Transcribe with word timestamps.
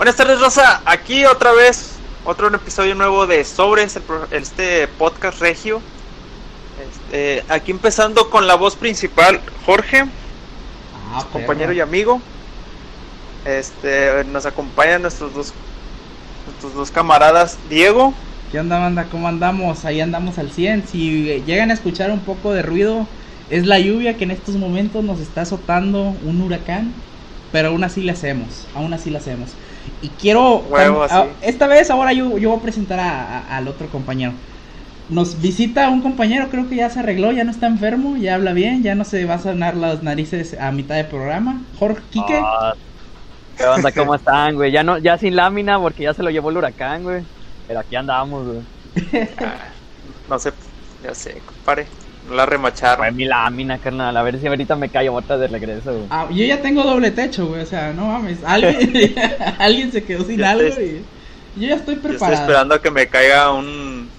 Buenas 0.00 0.16
tardes, 0.16 0.40
Rosa. 0.40 0.80
Aquí 0.86 1.26
otra 1.26 1.52
vez, 1.52 1.90
otro 2.24 2.48
episodio 2.54 2.94
nuevo 2.94 3.26
de 3.26 3.44
pro- 4.06 4.26
este 4.30 4.88
podcast 4.88 5.42
regio. 5.42 5.82
Este, 6.82 7.44
aquí 7.50 7.70
empezando 7.70 8.30
con 8.30 8.46
la 8.46 8.54
voz 8.54 8.76
principal, 8.76 9.42
Jorge, 9.66 10.06
Ah, 11.12 11.26
compañero 11.30 11.74
y 11.74 11.80
amigo. 11.80 12.18
Este, 13.44 14.24
nos 14.24 14.46
acompañan 14.46 15.02
nuestros 15.02 15.34
dos, 15.34 15.52
nuestros 16.46 16.72
dos 16.72 16.90
camaradas, 16.90 17.58
Diego. 17.68 18.14
¿Qué 18.50 18.58
onda, 18.58 18.78
banda? 18.78 19.04
¿Cómo 19.10 19.28
andamos? 19.28 19.84
Ahí 19.84 20.00
andamos 20.00 20.38
al 20.38 20.50
100. 20.50 20.88
Si 20.88 21.30
eh, 21.30 21.42
llegan 21.44 21.70
a 21.70 21.74
escuchar 21.74 22.10
un 22.10 22.20
poco 22.20 22.54
de 22.54 22.62
ruido, 22.62 23.06
es 23.50 23.66
la 23.66 23.78
lluvia 23.78 24.16
que 24.16 24.24
en 24.24 24.30
estos 24.30 24.54
momentos 24.54 25.04
nos 25.04 25.20
está 25.20 25.42
azotando 25.42 26.16
un 26.24 26.40
huracán. 26.40 26.94
Pero 27.52 27.68
aún 27.68 27.84
así 27.84 28.00
le 28.00 28.12
hacemos. 28.12 28.66
Aún 28.74 28.94
así 28.94 29.10
le 29.10 29.18
hacemos. 29.18 29.50
Y 30.00 30.10
quiero. 30.16 30.60
Huevo, 30.66 31.02
cam- 31.02 31.04
así. 31.04 31.14
a- 31.40 31.46
esta 31.46 31.66
vez, 31.66 31.90
ahora 31.90 32.12
yo, 32.12 32.38
yo 32.38 32.50
voy 32.50 32.58
a 32.58 32.62
presentar 32.62 33.00
a- 33.00 33.38
a- 33.40 33.56
al 33.56 33.68
otro 33.68 33.90
compañero. 33.90 34.34
Nos 35.08 35.40
visita 35.40 35.88
un 35.90 36.02
compañero, 36.02 36.50
creo 36.50 36.68
que 36.68 36.76
ya 36.76 36.88
se 36.90 37.00
arregló, 37.00 37.32
ya 37.32 37.44
no 37.44 37.50
está 37.50 37.66
enfermo, 37.66 38.16
ya 38.16 38.36
habla 38.36 38.52
bien, 38.52 38.82
ya 38.82 38.94
no 38.94 39.04
se 39.04 39.24
va 39.24 39.34
a 39.34 39.38
sonar 39.40 39.76
las 39.76 40.02
narices 40.02 40.56
a 40.58 40.70
mitad 40.72 40.96
de 40.96 41.04
programa. 41.04 41.66
Jorge 41.74 42.04
Quique. 42.10 42.34
Ah, 42.42 42.74
¿Qué 43.56 43.66
onda? 43.66 43.92
¿Cómo 43.92 44.14
están, 44.14 44.54
güey? 44.56 44.72
Ya 44.72 44.82
no, 44.84 44.98
ya 44.98 45.18
sin 45.18 45.36
lámina 45.36 45.80
porque 45.80 46.04
ya 46.04 46.14
se 46.14 46.22
lo 46.22 46.30
llevó 46.30 46.50
el 46.50 46.56
huracán, 46.58 47.02
güey. 47.02 47.26
Pero 47.66 47.80
aquí 47.80 47.96
andamos, 47.96 48.46
güey. 48.46 48.66
Ah, 49.40 49.74
no 50.26 50.38
sé, 50.38 50.52
ya 51.00 51.14
sé, 51.14 51.42
compadre. 51.42 51.90
No 52.30 52.36
la 52.36 52.46
remacharon. 52.46 52.98
Fue 53.06 53.12
mi 53.12 53.24
lámina, 53.24 53.78
carnal. 53.78 54.16
A 54.16 54.22
ver 54.22 54.40
si 54.40 54.46
ahorita 54.46 54.76
me 54.76 54.88
callo 54.90 55.12
bota 55.12 55.36
de 55.36 55.48
regreso, 55.48 55.92
güey. 55.92 56.06
Ah, 56.10 56.28
yo 56.30 56.44
ya 56.44 56.62
tengo 56.62 56.82
doble 56.84 57.10
techo, 57.10 57.46
güey, 57.48 57.62
o 57.62 57.66
sea, 57.66 57.92
no 57.92 58.06
mames. 58.06 58.42
Alguien, 58.44 58.92
alguien 59.58 59.92
se 59.92 60.04
quedó 60.04 60.24
sin 60.24 60.42
algo 60.44 60.62
estoy- 60.68 61.06
y 61.56 61.60
yo 61.62 61.68
ya 61.68 61.74
estoy 61.76 61.96
Yo 61.96 62.00
estoy 62.00 62.10
preparado. 62.10 62.40
esperando 62.42 62.74
a 62.76 62.82
que 62.82 62.90
me 62.90 63.08
caiga 63.08 63.52
un, 63.52 64.14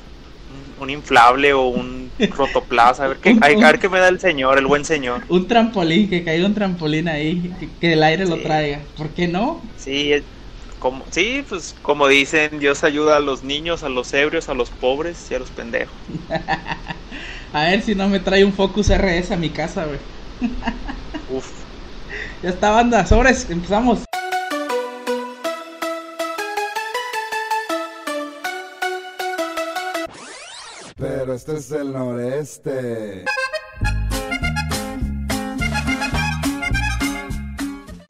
un, 0.77 0.89
inflable 0.89 1.53
o 1.53 1.67
un 1.67 2.13
rotoplaza. 2.29 3.05
A 3.05 3.07
ver, 3.07 3.19
qué, 3.19 3.31
Un- 3.31 3.63
a 3.63 3.67
ver 3.67 3.79
qué 3.79 3.87
me 3.89 3.99
da 3.99 4.09
el 4.09 4.19
señor, 4.19 4.57
el 4.59 4.67
buen 4.67 4.83
señor. 4.85 5.23
Un 5.29 5.47
trampolín, 5.47 6.09
que 6.09 6.23
caiga 6.23 6.45
un 6.45 6.53
trampolín 6.53 7.07
ahí, 7.07 7.55
que, 7.59 7.77
que 7.79 7.93
el 7.93 8.03
aire 8.03 8.25
lo 8.25 8.41
traiga. 8.41 8.79
¿Por 8.97 9.13
qué 9.13 9.27
no? 9.27 9.61
Sí, 9.77 10.11
es- 10.13 10.23
como, 10.79 11.05
sí, 11.11 11.45
pues 11.47 11.75
como 11.83 12.07
dicen, 12.07 12.57
Dios 12.59 12.83
ayuda 12.83 13.17
a 13.17 13.19
los 13.19 13.43
niños, 13.43 13.83
a 13.83 13.89
los 13.89 14.11
ebrios, 14.13 14.49
a 14.49 14.55
los 14.55 14.71
pobres 14.71 15.29
y 15.29 15.35
a 15.35 15.39
los 15.39 15.51
pendejos. 15.51 15.93
A 17.53 17.63
ver 17.63 17.81
si 17.81 17.95
no 17.95 18.07
me 18.07 18.19
trae 18.19 18.45
un 18.45 18.53
Focus 18.53 18.89
RS 18.89 19.31
a 19.31 19.37
mi 19.37 19.49
casa, 19.49 19.85
güey. 19.85 19.99
Uf. 21.29 21.49
Ya 22.41 22.49
está, 22.49 22.71
banda, 22.71 23.05
sobres, 23.05 23.49
empezamos. 23.49 23.99
Pero 30.97 31.33
este 31.33 31.57
es 31.57 31.71
el 31.71 31.91
noreste. 31.91 33.25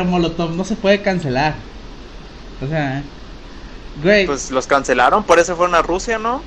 Molotov 0.05 0.51
no 0.51 0.63
se 0.65 0.75
puede 0.75 1.01
cancelar. 1.01 1.55
O 2.61 2.67
sea, 2.67 3.01
güey, 4.03 4.25
Pues 4.25 4.51
los 4.51 4.67
cancelaron, 4.67 5.23
por 5.23 5.39
eso 5.39 5.55
fueron 5.55 5.73
a 5.75 5.81
Rusia, 5.81 6.19
¿no? 6.19 6.43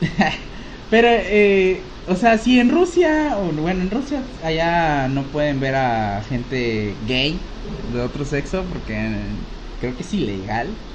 pero, 0.90 1.08
eh, 1.10 2.02
o 2.06 2.16
sea, 2.16 2.38
si 2.38 2.60
en 2.60 2.70
Rusia, 2.70 3.38
o 3.38 3.52
bueno, 3.54 3.82
en 3.82 3.90
Rusia, 3.92 4.28
allá 4.42 5.08
no 5.08 5.30
pueden 5.30 5.60
ver 5.60 5.76
a 5.76 6.22
gente 6.24 6.98
gay 7.02 7.58
de 7.62 8.00
otro 8.02 8.24
sexo 8.26 8.68
porque 8.68 8.94
eh, 8.96 9.46
creo 9.78 9.96
que 9.96 10.02
es 10.02 10.14
ilegal. 10.14 10.86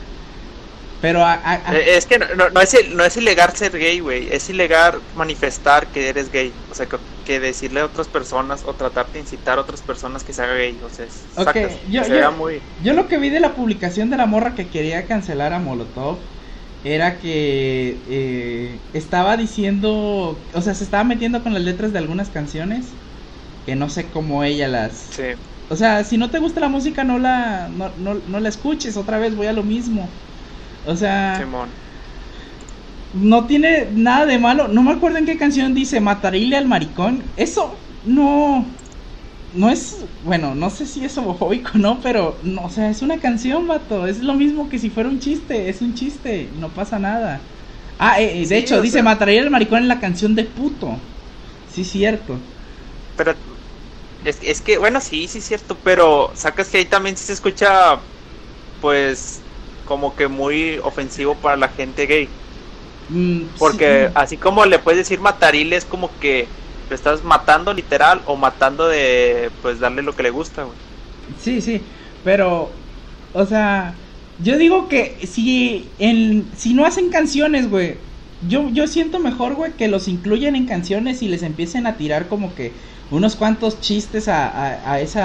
Pero 0.99 1.21
a, 1.23 1.33
a- 1.33 1.71
a- 1.71 1.75
Eh, 1.77 1.97
es 1.97 2.05
que 2.07 2.17
no, 2.19 2.25
no- 2.35 2.49
no 2.49 2.61
es, 2.61 2.75
no 2.93 3.03
es 3.05 3.17
ilegal 3.17 3.53
ser 3.55 3.77
gay, 3.77 3.99
güey. 3.99 4.29
Es 4.31 4.49
ilegal 4.49 5.03
manifestar 5.13 5.91
que 5.91 6.09
eres 6.09 6.31
gay. 6.31 6.63
O 6.67 6.73
sea, 6.73 6.87
que, 6.87 6.99
que 7.23 7.39
decirle 7.39 7.81
a 7.81 7.85
otras 7.85 8.07
personas 8.09 8.63
o 8.65 8.75
tratar 8.75 9.11
de 9.11 9.19
incitar 9.19 9.57
a 9.57 9.61
otras 9.61 9.83
personas 9.83 10.23
que 10.23 10.33
se 10.33 10.41
haga 10.43 10.55
gay. 10.55 10.81
O 10.81 10.89
sea, 10.89 11.05
es- 11.05 11.27
Ok, 11.37 11.55
sacas, 11.55 11.81
yo- 11.87 12.07
yo- 12.07 12.31
muy... 12.31 12.63
Yo 12.77 12.93
lo 12.93 13.07
que 13.07 13.17
vi 13.19 13.29
de 13.29 13.39
la 13.39 13.55
publicación 13.55 14.09
de 14.09 14.17
la 14.17 14.25
morra 14.25 14.55
que 14.55 14.69
quería 14.69 15.05
cancelar 15.07 15.53
a 15.53 15.59
Molotov 15.59 16.34
era 16.85 17.19
que 17.19 18.03
eh, 18.07 18.89
estaba 18.93 19.37
diciendo, 19.37 20.47
o 20.53 20.61
sea, 20.61 20.75
se 20.75 20.85
estaba 20.85 21.03
metiendo 21.03 21.43
con 21.43 21.53
las 21.53 21.63
letras 21.63 21.93
de 21.93 21.99
algunas 21.99 22.29
canciones 22.31 22.99
que 23.63 23.75
no 23.75 23.89
sé 23.89 24.11
cómo 24.11 24.43
ella 24.43 24.67
las... 24.69 25.15
Sí. 25.15 25.23
O 25.69 25.75
sea, 25.77 26.03
si 26.05 26.17
no 26.17 26.31
te 26.31 26.39
gusta 26.39 26.61
la 26.61 26.69
música 26.69 27.03
no 27.03 27.19
la, 27.19 27.69
no, 27.69 27.95
no, 27.97 28.15
no 28.15 28.39
la 28.39 28.49
escuches, 28.49 28.97
otra 28.97 29.19
vez 29.19 29.35
voy 29.35 29.47
a 29.47 29.53
lo 29.53 29.63
mismo. 29.63 30.21
O 30.83 30.95
sea, 30.97 31.35
Simón. 31.35 31.75
no 33.11 33.47
tiene 33.47 33.89
nada 33.91 34.25
de 34.25 34.39
malo. 34.39 34.67
No 34.67 34.83
me 34.83 34.91
acuerdo 34.91 35.17
en 35.17 35.25
qué 35.25 35.37
canción 35.37 35.73
dice 35.73 36.01
matarile 36.01 36.57
al 36.57 36.67
maricón. 36.67 37.33
Eso 37.35 37.87
no. 38.01 38.84
No 39.55 39.69
es. 39.69 40.05
Bueno, 40.23 40.55
no 40.55 40.69
sé 40.69 40.85
si 40.85 41.03
es 41.05 41.17
homofóbico 41.17 41.71
o 41.75 41.77
no, 41.77 42.01
pero. 42.01 42.39
No, 42.43 42.63
o 42.65 42.69
sea, 42.69 42.89
es 42.89 43.01
una 43.01 43.19
canción, 43.19 43.67
vato. 43.67 44.05
Es 44.07 44.19
lo 44.21 44.33
mismo 44.33 44.69
que 44.69 44.79
si 44.79 44.89
fuera 44.89 45.09
un 45.09 45.19
chiste. 45.19 45.69
Es 45.69 45.81
un 45.81 45.93
chiste. 45.93 46.51
No 46.53 46.73
pasa 46.73 46.99
nada. 46.99 47.41
Ah, 47.97 48.19
eh, 48.21 48.43
eh, 48.43 48.47
de 48.47 48.57
Sí, 48.57 48.57
hecho, 48.57 48.81
dice 48.81 48.97
sea- 48.97 49.03
matarile 49.03 49.39
al 49.41 49.49
maricón 49.51 49.79
en 49.79 49.87
la 49.87 49.99
canción 49.99 50.35
de 50.35 50.43
puto. 50.45 50.99
Sí, 51.65 51.83
cierto. 51.83 52.39
Pero 53.15 53.35
es, 54.23 54.39
es 54.41 54.61
que, 54.61 54.77
bueno, 54.77 55.01
sí, 55.01 55.27
sí 55.27 55.39
es 55.39 55.45
cierto, 55.45 55.81
pero 55.83 56.31
sacas 56.35 56.69
que 56.69 56.79
ahí 56.79 56.85
también 56.85 57.17
sí 57.17 57.25
se 57.25 57.33
escucha, 57.33 58.03
pues, 58.79 59.45
como 59.85 60.15
que 60.15 60.27
muy 60.29 60.79
ofensivo 60.83 61.41
para 61.41 61.57
la 61.57 61.69
gente 61.69 62.05
gay. 62.07 62.37
Mm, 63.09 63.55
Porque 63.57 64.11
sí, 64.11 64.15
así 64.15 64.37
como 64.37 64.65
le 64.65 64.79
puedes 64.79 64.99
decir 64.99 65.19
mataril, 65.21 65.73
es 65.73 65.85
como 65.85 66.19
que 66.19 66.51
lo 66.89 66.95
estás 66.95 67.23
matando 67.23 67.73
literal 67.73 68.21
o 68.25 68.35
matando 68.35 68.87
de, 68.87 69.51
pues, 69.61 69.79
darle 69.79 70.01
lo 70.01 70.15
que 70.15 70.23
le 70.23 70.29
gusta, 70.31 70.63
güey. 70.63 70.77
Sí, 71.37 71.61
sí, 71.61 71.81
pero, 72.23 72.71
o 73.33 73.45
sea, 73.45 73.95
yo 74.37 74.57
digo 74.57 74.87
que 74.87 75.25
si, 75.27 75.89
en, 75.97 76.51
si 76.55 76.73
no 76.73 76.85
hacen 76.85 77.09
canciones, 77.09 77.69
güey, 77.69 77.97
yo, 78.47 78.69
yo 78.69 78.87
siento 78.87 79.19
mejor, 79.19 79.55
güey, 79.55 79.73
que 79.73 79.87
los 79.87 80.07
incluyan 80.07 80.55
en 80.55 80.67
canciones 80.67 81.21
y 81.21 81.27
les 81.27 81.41
empiecen 81.43 81.87
a 81.87 81.97
tirar 81.97 82.27
como 82.27 82.53
que 82.53 82.73
unos 83.11 83.35
cuantos 83.35 83.79
chistes 83.81 84.27
a, 84.27 84.47
a, 84.47 84.93
a 84.93 84.99
ese 84.99 85.21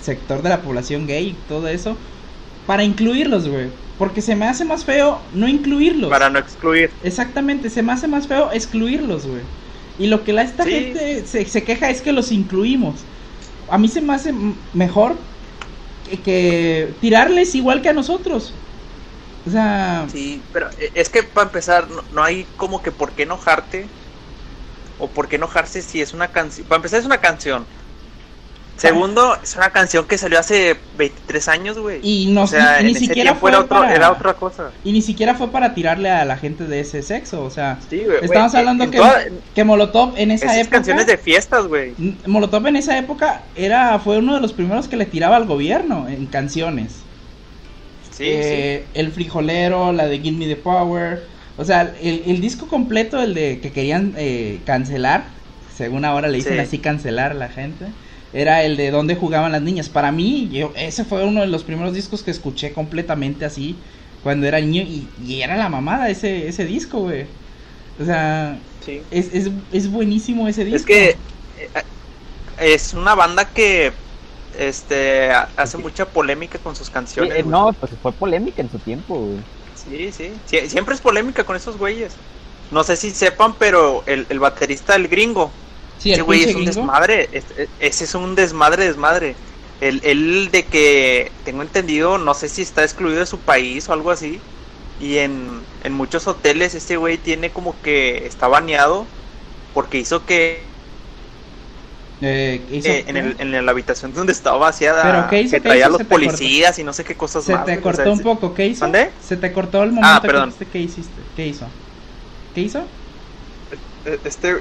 sector 0.00 0.42
de 0.42 0.48
la 0.48 0.62
población 0.62 1.06
gay 1.06 1.28
y 1.28 1.48
todo 1.48 1.68
eso, 1.68 1.96
para 2.66 2.84
incluirlos, 2.84 3.48
güey, 3.48 3.68
porque 3.98 4.22
se 4.22 4.36
me 4.36 4.46
hace 4.46 4.64
más 4.64 4.84
feo 4.84 5.20
no 5.34 5.48
incluirlos. 5.48 6.10
Para 6.10 6.30
no 6.30 6.38
excluir. 6.38 6.90
Exactamente, 7.02 7.70
se 7.70 7.82
me 7.82 7.92
hace 7.92 8.08
más 8.08 8.26
feo 8.26 8.50
excluirlos, 8.52 9.26
güey. 9.26 9.42
Y 9.96 10.06
lo 10.08 10.24
que 10.24 10.32
la 10.32 10.42
esta 10.42 10.64
Sí. 10.64 10.70
gente 10.70 11.26
se, 11.26 11.46
se 11.46 11.64
queja 11.64 11.90
es 11.90 12.02
que 12.02 12.12
los 12.12 12.32
incluimos. 12.32 13.08
A 13.68 13.78
mí 13.78 13.88
se 13.88 14.00
me 14.02 14.14
hace 14.14 14.32
mejor 14.72 15.30
que, 16.02 16.22
que 16.22 16.98
tirarles 17.00 17.54
igual 17.54 17.82
que 17.82 17.90
a 17.90 17.94
nosotros. 17.94 18.64
O 19.46 19.50
sea, 19.50 20.10
Sí, 20.10 20.48
pero 20.52 20.68
eh, 20.78 20.92
es 20.94 21.10
que 21.10 21.22
para 21.22 21.46
empezar, 21.46 21.88
no, 21.90 22.06
no 22.10 22.22
hay 22.24 22.54
como 22.56 22.82
que 22.82 22.92
por 22.92 23.14
qué 23.14 23.24
enojarte. 23.24 23.96
O 24.96 25.12
por 25.12 25.28
qué 25.28 25.36
enojarse 25.36 25.82
si 25.82 26.00
es 26.00 26.14
una 26.14 26.30
canción. 26.32 26.66
Para 26.68 26.76
empezar, 26.78 27.00
es 27.00 27.06
una 27.06 27.20
canción. 27.20 27.68
Segundo, 28.76 29.36
es 29.40 29.54
una 29.54 29.70
canción 29.70 30.04
que 30.06 30.18
salió 30.18 30.38
hace 30.38 30.76
23 30.98 31.48
años, 31.48 31.78
güey. 31.78 32.00
y 32.02 32.32
no 32.32 32.42
o 32.42 32.46
sea, 32.48 32.80
ni 32.82 32.90
ese 32.90 33.00
siquiera 33.00 33.34
fue 33.36 33.50
era, 33.50 33.60
otro, 33.60 33.78
para, 33.80 33.94
era 33.94 34.10
otra 34.10 34.34
cosa. 34.34 34.72
y 34.82 34.90
ni 34.92 35.00
siquiera 35.00 35.36
fue 35.36 35.48
para 35.52 35.74
tirarle 35.74 36.10
a 36.10 36.24
la 36.24 36.36
gente 36.36 36.64
de 36.64 36.80
ese 36.80 37.02
sexo, 37.02 37.44
o 37.44 37.50
sea, 37.50 37.78
Sí, 37.88 38.02
güey. 38.04 38.18
estamos 38.22 38.50
güey, 38.50 38.60
hablando 38.60 38.90
que, 38.90 38.96
toda- 38.98 39.24
que 39.54 39.62
Molotov 39.64 40.14
en 40.16 40.32
esa 40.32 40.46
esas 40.46 40.58
época 40.58 40.76
canciones 40.78 41.06
de 41.06 41.16
fiestas, 41.18 41.66
güey. 41.68 41.94
Molotov 42.26 42.66
en 42.66 42.74
esa 42.76 42.98
época 42.98 43.42
era 43.54 43.96
fue 44.00 44.18
uno 44.18 44.34
de 44.34 44.40
los 44.40 44.52
primeros 44.52 44.88
que 44.88 44.96
le 44.96 45.06
tiraba 45.06 45.36
al 45.36 45.46
gobierno 45.46 46.08
en 46.08 46.26
canciones. 46.26 46.94
Sí, 48.10 48.24
Eh, 48.26 48.84
El 48.94 49.12
frijolero, 49.12 49.92
la 49.92 50.06
de 50.06 50.18
Give 50.18 50.36
Me 50.36 50.46
the 50.46 50.56
Power. 50.56 51.22
O 51.56 51.64
sea, 51.64 51.94
el, 52.02 52.22
el 52.26 52.40
disco 52.40 52.66
completo, 52.66 53.20
el 53.22 53.34
de 53.34 53.60
que 53.60 53.70
querían 53.72 54.14
eh, 54.16 54.58
cancelar, 54.66 55.24
según 55.76 56.04
ahora 56.04 56.26
le 56.28 56.38
dicen 56.38 56.54
Sí. 56.54 56.58
así 56.58 56.78
cancelar 56.78 57.30
a 57.32 57.34
la 57.34 57.48
gente, 57.48 57.86
era 58.34 58.64
el 58.64 58.76
de 58.76 58.90
donde 58.90 59.16
jugaban 59.16 59.52
las 59.52 59.62
niñas. 59.62 59.88
Para 59.90 60.12
mí, 60.12 60.50
yo, 60.50 60.72
ese 60.76 61.04
fue 61.04 61.24
uno 61.24 61.40
de 61.42 61.46
los 61.48 61.64
primeros 61.64 61.94
discos 61.94 62.22
que 62.24 62.30
escuché 62.32 62.72
completamente 62.74 63.44
así 63.46 63.84
cuando 64.20 64.46
era 64.46 64.60
niño 64.60 64.82
y, 64.82 65.14
y 65.18 65.42
era 65.42 65.56
la 65.56 65.68
mamada 65.70 66.10
ese, 66.10 66.48
ese 66.48 66.64
disco, 66.66 67.00
güey. 67.02 67.38
O 67.98 68.04
sea, 68.04 68.68
sí. 68.80 69.10
es, 69.10 69.34
es, 69.34 69.50
es 69.70 69.90
buenísimo 69.90 70.48
ese 70.48 70.64
disco. 70.64 70.76
Es 70.76 70.84
que 70.84 71.10
eh, 71.56 71.70
es 72.56 72.94
una 72.94 73.14
banda 73.14 73.52
que 73.52 74.04
este 74.52 75.32
ha- 75.32 75.52
hace 75.56 75.78
mucha 75.78 76.12
polémica 76.12 76.60
con 76.60 76.76
sus 76.76 76.90
Sí, 77.16 77.20
canciones. 77.20 77.34
eh, 77.34 77.42
güey. 77.42 77.44
no, 77.44 77.72
pues 77.78 77.98
fue 78.00 78.16
polémica 78.16 78.60
en 78.62 78.70
su 78.70 78.80
tiempo, 78.80 79.14
güey. 79.26 79.46
Sí, 79.72 80.12
sí, 80.12 80.40
Sie- 80.46 80.68
Siempre 80.68 80.94
es 80.94 81.00
polémica 81.00 81.44
con 81.44 81.56
esos 81.56 81.76
güeyes. 81.76 82.20
No 82.70 82.84
sé 82.84 82.96
si 82.96 83.10
sepan, 83.12 83.58
pero 83.58 84.04
el, 84.06 84.26
el 84.30 84.38
baterista, 84.40 84.94
el 84.96 85.08
gringo, 85.08 85.63
sí, 86.04 86.12
ese 86.12 86.20
el 86.20 86.24
güey 86.24 86.42
es 86.44 86.54
un 86.54 86.64
desmadre. 86.64 87.28
es- 87.32 87.50
es- 87.56 87.70
ese 87.78 88.04
es 88.04 88.14
un 88.14 88.34
desmadre, 88.34 88.84
desmadre. 88.86 89.42
Él, 89.80 90.00
él 90.04 90.50
de 90.52 90.68
que, 90.68 91.38
tengo 91.42 91.62
entendido, 91.62 92.18
no 92.18 92.34
sé 92.34 92.48
si 92.48 92.62
está 92.62 92.84
excluido 92.84 93.20
de 93.20 93.26
su 93.26 93.44
país 93.44 93.88
o 93.88 93.92
algo 93.92 94.10
así. 94.10 94.46
Y 94.98 95.18
en, 95.18 95.68
en 95.80 95.92
muchos 95.94 96.26
hoteles 96.28 96.74
este 96.74 96.96
güey 96.96 97.18
tiene 97.18 97.52
como 97.52 97.80
que 97.82 98.26
está 98.26 98.48
baneado 98.48 99.12
porque 99.72 99.98
hizo 99.98 100.24
que 100.26 100.76
Eh, 102.20 102.66
¿hizo 102.70 102.88
eh, 102.90 103.04
en, 103.08 103.16
el, 103.16 103.36
en 103.40 103.66
la 103.66 103.72
habitación 103.72 104.12
donde 104.12 104.32
estaba 104.32 104.56
vaciada 104.58 105.02
¿Pero 105.02 105.26
qué 105.28 105.42
hizo? 105.42 105.56
que 105.56 105.60
¿Qué 105.60 105.60
traía 105.62 105.86
a 105.86 105.88
los 105.88 106.04
cortó. 106.04 106.08
policías 106.08 106.78
y 106.78 106.84
no 106.84 106.92
sé 106.92 107.04
qué 107.04 107.16
cosas 107.16 107.44
Se 107.44 107.52
más. 107.52 107.64
te 107.64 107.78
o 107.82 107.82
cortó 107.82 107.96
sea, 108.02 108.12
un 108.12 108.22
poco, 108.22 108.54
¿qué 108.54 108.66
hizo? 108.66 108.84
¿Mande? 108.84 109.12
Se 109.18 109.36
te 109.36 109.52
cortó 109.52 109.82
el 109.82 109.92
momento 109.92 110.20
que 110.20 110.26
perdón. 110.26 110.54
¿qué 110.70 110.80
hiciste? 110.80 111.30
¿Qué 111.34 111.46
hizo? 111.48 111.74
¿Qué 112.52 112.62
hizo? 112.62 112.94
Este, 114.04 114.52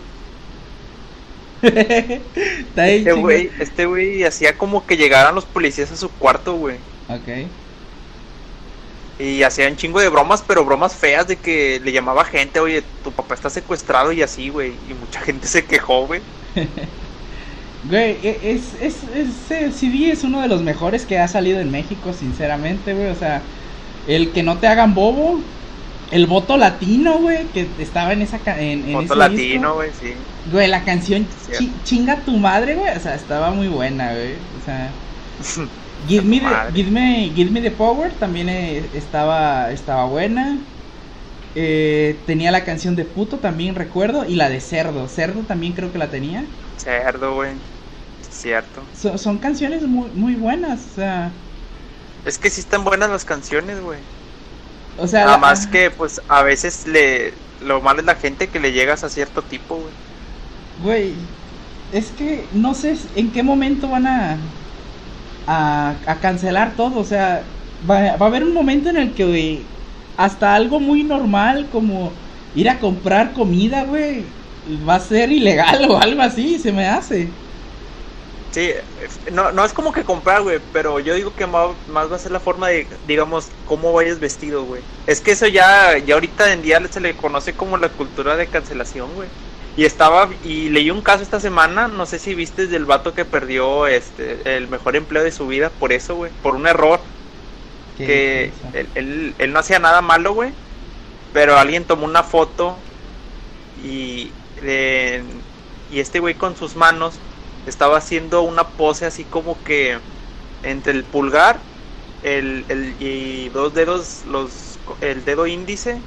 Está 2.35 2.83
ahí, 2.83 3.07
este 3.07 3.13
güey, 3.13 3.53
este 3.59 3.85
güey 3.85 4.23
hacía 4.23 4.57
como 4.57 4.85
que 4.85 4.97
llegaran 4.97 5.35
los 5.35 5.45
policías 5.45 5.91
a 5.91 5.97
su 5.97 6.17
cuarto, 6.17 6.55
güey. 6.55 6.85
Ok. 7.07 7.27
Y 9.17 9.43
hacía 9.43 9.69
un 9.69 9.75
chingo 9.75 9.99
de 9.99 10.09
bromas, 10.09 10.43
pero 10.43 10.65
bromas 10.65 10.97
feas 10.97 11.27
de 11.27 11.39
que 11.39 11.79
le 11.83 11.91
llamaba 11.91 12.25
gente, 12.25 12.59
oye, 12.59 12.81
tu 13.03 13.15
papá 13.15 13.35
está 13.35 13.49
secuestrado 13.49 14.11
y 14.11 14.21
así, 14.23 14.49
güey. 14.49 14.81
Y 14.89 14.93
mucha 14.95 15.21
gente 15.21 15.47
se 15.47 15.67
quejó, 15.67 16.07
güey. 16.07 16.23
Güey, 17.83 18.19
e- 18.25 18.51
es, 18.53 18.73
es, 18.75 19.03
ese 19.13 19.71
CD 19.71 20.11
es 20.11 20.23
uno 20.23 20.41
de 20.41 20.47
los 20.47 20.63
mejores 20.63 21.05
que 21.05 21.19
ha 21.19 21.27
salido 21.27 21.59
en 21.59 21.69
México, 21.69 22.13
sinceramente, 22.13 22.93
güey. 22.93 23.09
O 23.09 23.15
sea, 23.15 23.51
el 24.05 24.31
que 24.33 24.43
no 24.43 24.59
te 24.59 24.67
hagan 24.67 24.93
bobo. 24.95 25.49
El 26.09 26.27
voto 26.27 26.57
latino, 26.57 27.19
güey, 27.19 27.51
que 27.51 27.75
estaba 27.79 28.13
en 28.13 28.21
esa 28.21 28.41
en, 28.61 28.85
en 28.85 28.91
Foto 28.91 29.03
ese 29.13 29.15
latino, 29.15 29.75
güey, 29.75 29.93
sí. 29.93 30.13
Güey, 30.43 30.67
la 30.67 30.83
canción 30.83 31.29
chi- 31.51 31.81
Chinga 31.83 32.23
tu 32.25 32.37
madre, 32.37 32.75
güey. 32.75 32.95
O 32.95 32.99
sea, 32.99 33.15
estaba 33.15 33.51
muy 33.51 33.67
buena, 33.67 34.13
güey. 34.13 34.47
O 34.57 34.61
sea, 34.61 35.03
Give 36.05 36.23
me, 36.25 36.41
the, 36.41 36.71
give 36.71 36.91
me, 36.91 37.31
give 37.35 37.51
me 37.51 37.61
the 37.61 37.71
Power 37.71 38.17
también 38.19 38.49
eh, 38.49 38.89
estaba, 38.93 39.71
estaba 39.71 40.05
buena. 40.05 40.67
Eh, 41.55 42.23
tenía 42.27 42.51
la 42.51 42.63
canción 42.65 42.95
de 42.95 43.05
puto 43.05 43.39
también 43.39 43.75
recuerdo 43.75 44.25
y 44.25 44.35
la 44.35 44.49
de 44.49 44.61
cerdo. 44.61 45.07
Cerdo 45.09 45.45
también 45.45 45.73
creo 45.73 45.91
que 45.91 45.99
la 45.99 46.09
tenía. 46.11 46.57
Cerdo, 46.75 47.33
güey. 47.35 47.63
Cierto. 48.29 48.91
So- 48.91 49.17
son 49.17 49.39
canciones 49.39 49.83
muy, 49.87 50.11
muy 50.13 50.35
buenas. 50.35 50.87
O 50.87 50.89
sea, 50.91 51.43
Es 52.25 52.37
que 52.39 52.49
sí 52.49 52.59
están 52.61 52.83
buenas 52.83 53.09
las 53.09 53.25
canciones, 53.25 53.79
güey. 53.81 54.09
O 54.97 55.07
sea 55.07 55.25
Nada 55.25 55.37
la- 55.37 55.39
más 55.39 55.67
que, 55.67 55.91
pues, 55.91 56.21
a 56.27 56.43
veces 56.43 56.85
le... 56.87 57.41
Lo 57.59 57.81
malo 57.81 57.99
es 58.01 58.05
la 58.05 58.15
gente 58.15 58.51
que 58.51 58.59
le 58.59 58.73
llegas 58.73 59.03
a 59.03 59.09
cierto 59.09 59.45
tipo, 59.45 59.77
güey. 59.77 59.95
Güey, 60.75 61.29
es 61.89 62.11
que 62.11 62.49
no 62.51 62.73
sé 62.73 62.95
en 63.15 63.31
qué 63.31 63.43
momento 63.43 63.89
van 63.89 64.07
a, 64.07 64.53
a, 65.45 66.01
a 66.07 66.19
cancelar 66.21 66.75
todo. 66.75 66.99
O 66.99 67.05
sea, 67.05 67.59
va, 67.81 68.17
va 68.17 68.25
a 68.25 68.29
haber 68.29 68.43
un 68.43 68.53
momento 68.53 68.89
en 68.89 68.97
el 68.97 69.13
que, 69.15 69.25
güey, 69.25 69.77
hasta 70.17 70.55
algo 70.55 70.79
muy 70.79 71.03
normal 71.03 71.69
como 71.69 72.19
ir 72.53 72.69
a 72.69 72.79
comprar 72.79 73.33
comida, 73.33 73.85
güey, 73.85 74.37
va 74.65 74.95
a 74.95 74.99
ser 74.99 75.31
ilegal 75.31 75.85
o 75.91 75.97
algo 76.01 76.21
así, 76.21 76.59
se 76.59 76.71
me 76.73 76.87
hace. 76.87 77.39
Sí, 78.53 78.71
no, 79.31 79.51
no 79.51 79.65
es 79.65 79.73
como 79.73 79.91
que 79.91 80.03
comprar, 80.05 80.43
güey, 80.43 80.59
pero 80.71 80.99
yo 80.99 81.15
digo 81.15 81.33
que 81.33 81.47
más, 81.47 81.75
más 81.87 82.11
va 82.11 82.17
a 82.17 82.19
ser 82.19 82.31
la 82.31 82.39
forma 82.39 82.67
de, 82.69 82.99
digamos, 83.01 83.55
cómo 83.63 83.93
vayas 83.93 84.19
vestido, 84.19 84.63
güey. 84.65 84.85
Es 85.07 85.21
que 85.21 85.31
eso 85.31 85.47
ya, 85.47 85.97
ya 85.97 86.13
ahorita 86.13 86.53
en 86.53 86.61
día 86.61 86.79
se 86.87 87.01
le 87.01 87.15
conoce 87.17 87.55
como 87.55 87.77
la 87.77 87.95
cultura 87.95 88.35
de 88.37 88.51
cancelación, 88.51 89.15
güey. 89.15 89.31
Y 89.75 89.85
estaba, 89.85 90.37
y 90.39 90.69
leí 90.69 90.91
un 90.91 91.01
caso 91.01 91.23
esta 91.23 91.39
semana, 91.39 91.87
no 91.87 92.05
sé 92.05 92.19
si 92.19 92.35
viste 92.35 92.67
del 92.67 92.85
vato 92.85 93.15
que 93.15 93.25
perdió 93.25 93.87
este 93.87 94.55
el 94.57 94.67
mejor 94.67 94.95
empleo 94.95 95.23
de 95.23 95.31
su 95.31 95.47
vida 95.47 95.75
por 95.75 95.91
eso, 95.91 96.15
güey, 96.15 96.31
por 96.39 96.55
un 96.55 96.67
error 96.67 97.09
¿Qué- 97.95 98.59
que 98.69 98.77
él, 98.79 98.91
él- 98.95 99.35
él 99.39 99.53
no 99.53 99.59
hacía 99.59 99.79
nada 99.79 100.01
malo, 100.01 100.33
güey, 100.33 100.55
pero 101.31 101.57
alguien 101.57 101.87
tomó 101.87 102.05
una 102.05 102.23
foto 102.23 102.87
y, 103.75 104.39
eh, 104.55 105.43
y 105.87 105.99
este 105.99 106.19
güey 106.19 106.37
con 106.37 106.55
sus 106.55 106.75
manos 106.75 107.21
estaba 107.67 107.97
haciendo 107.97 108.41
una 108.41 108.63
pose 108.67 109.05
así 109.05 109.23
como 109.23 109.57
que 109.63 109.97
entre 110.63 110.93
el 110.93 111.03
pulgar 111.03 111.59
el, 112.23 112.65
el- 112.69 112.95
y 112.99 113.49
dos 113.49 113.73
dedos, 113.73 114.21
los, 114.29 114.79
el 115.01 115.25
dedo 115.25 115.45
índice, 115.45 115.99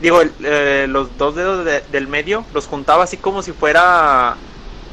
digo, 0.00 0.20
el, 0.20 0.32
eh, 0.42 0.86
los 0.88 1.16
dos 1.16 1.34
dedos 1.34 1.64
de- 1.64 1.80
del 1.92 2.06
medio, 2.08 2.44
los 2.52 2.66
juntaba 2.66 3.04
así 3.04 3.16
como 3.16 3.42
si 3.42 3.52
fuera 3.52 4.36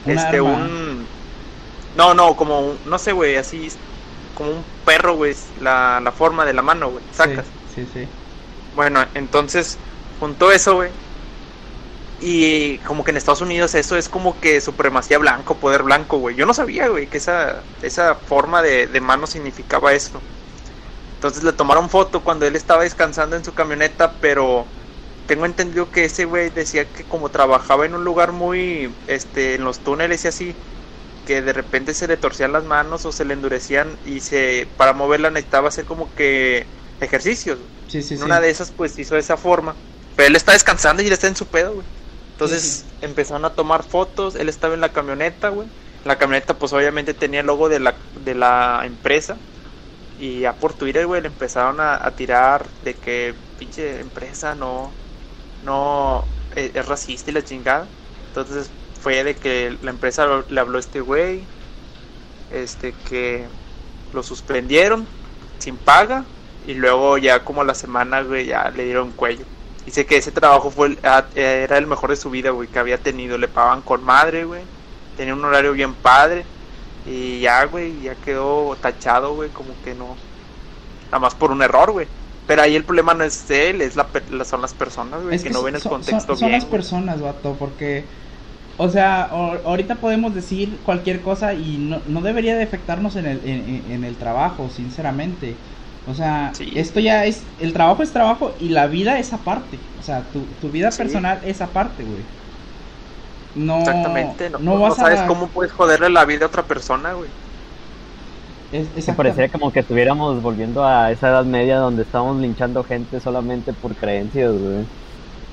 Un 0.05 0.11
este 0.11 0.37
arma. 0.37 0.49
un... 0.53 1.05
No, 1.97 2.13
no, 2.13 2.35
como, 2.37 2.61
un- 2.61 2.79
no 2.85 2.97
sé, 2.97 3.11
güey, 3.11 3.35
así 3.35 3.69
como 4.35 4.51
un 4.51 4.63
perro, 4.85 5.15
güey, 5.15 5.35
la, 5.59 5.99
la 5.99 6.11
forma 6.13 6.45
de 6.45 6.53
la 6.53 6.61
mano, 6.61 6.89
güey, 6.91 7.03
sacas. 7.11 7.45
Sí, 7.75 7.83
sí, 7.83 7.89
sí. 7.93 8.07
Bueno, 8.75 9.03
entonces 9.13 9.77
juntó 10.19 10.51
eso, 10.51 10.75
güey. 10.75 10.91
Y 12.21 12.77
como 12.79 13.03
que 13.03 13.11
en 13.11 13.17
Estados 13.17 13.41
Unidos 13.41 13.73
eso 13.73 13.97
es 13.97 14.07
como 14.07 14.39
que 14.39 14.61
supremacía 14.61 15.17
blanco, 15.17 15.55
poder 15.55 15.81
blanco, 15.83 16.19
güey. 16.19 16.35
Yo 16.35 16.45
no 16.45 16.53
sabía, 16.53 16.87
güey, 16.87 17.07
que 17.07 17.17
esa, 17.17 17.63
esa 17.81 18.13
forma 18.15 18.61
de, 18.61 18.85
de 18.87 19.01
mano 19.01 19.25
significaba 19.25 19.93
eso. 19.93 20.21
Entonces 21.15 21.43
le 21.43 21.53
tomaron 21.53 21.89
foto 21.89 22.21
cuando 22.21 22.45
él 22.45 22.55
estaba 22.55 22.83
descansando 22.83 23.35
en 23.35 23.43
su 23.43 23.53
camioneta, 23.53 24.13
pero 24.21 24.65
tengo 25.27 25.45
entendido 25.45 25.91
que 25.91 26.05
ese 26.05 26.25
güey 26.25 26.49
decía 26.49 26.85
que 26.85 27.03
como 27.03 27.29
trabajaba 27.29 27.85
en 27.85 27.95
un 27.95 28.03
lugar 28.03 28.31
muy, 28.31 28.93
este, 29.07 29.55
en 29.55 29.63
los 29.63 29.79
túneles 29.79 30.25
y 30.25 30.27
así, 30.27 30.55
que 31.25 31.41
de 31.41 31.53
repente 31.53 31.93
se 31.93 32.07
le 32.07 32.17
torcían 32.17 32.51
las 32.51 32.63
manos 32.65 33.05
o 33.05 33.11
se 33.11 33.25
le 33.25 33.33
endurecían 33.33 33.97
y 34.05 34.19
se, 34.21 34.67
para 34.77 34.93
moverla 34.93 35.29
necesitaba 35.29 35.69
hacer 35.69 35.85
como 35.85 36.13
que 36.15 36.65
ejercicios. 36.99 37.59
Sí, 37.87 38.01
sí, 38.01 38.15
En 38.15 38.19
sí. 38.19 38.25
una 38.25 38.39
de 38.41 38.49
esas, 38.49 38.71
pues 38.71 38.97
hizo 38.97 39.17
esa 39.17 39.37
forma. 39.37 39.75
Pero 40.15 40.27
él 40.27 40.35
está 40.35 40.53
descansando 40.53 41.01
y 41.01 41.07
él 41.07 41.13
está 41.13 41.27
en 41.27 41.35
su 41.35 41.45
pedo, 41.45 41.73
güey. 41.75 41.85
Entonces 42.41 42.95
empezaron 43.01 43.45
a 43.45 43.55
tomar 43.55 43.83
fotos. 43.83 44.35
Él 44.35 44.49
estaba 44.49 44.73
en 44.73 44.81
la 44.81 44.93
camioneta, 44.93 45.49
güey. 45.49 45.71
La 46.03 46.17
camioneta, 46.17 46.57
pues 46.59 46.73
obviamente 46.73 47.13
tenía 47.13 47.41
el 47.41 47.47
logo 47.47 47.69
de 47.69 47.79
la, 47.79 48.03
de 48.11 48.35
la 48.35 48.81
empresa. 48.85 49.43
Y 50.15 50.41
ya 50.41 50.59
por 50.59 50.75
Twitter, 50.75 51.07
güey, 51.07 51.21
le 51.21 51.27
empezaron 51.29 51.79
a, 51.81 52.05
a 52.05 52.15
tirar 52.15 52.73
de 52.81 52.99
que 52.99 53.43
pinche 53.57 53.99
empresa 54.01 54.55
no, 54.55 54.99
no 55.61 56.35
eh, 56.51 56.71
es 56.75 56.85
racista 56.87 57.31
y 57.31 57.33
la 57.35 57.43
chingada. 57.43 57.95
Entonces 58.27 58.75
fue 58.93 59.23
de 59.23 59.39
que 59.39 59.77
la 59.81 59.91
empresa 59.91 60.45
le 60.47 60.59
habló 60.61 60.77
a 60.77 60.81
este 60.81 61.01
güey, 61.01 61.51
este 62.49 63.01
que 63.03 63.55
lo 64.11 64.23
suspendieron 64.23 65.13
sin 65.59 65.83
paga 65.83 66.33
y 66.61 66.75
luego 66.75 67.17
ya 67.17 67.43
como 67.45 67.63
la 67.63 67.75
semana, 67.75 68.21
güey, 68.23 68.47
ya 68.47 68.71
le 68.71 68.85
dieron 68.85 69.13
cuello. 69.13 69.47
Dice 69.85 70.05
que 70.05 70.17
ese 70.17 70.31
trabajo 70.31 70.69
fue 70.69 70.87
el- 70.87 70.99
ah, 71.03 71.25
era 71.35 71.77
el 71.77 71.87
mejor 71.87 72.11
de 72.11 72.15
su 72.15 72.29
vida, 72.29 72.51
güey, 72.51 72.67
que 72.67 72.79
había 72.79 72.97
tenido. 72.97 73.37
Le 73.37 73.47
pagaban 73.47 73.81
con 73.81 74.03
madre, 74.03 74.45
güey. 74.45 74.63
Tenía 75.15 75.33
un 75.33 75.43
horario 75.43 75.73
bien 75.73 75.95
padre. 75.95 76.45
Y 77.05 77.41
ya, 77.41 77.65
güey, 77.65 78.01
ya 78.01 78.15
quedó 78.15 78.75
tachado, 78.79 79.33
güey, 79.33 79.49
como 79.49 79.73
que 79.83 79.95
no. 79.95 80.15
Nada 81.05 81.19
más 81.19 81.33
por 81.35 81.51
un 81.51 81.61
error, 81.63 81.91
güey. 81.91 82.07
Pero 82.45 82.61
ahí 82.61 82.75
el 82.75 82.83
problema 82.83 83.13
no 83.13 83.23
es 83.23 83.49
él, 83.49 83.81
es 83.81 83.95
la, 83.95 84.07
son 84.45 84.61
las 84.61 84.73
personas, 84.73 85.23
güey, 85.23 85.35
Es 85.35 85.41
que, 85.41 85.49
que 85.49 85.53
no 85.53 85.59
son- 85.59 85.65
ven 85.65 85.75
el 85.75 85.81
son- 85.81 85.91
contexto 85.93 86.27
son, 86.33 86.37
son 86.37 86.47
bien. 86.49 86.59
las 86.59 86.63
güey. 86.65 86.71
personas, 86.71 87.21
vato, 87.21 87.55
porque, 87.57 88.05
o 88.77 88.89
sea, 88.89 89.29
o- 89.31 89.67
ahorita 89.69 89.95
podemos 89.95 90.33
decir 90.35 90.79
cualquier 90.83 91.21
cosa 91.21 91.53
y 91.53 91.77
no, 91.77 92.01
no 92.07 92.21
debería 92.21 92.55
de 92.55 92.63
afectarnos 92.63 93.15
en 93.15 93.25
el, 93.25 93.39
en- 93.47 93.91
en 93.91 94.03
el 94.03 94.15
trabajo, 94.17 94.69
sinceramente. 94.69 95.55
O 96.05 96.13
sea, 96.15 96.57
Sí. 96.57 96.71
esto 96.73 96.99
ya 96.99 97.25
es, 97.25 97.53
el 97.57 97.73
trabajo 97.73 98.03
es 98.03 98.11
trabajo 98.13 98.55
y 98.59 98.69
la 98.69 98.87
vida 98.87 99.19
es 99.19 99.33
aparte. 99.33 99.89
O 99.95 100.01
sea, 100.01 100.31
tu, 100.31 100.55
tu 100.55 100.71
vida 100.71 100.97
Sí. 100.97 100.97
personal 100.97 101.41
es 101.43 101.61
aparte, 101.61 102.03
güey. 102.05 102.29
No, 103.53 103.79
Exactamente, 103.81 104.49
no, 104.49 104.59
no 104.59 104.79
no 104.79 104.79
vas 104.79 104.97
sabes 104.97 105.23
a... 105.23 105.23
cómo 105.23 105.51
puedes 105.51 105.73
joderle 105.73 106.09
la 106.09 106.23
vida 106.25 106.45
a 106.45 106.47
otra 106.47 106.67
persona, 106.67 107.13
güey. 107.13 107.33
es- 108.71 108.91
parecía 109.15 109.49
como 109.49 109.71
que 109.71 109.81
estuviéramos 109.81 110.41
volviendo 110.41 110.83
a 110.85 111.11
esa 111.11 111.29
edad 111.29 111.45
media 111.45 111.77
donde 111.77 112.03
estábamos 112.03 112.41
linchando 112.41 112.83
gente 112.83 113.19
solamente 113.19 113.73
por 113.73 113.95
creencias, 113.95 114.51
güey. 114.53 114.87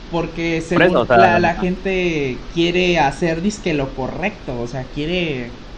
porque 0.10 0.60
según 0.62 0.94
eso, 0.94 1.02
o 1.02 1.06
sea, 1.06 1.18
la, 1.18 1.40
la 1.40 1.56
gente 1.56 2.48
quiere 2.52 3.00
hacer 3.00 3.42
disque 3.42 3.74
lo 3.74 3.96
correcto, 3.96 4.60
o 4.60 4.68
sea, 4.68 4.90
quiere 4.92 5.71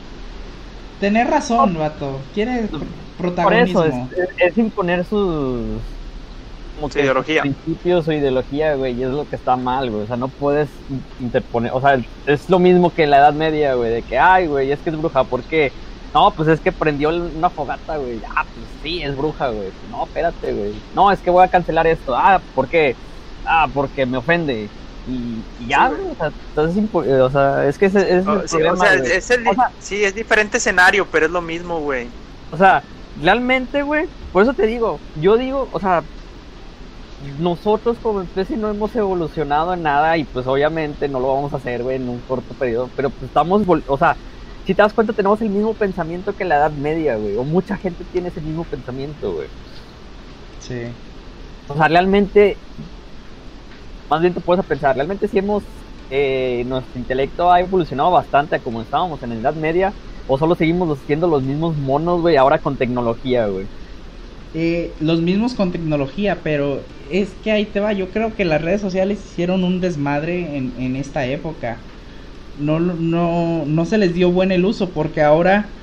tener 0.99 1.27
razón, 1.27 1.77
vato, 1.77 2.19
quiere 2.33 2.63
pr- 2.69 2.69
Por 2.69 2.87
protagonismo. 3.17 3.83
eso, 3.83 4.09
es, 4.37 4.57
imponer 4.57 5.05
sus, 5.05 5.81
como 6.75 6.87
Su 6.87 6.93
que 6.93 6.99
sus 6.99 7.01
ideología. 7.03 7.41
principios 7.41 8.07
o 8.07 8.11
ideología, 8.11 8.75
güey, 8.75 8.93
y 8.99 9.03
es 9.03 9.09
lo 9.09 9.27
que 9.27 9.35
está 9.35 9.55
mal, 9.55 9.89
güey. 9.91 10.03
O 10.03 10.07
sea, 10.07 10.17
no 10.17 10.27
puedes 10.29 10.69
interponer, 11.19 11.71
o 11.73 11.81
sea, 11.81 11.99
es 12.25 12.49
lo 12.49 12.59
mismo 12.59 12.93
que 12.93 13.03
en 13.03 13.11
la 13.11 13.17
Edad 13.17 13.33
Media, 13.33 13.75
güey, 13.75 13.91
de 13.91 14.01
que, 14.03 14.17
ay, 14.17 14.47
güey, 14.47 14.71
es 14.71 14.79
que 14.79 14.89
es 14.89 14.97
bruja, 14.97 15.23
¿por 15.23 15.43
qué? 15.43 15.71
No, 16.13 16.31
pues 16.31 16.47
es 16.47 16.59
que 16.59 16.71
prendió 16.71 17.09
una 17.09 17.49
fogata, 17.49 17.97
güey. 17.97 18.21
Ah, 18.35 18.45
pues 18.53 18.67
sí, 18.83 19.01
es 19.01 19.15
bruja, 19.17 19.49
güey. 19.49 19.69
No, 19.89 20.03
espérate, 20.05 20.53
güey. 20.53 20.83
No, 20.93 21.11
es 21.11 21.19
que 21.21 21.31
voy 21.31 21.43
a 21.43 21.47
cancelar 21.47 21.87
esto. 21.87 22.15
Ah, 22.15 22.39
¿por 22.53 22.67
qué? 22.69 22.95
Ah, 23.43 23.67
porque 23.73 24.05
me 24.05 24.17
ofende. 24.17 24.69
Y, 25.05 25.45
y 25.57 25.67
ya, 25.67 25.89
güey, 25.89 26.07
o 26.11 26.15
sea, 26.15 26.33
entonces, 26.55 26.83
eh, 27.07 27.21
o 27.21 27.29
sea, 27.29 27.67
es 27.67 27.77
que 27.77 27.87
ese 27.87 27.99
es 28.19 28.27
el 28.27 28.27
Oh, 28.27 28.47
sí, 28.47 28.57
problema, 28.57 28.73
o 28.73 28.77
sea, 28.77 28.93
es 28.95 29.29
el, 29.31 29.47
O 29.47 29.53
sea, 29.53 29.73
sí, 29.77 30.03
es 30.03 30.15
diferente 30.15 30.57
escenario, 30.57 31.09
pero 31.09 31.25
es 31.25 31.31
lo 31.31 31.41
mismo, 31.41 31.81
güey. 31.81 32.15
O 32.49 32.57
sea, 32.57 32.87
realmente, 33.15 33.83
güey, 33.83 34.09
por 34.31 34.43
eso 34.43 34.53
te 34.53 34.65
digo, 34.65 35.03
yo 35.13 35.37
digo, 35.37 35.69
o 35.71 35.79
sea, 35.79 36.09
nosotros 37.17 37.99
como 38.01 38.21
especie 38.21 38.57
no 38.57 38.69
hemos 38.69 38.95
evolucionado 38.95 39.73
en 39.73 39.83
nada 39.83 40.17
y 40.17 40.25
pues 40.25 40.47
obviamente 40.47 41.07
no 41.09 41.19
lo 41.19 41.33
vamos 41.33 41.53
a 41.53 41.57
hacer, 41.57 41.83
güey, 41.83 41.97
en 41.97 42.09
un 42.09 42.21
corto 42.21 42.55
periodo, 42.55 42.91
pero 42.95 43.11
pues 43.11 43.23
estamos, 43.29 43.63
o 43.87 43.97
sea, 43.97 44.19
si 44.63 44.75
te 44.75 44.81
das 44.81 44.93
cuenta 44.93 45.13
tenemos 45.13 45.41
el 45.41 45.49
mismo 45.49 45.77
pensamiento 45.77 46.35
que 46.35 46.45
la 46.45 46.55
Edad 46.57 46.71
Media, 46.73 47.17
güey, 47.17 47.35
o 47.35 47.43
mucha 47.43 47.77
gente 47.77 48.05
tiene 48.05 48.29
ese 48.29 48.41
mismo 48.41 48.65
pensamiento, 48.65 49.33
güey. 49.33 49.49
Sí. 50.59 50.97
O 51.67 51.75
sea, 51.75 51.87
realmente, 51.87 52.63
más 54.09 54.21
bien 54.21 54.33
te 54.33 54.41
puedes 54.41 54.65
pensar, 54.65 54.95
realmente 54.95 55.27
si 55.27 55.37
hemos, 55.39 55.67
eh, 56.09 56.63
nuestro 56.67 56.99
intelecto 56.99 57.51
ha 57.51 57.59
evolucionado 57.61 58.11
bastante 58.11 58.55
a 58.55 58.61
como 58.61 58.81
estábamos 58.81 59.21
en 59.23 59.29
la 59.29 59.35
Edad 59.37 59.55
Media, 59.55 59.95
o 60.25 60.37
solo 60.37 60.55
seguimos 60.55 61.01
siendo 61.03 61.27
los 61.27 61.43
mismos 61.43 61.77
monos, 61.77 62.21
güey, 62.21 62.37
ahora 62.37 62.59
con 62.59 62.77
tecnología, 62.77 63.47
güey. 63.47 63.69
Eh, 64.55 64.95
los 64.99 65.21
mismos 65.21 65.55
con 65.55 65.71
tecnología, 65.71 66.43
pero 66.43 66.87
es 67.09 67.35
que 67.35 67.51
ahí 67.51 67.65
te 67.67 67.79
va. 67.79 67.93
Yo 67.93 68.11
creo 68.11 68.35
que 68.35 68.45
las 68.45 68.61
redes 68.61 68.81
sociales 68.81 69.25
hicieron 69.25 69.63
un 69.63 69.79
desmadre 69.81 70.57
en, 70.57 70.79
en 70.79 70.95
esta 70.95 71.25
época. 71.25 71.87
No, 72.55 72.79
no, 72.79 73.65
no 73.65 73.85
se 73.85 73.97
les 73.99 74.13
dio 74.15 74.31
buen 74.31 74.51
el 74.51 74.65
uso 74.65 74.93
porque 74.93 75.21
ahora 75.21 75.75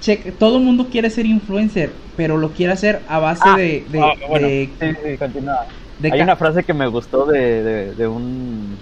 che, 0.00 0.32
todo 0.32 0.58
el 0.58 0.64
mundo 0.64 0.90
quiere 0.90 1.10
ser 1.10 1.26
influencer, 1.26 2.02
pero 2.16 2.38
lo 2.38 2.52
quiere 2.54 2.72
hacer 2.74 3.04
a 3.08 3.18
base 3.20 3.52
Ah, 3.52 3.56
de, 3.56 3.86
de, 3.90 4.00
ah, 4.02 4.28
bueno, 4.28 4.48
de- 4.48 4.78
sí, 4.78 4.86
sí, 5.02 5.18
continúa. 5.18 5.56
De 6.00 6.12
Hay 6.12 6.20
una 6.20 6.36
frase 6.36 6.64
que 6.64 6.74
me 6.74 6.86
gustó 6.86 7.26
de, 7.26 7.62
de, 7.62 7.94
de 7.94 8.08
un... 8.08 8.76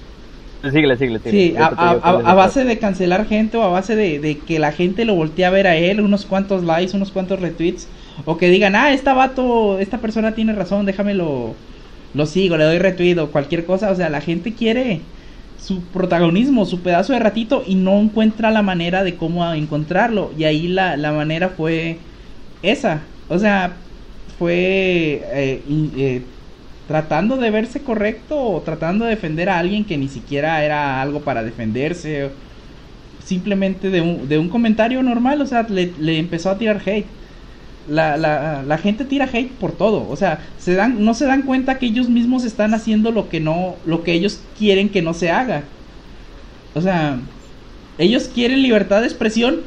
Síguele, 0.62 0.96
síguele, 0.96 1.20
síguele. 1.20 1.50
Sí, 1.50 1.56
a, 1.56 2.34
base 2.34 2.64
de 2.64 2.78
cancelar 2.78 3.26
gente 3.26 3.56
o 3.56 3.62
a 3.62 3.68
base 3.68 3.94
de, 3.94 4.18
de 4.18 4.38
que 4.38 4.58
la 4.58 4.72
gente 4.72 5.04
lo 5.04 5.14
voltee 5.14 5.44
a 5.44 5.50
ver 5.50 5.68
a 5.68 5.76
él, 5.76 6.00
unos 6.00 6.26
cuantos 6.26 6.64
likes, 6.64 6.96
unos 6.96 7.12
cuantos 7.12 7.40
retweets, 7.40 7.87
o 8.25 8.37
que 8.37 8.48
digan, 8.48 8.75
ah, 8.75 8.92
esta 8.92 9.14
vato, 9.14 9.78
esta 9.78 9.98
persona 9.98 10.34
tiene 10.34 10.52
razón, 10.52 10.84
déjame 10.84 11.14
lo, 11.14 11.54
sigo, 12.26 12.56
le 12.56 12.64
doy 12.64 12.78
retweet 12.78 13.18
o 13.18 13.30
cualquier 13.30 13.64
cosa, 13.66 13.90
o 13.90 13.94
sea, 13.94 14.08
la 14.08 14.20
gente 14.20 14.52
quiere 14.52 15.00
su 15.60 15.80
protagonismo, 15.82 16.64
su 16.64 16.80
pedazo 16.80 17.12
de 17.12 17.20
ratito 17.20 17.62
y 17.64 17.76
no 17.76 18.00
encuentra 18.00 18.50
la 18.50 18.62
manera 18.62 19.04
de 19.04 19.16
cómo 19.16 19.52
encontrarlo, 19.52 20.32
y 20.37 20.42
ahí 20.42 20.66
la, 20.66 20.96
la 20.96 21.12
manera 21.12 21.50
fue 21.50 21.98
esa, 22.62 23.02
o 23.28 23.38
sea, 23.38 23.76
fue 24.38 25.22
eh, 25.32 25.62
eh, 25.96 26.22
tratando 26.88 27.37
de 27.38 27.50
verse 27.52 27.85
correcto 27.85 28.37
o 28.42 28.62
tratando 28.62 29.04
de 29.07 29.12
defender 29.12 29.50
a 29.50 29.59
alguien 29.61 29.87
que 29.87 29.99
ni 29.99 30.09
siquiera 30.09 30.64
era 30.64 31.00
algo 31.02 31.23
para 31.25 31.45
defenderse. 31.45 32.33
simplemente 33.25 33.90
de 33.90 34.00
un, 34.00 34.28
de 34.28 34.38
un 34.38 34.49
comentario 34.50 35.02
normal, 35.02 35.40
o 35.42 35.47
sea, 35.47 35.64
le, 35.68 35.95
le 35.99 36.18
empezó 36.18 36.50
a 36.50 36.59
tirar 36.59 36.83
hate. 36.87 37.09
La, 37.87 38.16
la, 38.18 38.62
la 38.64 38.78
gente 38.78 39.04
tira 39.07 39.26
hate 39.33 39.59
por 39.59 39.73
todo, 39.76 40.09
o 40.09 40.16
sea, 40.16 40.47
se 40.59 40.75
dan, 40.75 41.04
no 41.04 41.14
se 41.14 41.26
dan 41.26 41.42
cuenta 41.42 41.78
que 41.78 41.87
ellos 41.87 42.11
mismos 42.11 42.45
están 42.45 42.75
haciendo 42.75 43.12
lo 43.12 43.28
que 43.30 43.40
no, 43.40 43.80
lo 43.85 44.04
que 44.04 44.12
ellos 44.14 44.47
quieren 44.59 44.90
que 44.90 45.02
no 45.02 45.14
se 45.14 45.30
haga. 45.30 45.71
O 46.75 46.80
sea, 46.80 47.21
ellos 47.99 48.28
quieren 48.28 48.62
libertad 48.62 49.00
de 49.00 49.07
expresión, 49.09 49.62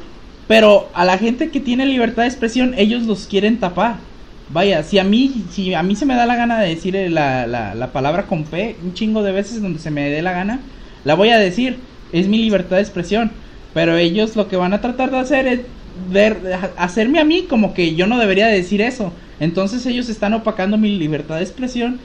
pero 0.46 0.90
a 0.94 1.04
la 1.04 1.18
gente 1.18 1.50
que 1.50 1.60
tiene 1.60 1.86
libertad 1.86 2.22
de 2.22 2.28
expresión, 2.28 2.74
ellos 2.76 3.04
los 3.04 3.26
quieren 3.26 3.60
tapar. 3.60 4.11
Vaya, 4.48 4.82
si 4.82 4.98
a 4.98 5.04
mí, 5.04 5.46
si 5.50 5.72
a 5.74 5.82
mí 5.82 5.96
se 5.96 6.04
me 6.04 6.14
da 6.14 6.26
la 6.26 6.36
gana 6.36 6.60
de 6.60 6.68
decir 6.68 6.94
la, 7.10 7.46
la, 7.46 7.74
la 7.74 7.92
palabra 7.92 8.26
con 8.26 8.50
P 8.50 8.78
un 8.82 8.92
chingo 8.92 9.22
de 9.22 9.32
veces 9.32 9.62
donde 9.62 9.78
se 9.78 9.90
me 9.90 10.10
dé 10.10 10.20
la 10.20 10.32
gana, 10.32 10.70
la 11.04 11.14
voy 11.14 11.30
a 11.30 11.38
decir, 11.38 11.88
es 12.10 12.28
mi 12.28 12.38
libertad 12.38 12.76
de 12.76 12.82
expresión. 12.82 13.38
Pero 13.72 13.96
ellos 13.96 14.36
lo 14.36 14.48
que 14.48 14.56
van 14.56 14.74
a 14.74 14.80
tratar 14.82 15.10
de 15.10 15.18
hacer 15.18 15.46
es 15.46 15.60
ver, 15.94 16.42
hacerme 16.76 17.20
a 17.20 17.24
mí 17.24 17.46
como 17.48 17.72
que 17.72 17.94
yo 17.94 18.06
no 18.06 18.18
debería 18.18 18.46
decir 18.48 18.82
eso. 18.82 19.16
Entonces 19.38 19.86
ellos 19.86 20.08
están 20.10 20.34
opacando 20.34 20.76
mi 20.76 20.98
libertad 20.98 21.36
de 21.36 21.42
expresión. 21.42 22.02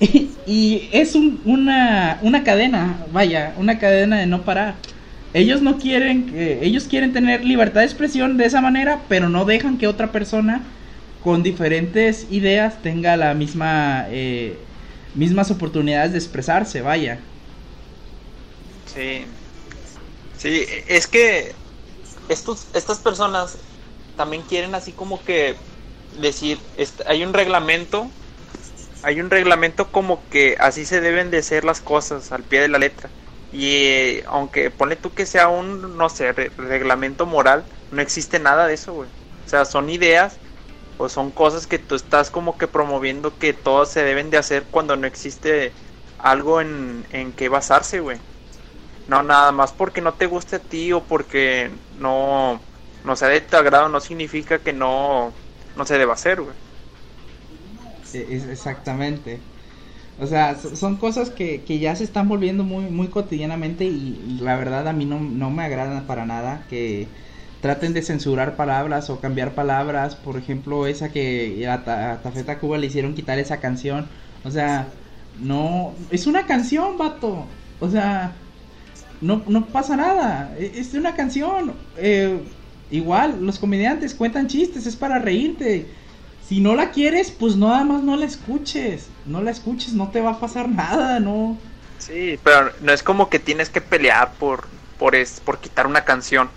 Y, 0.46 0.88
es 0.92 1.14
un- 1.14 1.40
una, 1.44 2.18
una 2.22 2.44
cadena, 2.44 3.06
vaya, 3.10 3.54
una 3.56 3.78
cadena 3.78 4.18
de 4.18 4.26
no 4.26 4.44
parar. 4.44 4.80
Ellos 5.34 5.60
no 5.62 5.78
quieren 5.78 6.30
ellos 6.34 6.88
quieren 6.88 7.12
tener 7.12 7.44
libertad 7.44 7.80
de 7.80 7.86
expresión 7.86 8.36
de 8.38 8.46
esa 8.46 8.60
manera, 8.62 9.04
pero 9.08 9.28
no 9.28 9.44
dejan 9.44 9.76
que 9.78 9.86
otra 9.86 10.10
persona 10.10 10.77
con 11.20 11.42
diferentes 11.42 12.26
ideas 12.30 12.82
tenga 12.82 13.16
la 13.16 13.34
misma 13.34 14.06
eh, 14.10 14.68
mismas 15.14 15.50
oportunidades 15.50 16.12
de 16.12 16.18
expresarse, 16.18 16.82
vaya. 16.82 17.24
Sí. 18.86 19.26
Sí, 20.32 20.66
es 20.86 21.06
que 21.06 21.54
estos, 22.28 22.68
estas 22.74 23.00
personas 23.00 23.58
también 24.16 24.42
quieren 24.44 24.74
así 24.74 24.92
como 24.92 25.24
que 25.24 25.56
decir, 26.12 26.60
hay 27.06 27.24
un 27.24 27.34
reglamento, 27.34 28.10
hay 29.02 29.20
un 29.20 29.30
reglamento 29.30 29.92
como 29.92 30.28
que 30.28 30.56
así 30.60 30.86
se 30.86 31.00
deben 31.00 31.30
de 31.30 31.38
hacer 31.38 31.64
las 31.64 31.80
cosas 31.80 32.32
al 32.32 32.44
pie 32.44 32.60
de 32.62 32.68
la 32.68 32.78
letra. 32.78 33.12
Y 33.50 33.76
eh, 33.86 34.24
aunque 34.28 34.70
ponle 34.70 34.96
tú 34.96 35.14
que 35.14 35.26
sea 35.26 35.48
un, 35.48 35.96
no 35.96 36.08
sé, 36.10 36.32
re- 36.32 36.52
reglamento 36.58 37.26
moral, 37.26 37.66
no 37.90 38.02
existe 38.02 38.38
nada 38.40 38.66
de 38.66 38.74
eso, 38.74 38.94
güey. 38.94 39.10
O 39.10 39.14
sea, 39.48 39.64
son 39.64 39.90
ideas 39.90 40.40
o 40.98 41.08
son 41.10 41.32
cosas 41.32 41.66
que 41.68 41.78
tú 41.80 41.96
estás 41.96 42.30
como 42.30 42.58
que 42.58 42.68
promoviendo 42.68 43.38
que 43.38 43.54
todas 43.54 43.90
se 43.90 44.04
deben 44.04 44.30
de 44.30 44.38
hacer 44.38 44.68
cuando 44.70 44.96
no 44.96 45.06
existe 45.08 45.76
algo 46.18 46.60
en, 46.62 47.06
en 47.10 47.32
que 47.34 47.48
basarse, 47.50 48.00
güey. 48.00 48.22
No, 49.06 49.22
nada 49.22 49.52
más 49.52 49.72
porque 49.72 50.00
no 50.02 50.14
te 50.14 50.26
guste 50.26 50.56
a 50.56 50.60
ti 50.60 50.92
o 50.92 51.06
porque 51.06 51.72
no, 51.90 52.62
no 53.04 53.16
sea 53.16 53.28
de 53.28 53.40
tu 53.40 53.56
agrado 53.56 53.88
no 53.88 54.00
significa 54.00 54.62
que 54.62 54.72
no, 54.74 55.34
no 55.76 55.86
se 55.86 55.98
deba 55.98 56.14
hacer, 56.14 56.42
güey. 56.42 56.56
Exactamente. 58.12 59.42
O 60.18 60.26
sea, 60.26 60.56
so- 60.56 60.76
son 60.76 60.98
cosas 60.98 61.30
que, 61.30 61.64
que 61.64 61.78
ya 61.80 61.96
se 61.96 62.04
están 62.04 62.28
volviendo 62.28 62.64
muy, 62.64 62.86
muy 62.90 63.08
cotidianamente 63.10 63.84
y, 63.86 64.38
la 64.40 64.56
verdad 64.56 64.88
a 64.88 64.92
mí 64.92 65.06
no, 65.06 65.20
no 65.20 65.50
me 65.50 65.64
agrada 65.64 66.06
para 66.06 66.26
nada 66.26 66.66
que 66.68 67.12
traten 67.60 67.92
de 67.92 68.02
censurar 68.02 68.56
palabras 68.56 69.10
o 69.10 69.20
cambiar 69.20 69.54
palabras. 69.54 70.16
Por 70.16 70.36
ejemplo, 70.36 70.86
esa 70.86 71.10
que 71.10 71.66
a, 71.68 71.84
Ta- 71.84 72.12
a 72.12 72.22
Tafeta 72.22 72.58
Cuba 72.58 72.78
le 72.78 72.86
hicieron 72.86 73.14
quitar 73.14 73.38
esa 73.38 73.60
canción. 73.60 74.06
O 74.44 74.50
sea, 74.50 74.88
no... 75.42 75.94
Es 76.10 76.26
una 76.26 76.46
canción, 76.46 76.96
vato. 76.98 77.46
O 77.80 77.90
sea, 77.90 78.32
no, 79.20 79.42
no 79.48 79.66
pasa 79.66 79.96
nada. 79.96 80.54
e- 80.58 80.72
Es 80.76 80.94
una 80.94 81.14
canción. 81.14 81.72
Eh, 81.96 82.38
igual, 82.90 83.44
los 83.44 83.58
comediantes 83.58 84.14
cuentan 84.14 84.46
chistes, 84.48 84.86
es 84.86 84.96
para 84.96 85.18
reírte. 85.18 85.86
Si 86.48 86.60
no 86.60 86.74
la 86.74 86.90
quieres, 86.92 87.30
pues 87.30 87.56
nada 87.56 87.84
más 87.84 88.02
no 88.02 88.16
la 88.16 88.24
escuches. 88.24 89.08
No 89.26 89.42
la 89.42 89.50
escuches, 89.50 89.92
no 89.92 90.08
te 90.08 90.20
va 90.20 90.30
a 90.32 90.40
pasar 90.40 90.68
nada, 90.68 91.20
no. 91.20 91.58
Sí, 91.98 92.38
pero 92.42 92.70
no 92.80 92.92
es 92.92 93.02
como 93.02 93.28
que 93.28 93.38
tienes 93.38 93.68
que 93.68 93.80
pelear 93.80 94.32
por, 94.38 94.66
por, 94.98 95.14
es, 95.14 95.40
por 95.40 95.58
quitar 95.58 95.86
una 95.86 96.04
canción. 96.04 96.48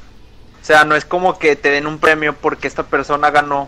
O 0.62 0.66
sea, 0.66 0.84
no 0.86 0.96
es 0.96 1.06
como 1.06 1.40
que 1.40 1.56
te 1.56 1.70
den 1.70 1.88
un 1.88 1.98
premio 1.98 2.36
porque 2.36 2.68
esta 2.68 2.84
persona 2.84 3.32
ganó 3.32 3.68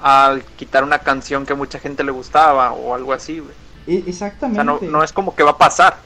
al 0.00 0.42
quitar 0.56 0.82
una 0.84 0.98
canción 1.00 1.44
que 1.46 1.54
mucha 1.54 1.78
gente 1.78 2.04
le 2.04 2.10
gustaba 2.12 2.72
o 2.72 2.94
algo 2.94 3.12
así, 3.12 3.40
güey. 3.40 3.52
E- 3.86 4.02
O 4.06 4.08
exactamente. 4.08 4.56
sea, 4.56 4.64
no, 4.64 4.80
no 4.80 5.04
es 5.04 5.12
como 5.12 5.34
que 5.36 5.42
va 5.42 5.50
a 5.52 5.58
pasar. 5.58 5.96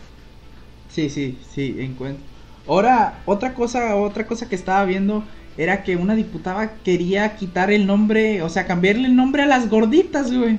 Sí, 0.88 1.08
sí, 1.10 1.38
sí, 1.54 1.76
encuentro. 1.78 2.24
Ahora, 2.66 3.20
otra 3.26 3.54
cosa, 3.54 3.96
otra 3.96 4.26
cosa 4.26 4.48
que 4.48 4.54
estaba 4.54 4.84
viendo 4.84 5.24
era 5.56 5.82
que 5.82 5.96
una 5.96 6.14
diputada 6.14 6.72
quería 6.84 7.36
quitar 7.36 7.70
el 7.70 7.86
nombre, 7.86 8.42
o 8.42 8.48
sea, 8.48 8.66
cambiarle 8.66 9.06
el 9.06 9.16
nombre 9.16 9.42
a 9.42 9.46
las 9.46 9.68
gorditas, 9.68 10.32
güey. 10.32 10.58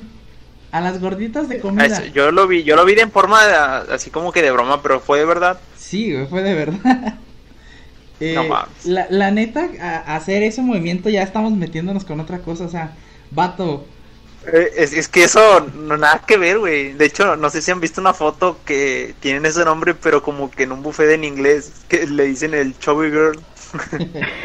A 0.71 0.79
las 0.79 1.01
gorditas 1.01 1.49
de 1.49 1.59
comida. 1.59 1.85
Eso, 1.85 2.05
yo 2.05 2.31
lo 2.31 2.47
vi, 2.47 2.63
yo 2.63 2.75
lo 2.77 2.85
vi 2.85 2.95
de 2.95 3.01
en 3.01 3.11
forma 3.11 3.45
de- 3.45 3.93
así 3.93 4.09
como 4.09 4.31
que 4.31 4.41
de 4.41 4.51
broma, 4.51 4.81
pero 4.81 4.99
fue 5.01 5.19
de 5.19 5.25
verdad. 5.25 5.59
Sí, 5.77 6.13
güey, 6.13 6.27
fue 6.27 6.41
de 6.41 6.53
verdad. 6.55 7.15
Eh, 8.21 8.27
No 8.33 8.43
mames. 8.43 8.81
la, 8.83 9.07
la 9.09 9.31
neta, 9.31 9.69
a- 9.81 10.15
hacer 10.15 10.43
ese 10.43 10.61
movimiento 10.61 11.09
ya 11.09 11.23
estamos 11.23 11.53
metiéndonos 11.53 12.05
con 12.05 12.19
otra 12.19 12.43
cosa, 12.43 12.65
o 12.65 12.69
sea, 12.69 12.97
vato, 13.31 13.95
Eh, 14.47 14.71
Es, 14.75 14.93
es 14.93 15.07
que 15.07 15.23
eso 15.25 15.59
no 15.75 15.97
nada 15.97 16.23
que 16.27 16.37
ver, 16.37 16.59
güey. 16.59 16.93
De 16.93 17.05
hecho, 17.05 17.35
no 17.35 17.49
sé 17.49 17.61
si 17.61 17.71
han 17.71 17.79
visto 17.79 18.01
una 18.01 18.13
foto 18.13 18.63
que 18.65 19.15
tienen 19.19 19.45
ese 19.45 19.63
nombre, 19.65 19.93
pero 19.93 20.23
como 20.23 20.49
que 20.51 20.63
en 20.63 20.71
un 20.71 20.81
buffet 20.81 21.11
en 21.11 21.23
inglés 21.23 21.85
que 21.87 22.07
le 22.07 22.23
dicen 22.25 22.53
el 22.53 22.77
chubby 22.79 23.09
girl. 23.11 23.39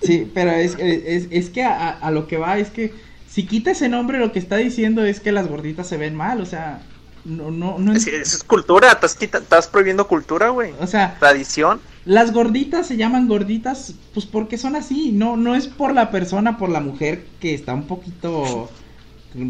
Sí, 0.00 0.30
pero 0.34 0.50
es, 0.52 0.76
es, 0.78 1.28
es 1.30 1.50
que 1.50 1.62
a, 1.64 1.90
a 1.90 2.10
lo 2.10 2.26
que 2.28 2.36
va 2.36 2.58
es 2.58 2.70
que 2.70 3.00
si 3.26 3.46
quita 3.48 3.72
ese 3.72 3.88
nombre 3.88 4.18
lo 4.18 4.32
que 4.32 4.38
está 4.38 4.56
diciendo 4.56 5.04
es 5.04 5.20
que 5.20 5.32
las 5.32 5.48
gorditas 5.48 5.88
se 5.88 5.96
ven 5.96 6.14
mal, 6.14 6.40
o 6.40 6.46
sea, 6.46 6.88
no, 7.28 7.50
no, 7.50 7.78
no, 7.78 7.92
Es, 7.92 8.06
es 8.06 8.42
cultura, 8.42 8.90
estás, 8.92 9.16
estás 9.20 9.68
prohibiendo 9.68 10.08
cultura, 10.08 10.48
güey. 10.48 10.72
o 10.80 10.86
sea, 10.86 11.16
Tradición. 11.18 11.80
las 12.04 12.32
gorditas 12.32 12.86
se 12.86 12.96
llaman 12.96 13.28
gorditas 13.28 13.94
pues 14.14 14.26
porque 14.26 14.58
son 14.58 14.74
así, 14.76 15.12
no, 15.12 15.36
no 15.36 15.54
es 15.54 15.66
por 15.66 15.94
la 15.94 16.10
persona, 16.10 16.58
por 16.58 16.70
la 16.70 16.80
mujer 16.80 17.24
que 17.40 17.54
está 17.54 17.74
un 17.74 17.86
poquito 17.86 18.68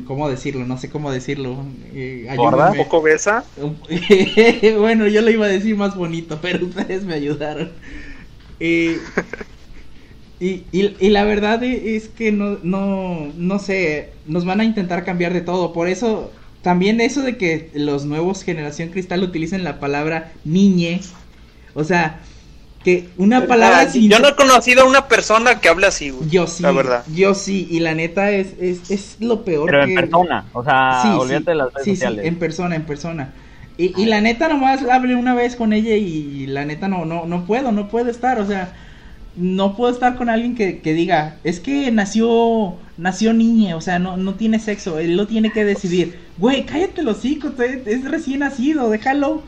¿cómo 0.07 0.29
decirlo? 0.29 0.67
No 0.67 0.79
sé 0.79 0.91
cómo 0.91 1.11
decirlo. 1.11 1.65
Eh, 1.93 2.29
¿Gorda? 2.37 2.71
¿Un 2.73 2.77
poco 2.77 3.03
besa? 3.03 3.45
bueno, 4.79 5.07
yo 5.07 5.23
lo 5.23 5.31
iba 5.31 5.47
a 5.47 5.49
decir 5.49 5.77
más 5.77 5.97
bonito, 5.97 6.39
pero 6.43 6.67
ustedes 6.67 7.05
me 7.05 7.15
ayudaron. 7.15 7.71
Eh, 8.61 8.99
y, 10.41 10.65
y, 10.73 10.97
y 10.99 11.09
la 11.11 11.25
verdad 11.25 11.63
es 11.63 12.09
que 12.09 12.33
no, 12.33 12.59
no, 12.63 13.33
no 13.37 13.59
sé, 13.59 14.13
nos 14.27 14.45
van 14.45 14.61
a 14.61 14.65
intentar 14.65 15.05
cambiar 15.05 15.33
de 15.33 15.41
todo. 15.43 15.73
Por 15.73 15.89
eso, 15.89 16.33
también 16.63 17.01
eso 17.01 17.23
de 17.23 17.37
que 17.39 17.71
los 17.75 18.05
nuevos 18.05 18.43
Generación 18.45 18.91
Cristal 18.91 19.23
utilicen 19.23 19.65
la 19.65 19.81
palabra 19.81 20.33
niñe. 20.45 21.13
O 21.75 21.85
sea, 21.85 22.21
que 22.83 23.13
una 23.17 23.47
palabra 23.47 23.83
Ah, 23.83 23.87
sin... 23.87 24.09
Yo 24.09 24.19
no 24.19 24.29
he 24.29 24.37
conocido 24.37 24.83
a 24.83 24.87
una 24.87 25.09
persona 25.09 25.61
que 25.61 25.69
hable 25.69 25.87
así, 25.87 26.11
güey. 26.11 26.29
Yo 26.31 26.47
sí, 26.47 26.63
La 26.63 26.73
verdad. 26.73 27.05
yo 27.07 27.35
sí, 27.35 27.67
y 27.71 27.81
la 27.81 27.95
neta 27.95 28.31
es, 28.31 28.55
es, 28.61 28.83
es 28.91 29.17
lo 29.21 29.45
peor 29.45 29.67
Pero 29.67 29.83
que... 29.85 29.85
en 29.85 29.95
persona, 29.95 30.49
o 30.53 30.65
sea, 30.65 30.95
Sí, 31.03 31.17
olvídate 31.17 31.45
sí, 31.45 31.51
de 31.51 31.55
las 31.55 31.73
redes 31.75 31.87
sí, 31.99 31.99
en 32.23 32.39
persona, 32.39 32.77
en 32.77 32.87
persona. 32.87 33.35
Y, 33.77 34.01
y 34.01 34.07
la 34.07 34.21
neta 34.21 34.49
nomás 34.49 34.83
hablé 34.85 35.15
una 35.15 35.35
vez 35.35 35.55
con 35.57 35.73
ella 35.73 35.95
y 35.97 36.47
la 36.47 36.65
neta 36.65 36.89
no, 36.89 37.05
no, 37.05 37.27
no 37.27 37.47
puedo, 37.47 37.73
no 37.73 37.89
puedo 37.89 38.11
estar, 38.11 38.41
o 38.41 38.47
sea, 38.47 38.75
no 39.39 39.77
puedo 39.77 39.93
estar 39.93 40.17
con 40.17 40.29
alguien 40.29 40.55
que, 40.55 40.81
que 40.81 40.93
diga, 40.95 41.37
es 41.45 41.61
que 41.61 41.91
nació, 41.91 42.77
nació 42.97 43.33
niña, 43.33 43.77
o 43.77 43.81
sea, 43.81 43.99
no, 43.99 44.17
no 44.17 44.35
tiene 44.35 44.59
sexo, 44.59 44.99
él 44.99 45.17
lo 45.17 45.27
tiene 45.27 45.53
que 45.53 45.65
decidir. 45.65 46.19
Güey, 46.39 46.65
cállate 46.67 47.03
los 47.03 47.19
hocico, 47.19 47.51
te- 47.53 47.83
es 47.87 48.05
recién 48.05 48.41
nacido, 48.41 48.91
déjalo, 48.91 49.43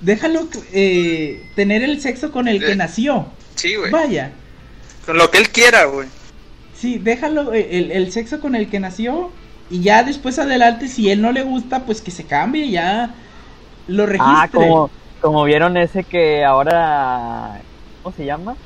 déjalo 0.00 0.48
eh, 0.72 1.42
tener 1.54 1.82
el 1.82 2.00
sexo 2.00 2.32
con 2.32 2.48
el 2.48 2.60
que 2.60 2.72
Eh, 2.72 2.76
nació. 2.76 3.26
Sí, 3.54 3.76
güey. 3.76 3.90
Vaya. 3.90 4.32
Con 5.06 5.18
lo 5.18 5.30
que 5.30 5.38
él 5.38 5.48
quiera, 5.50 5.84
güey. 5.84 6.08
Sí, 6.74 6.98
déjalo 6.98 7.52
eh, 7.54 7.78
el, 7.78 7.92
el 7.92 8.12
sexo 8.12 8.40
con 8.40 8.54
el 8.54 8.68
que 8.68 8.80
nació 8.80 9.30
y 9.70 9.80
ya 9.82 10.02
después 10.02 10.38
adelante 10.38 10.88
si 10.88 11.10
él 11.10 11.22
no 11.22 11.32
le 11.32 11.42
gusta 11.42 11.84
pues 11.86 12.00
que 12.00 12.10
se 12.10 12.24
cambie 12.24 12.70
ya 12.70 13.14
lo 13.86 14.06
registre. 14.06 14.34
Ah, 14.34 14.48
como, 14.52 14.90
como 15.20 15.44
vieron 15.44 15.76
ese 15.76 16.04
que 16.04 16.44
ahora, 16.44 17.62
¿cómo 18.02 18.14
se 18.14 18.24
llama? 18.24 18.56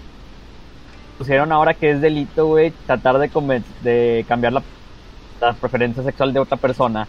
Pusieron 1.18 1.52
ahora 1.52 1.74
que 1.74 1.90
es 1.90 2.00
delito, 2.00 2.46
güey, 2.46 2.72
tratar 2.86 3.18
de, 3.18 3.28
de 3.82 4.24
cambiar 4.28 4.52
la, 4.52 4.62
la 5.40 5.52
preferencia 5.54 6.02
sexual 6.02 6.32
de 6.32 6.40
otra 6.40 6.56
persona. 6.56 7.08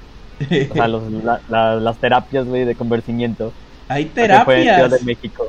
O 0.72 0.74
sea, 0.74 0.88
los- 0.88 1.12
la- 1.12 1.42
la- 1.48 1.76
las 1.76 1.98
terapias, 2.00 2.46
güey, 2.46 2.66
de 2.66 2.76
convencimiento. 2.76 3.54
Hay 3.88 4.06
que 4.06 4.12
fue 4.44 4.58
en 4.58 4.64
Ciudad 4.64 4.76
terapias. 4.78 4.92
de 5.00 5.06
México. 5.06 5.48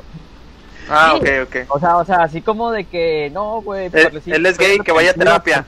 Ah, 0.89 1.13
Sí. 1.13 1.19
ok, 1.21 1.47
ok. 1.47 1.55
O 1.75 1.79
sea, 1.79 1.97
o 1.97 2.05
sea, 2.05 2.17
así 2.17 2.41
como 2.41 2.71
de 2.71 2.85
que, 2.85 3.29
no, 3.33 3.61
güey. 3.61 3.85
Él- 3.85 3.91
por 3.91 4.11
decir- 4.13 4.33
él 4.35 4.45
es 4.45 4.57
gay, 4.57 4.77
que 4.79 4.91
vaya 4.91 5.11
a 5.11 5.13
terapia. 5.13 5.65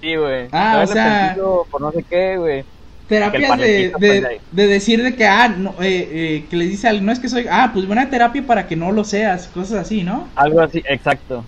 Sí, 0.00 0.16
güey. 0.16 0.48
Ah, 0.52 0.80
o 0.82 0.86
sea- 0.86 1.36
Por 1.70 1.80
no 1.80 1.92
sé 1.92 2.04
qué, 2.08 2.36
güey. 2.38 2.64
Terapias 3.06 3.58
de, 3.58 3.66
de, 3.66 3.92
pues, 3.98 4.40
de 4.52 4.66
decir 4.66 5.02
de 5.02 5.16
que, 5.16 5.26
ah, 5.26 5.48
no, 5.48 5.70
eh, 5.80 6.08
eh, 6.12 6.46
que 6.48 6.56
le 6.56 6.64
dice 6.66 6.86
al 6.88 7.04
no 7.04 7.10
es 7.12 7.18
que 7.18 7.28
soy, 7.28 7.46
ah, 7.50 7.70
pues 7.72 7.86
buena 7.86 8.08
terapia 8.08 8.44
para 8.46 8.66
que 8.68 8.76
no 8.76 8.92
lo 8.92 9.02
seas, 9.04 9.48
cosas 9.48 9.78
así, 9.80 10.04
¿no? 10.04 10.28
Algo 10.36 10.60
así, 10.60 10.80
exacto. 10.88 11.44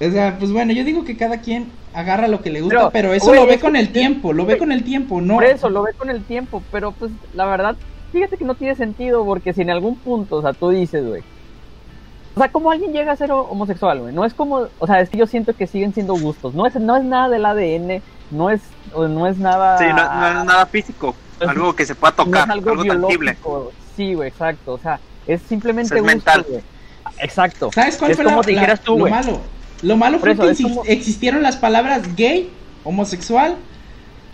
O 0.00 0.10
sea, 0.10 0.36
pues 0.38 0.52
bueno, 0.52 0.72
yo 0.72 0.84
digo 0.84 1.04
que 1.04 1.16
cada 1.16 1.40
quien 1.40 1.70
agarra 1.92 2.28
lo 2.28 2.40
que 2.40 2.50
le 2.50 2.60
gusta, 2.60 2.76
Pero, 2.76 2.90
pero, 2.90 3.14
eso 3.14 3.26
güey, 3.26 3.40
lo 3.40 3.46
ve 3.46 3.54
es 3.54 3.60
con 3.60 3.74
el 3.74 3.90
tiempo, 3.90 4.32
lo 4.32 4.44
ve 4.44 4.52
güey, 4.54 4.58
con 4.58 4.72
el 4.72 4.84
tiempo, 4.84 5.20
no. 5.20 5.34
Por 5.34 5.44
eso 5.44 5.68
lo 5.68 5.82
ve 5.82 5.92
con 5.94 6.08
el 6.10 6.22
tiempo, 6.22 6.62
pero 6.70 6.92
pues 6.92 7.10
la 7.34 7.46
verdad, 7.46 7.74
fíjate 8.12 8.36
que 8.36 8.44
no 8.44 8.54
tiene 8.54 8.76
sentido, 8.76 9.24
porque 9.24 9.52
si 9.52 9.62
en 9.62 9.70
algún 9.70 9.96
punto, 9.96 10.36
o 10.36 10.42
sea, 10.42 10.52
tú 10.52 10.70
dices, 10.70 11.04
güey. 11.04 11.22
O 12.36 12.40
sea, 12.40 12.48
¿cómo 12.52 12.70
alguien 12.70 12.92
llega 12.92 13.10
a 13.10 13.16
ser 13.16 13.32
ho- 13.32 13.48
homosexual, 13.50 13.98
güey? 14.00 14.14
No 14.14 14.24
es 14.24 14.32
como, 14.34 14.68
o 14.78 14.86
sea, 14.86 15.00
es 15.00 15.10
que 15.10 15.18
yo 15.18 15.26
siento 15.26 15.56
que 15.56 15.66
siguen 15.66 15.92
siendo 15.92 16.14
gustos. 16.14 16.54
No 16.54 16.66
es, 16.66 16.76
no 16.76 16.96
es 16.96 17.02
nada 17.02 17.28
del 17.28 17.44
ADN, 17.44 18.00
no 18.30 18.50
es, 18.50 18.60
o 18.94 19.08
no 19.08 19.26
es 19.26 19.38
nada. 19.38 19.78
Sí, 19.78 19.86
no, 19.88 19.96
no 19.96 20.28
es 20.40 20.44
nada 20.44 20.66
físico. 20.66 21.16
Es- 21.40 21.48
Algo 21.48 21.74
que 21.74 21.84
se 21.84 21.96
pueda 21.96 22.14
no 22.16 22.24
tocar, 22.24 22.44
es 22.44 22.50
algo, 22.50 22.70
algo, 22.70 22.82
tangible. 22.84 23.32
biológico. 23.32 23.72
Sí, 23.96 24.14
güey, 24.14 24.28
exacto. 24.28 24.74
O 24.74 24.78
sea, 24.78 25.00
es 25.26 25.42
simplemente 25.42 25.92
Es 25.96 26.00
gusto, 26.00 26.14
mental. 26.16 26.46
güey. 26.48 26.62
Exacto. 27.18 27.70
¿Sabes 27.74 27.96
cuál 27.96 28.12
es 28.12 28.16
fue 28.16 28.24
como 28.24 28.36
la- 28.36 28.42
la- 28.46 28.52
dijeras 28.52 28.80
tú, 28.82 28.92
lo 28.92 28.98
güey. 29.00 29.12
malo? 29.12 29.40
Lo 29.82 29.96
malo 29.96 30.18
fue 30.18 30.32
eso, 30.32 30.42
que 30.42 30.62
como- 30.62 30.84
existieron 30.86 31.42
las 31.42 31.56
palabras 31.56 32.16
gay, 32.16 32.50
homosexual, 32.84 33.56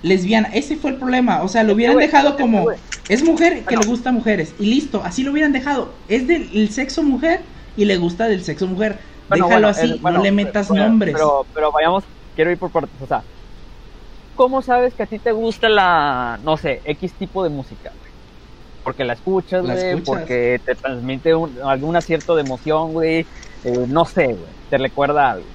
lesbiana. 0.02 0.48
Ese 0.52 0.76
fue 0.76 0.90
el 0.90 0.96
problema. 0.96 1.42
O 1.42 1.48
sea, 1.48 1.62
lo 1.62 1.74
hubieran 1.74 1.94
güey, 1.96 2.06
dejado 2.06 2.36
como 2.36 2.62
güey. 2.62 2.78
es 3.08 3.22
mujer 3.24 3.58
que 3.60 3.64
Bueno. 3.64 3.80
le 3.82 3.86
gusta 3.88 4.08
a 4.10 4.12
mujeres 4.12 4.54
y 4.58 4.66
listo. 4.66 5.02
Así 5.04 5.22
lo 5.22 5.32
hubieran 5.32 5.52
dejado. 5.52 5.92
Es 6.08 6.26
del 6.26 6.70
sexo 6.70 7.02
mujer 7.02 7.40
y 7.76 7.84
le 7.84 7.96
gusta 7.96 8.26
del 8.26 8.42
sexo 8.44 8.66
mujer. 8.66 8.98
Bueno, 9.28 9.46
Déjalo 9.46 9.68
bueno, 9.72 9.78
así, 9.92 10.00
no 10.02 10.22
le 10.22 10.32
metas 10.32 10.68
pero- 10.70 10.82
nombres. 10.88 11.14
Pero, 11.14 11.46
pero 11.54 11.72
vayamos, 11.72 12.04
quiero 12.34 12.50
ir 12.50 12.58
por 12.58 12.70
partes. 12.70 12.90
O 13.00 13.06
sea, 13.06 13.22
¿cómo 14.34 14.62
sabes 14.62 14.94
que 14.94 15.02
a 15.02 15.06
ti 15.06 15.18
te 15.18 15.32
gusta 15.32 15.68
la, 15.68 16.38
no 16.44 16.56
sé, 16.56 16.80
X 16.84 17.12
tipo 17.14 17.42
de 17.42 17.50
música? 17.50 17.92
Porque 18.82 19.04
la 19.04 19.14
escuchas, 19.14 19.64
La 19.64 19.74
güey, 19.74 19.86
escuchas. 19.88 20.06
porque 20.06 20.60
te 20.64 20.74
transmite 20.74 21.34
un- 21.34 21.56
algún 21.64 21.96
acierto 21.96 22.36
de 22.36 22.42
emoción, 22.42 22.92
güey. 22.92 23.24
Eh, 23.64 23.86
no 23.88 24.04
sé, 24.04 24.26
güey, 24.26 24.52
te 24.70 24.78
recuerda 24.78 25.32
algo. 25.32 25.46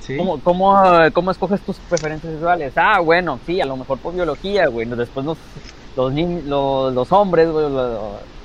Sí. 0.00 0.16
¿Cómo, 0.16 0.40
cómo, 0.42 0.74
cómo 1.12 1.30
escoges 1.30 1.60
tus 1.62 1.78
preferencias 1.78 2.32
sexuales? 2.32 2.72
Ah, 2.76 3.00
bueno, 3.00 3.38
sí, 3.46 3.60
a 3.60 3.66
lo 3.66 3.76
mejor 3.76 3.98
por 3.98 4.14
biología, 4.14 4.66
güey. 4.66 4.86
Después 4.88 5.24
nos, 5.24 5.38
los, 5.96 6.12
los, 6.12 6.92
los 6.92 7.12
hombres, 7.12 7.48
güey, 7.50 7.66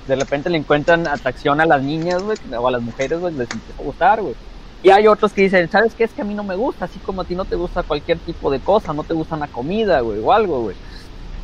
de 0.07 0.15
repente 0.15 0.49
le 0.49 0.57
encuentran 0.57 1.07
atracción 1.07 1.59
a 1.59 1.65
las 1.65 1.83
niñas, 1.83 2.21
güey, 2.23 2.37
o 2.57 2.67
a 2.67 2.71
las 2.71 2.81
mujeres, 2.81 3.19
güey, 3.19 3.33
les 3.33 3.51
empieza 3.51 3.81
a 3.81 3.85
gustar, 3.85 4.21
güey. 4.21 4.35
Y 4.83 4.89
hay 4.89 5.07
otros 5.07 5.33
que 5.33 5.41
dicen, 5.41 5.69
¿sabes 5.69 5.95
qué? 5.95 6.03
Es 6.03 6.13
que 6.13 6.21
a 6.21 6.25
mí 6.25 6.33
no 6.35 6.43
me 6.43 6.55
gusta, 6.55 6.85
así 6.85 6.99
como 6.99 7.21
a 7.21 7.25
ti 7.25 7.35
no 7.35 7.45
te 7.45 7.55
gusta 7.55 7.83
cualquier 7.83 8.19
tipo 8.19 8.51
de 8.51 8.61
cosa, 8.61 8.93
no 8.93 9.03
te 9.03 9.13
gusta 9.13 9.35
una 9.35 9.47
comida, 9.47 10.01
güey, 10.01 10.19
o 10.19 10.31
algo, 10.31 10.61
güey. 10.61 10.77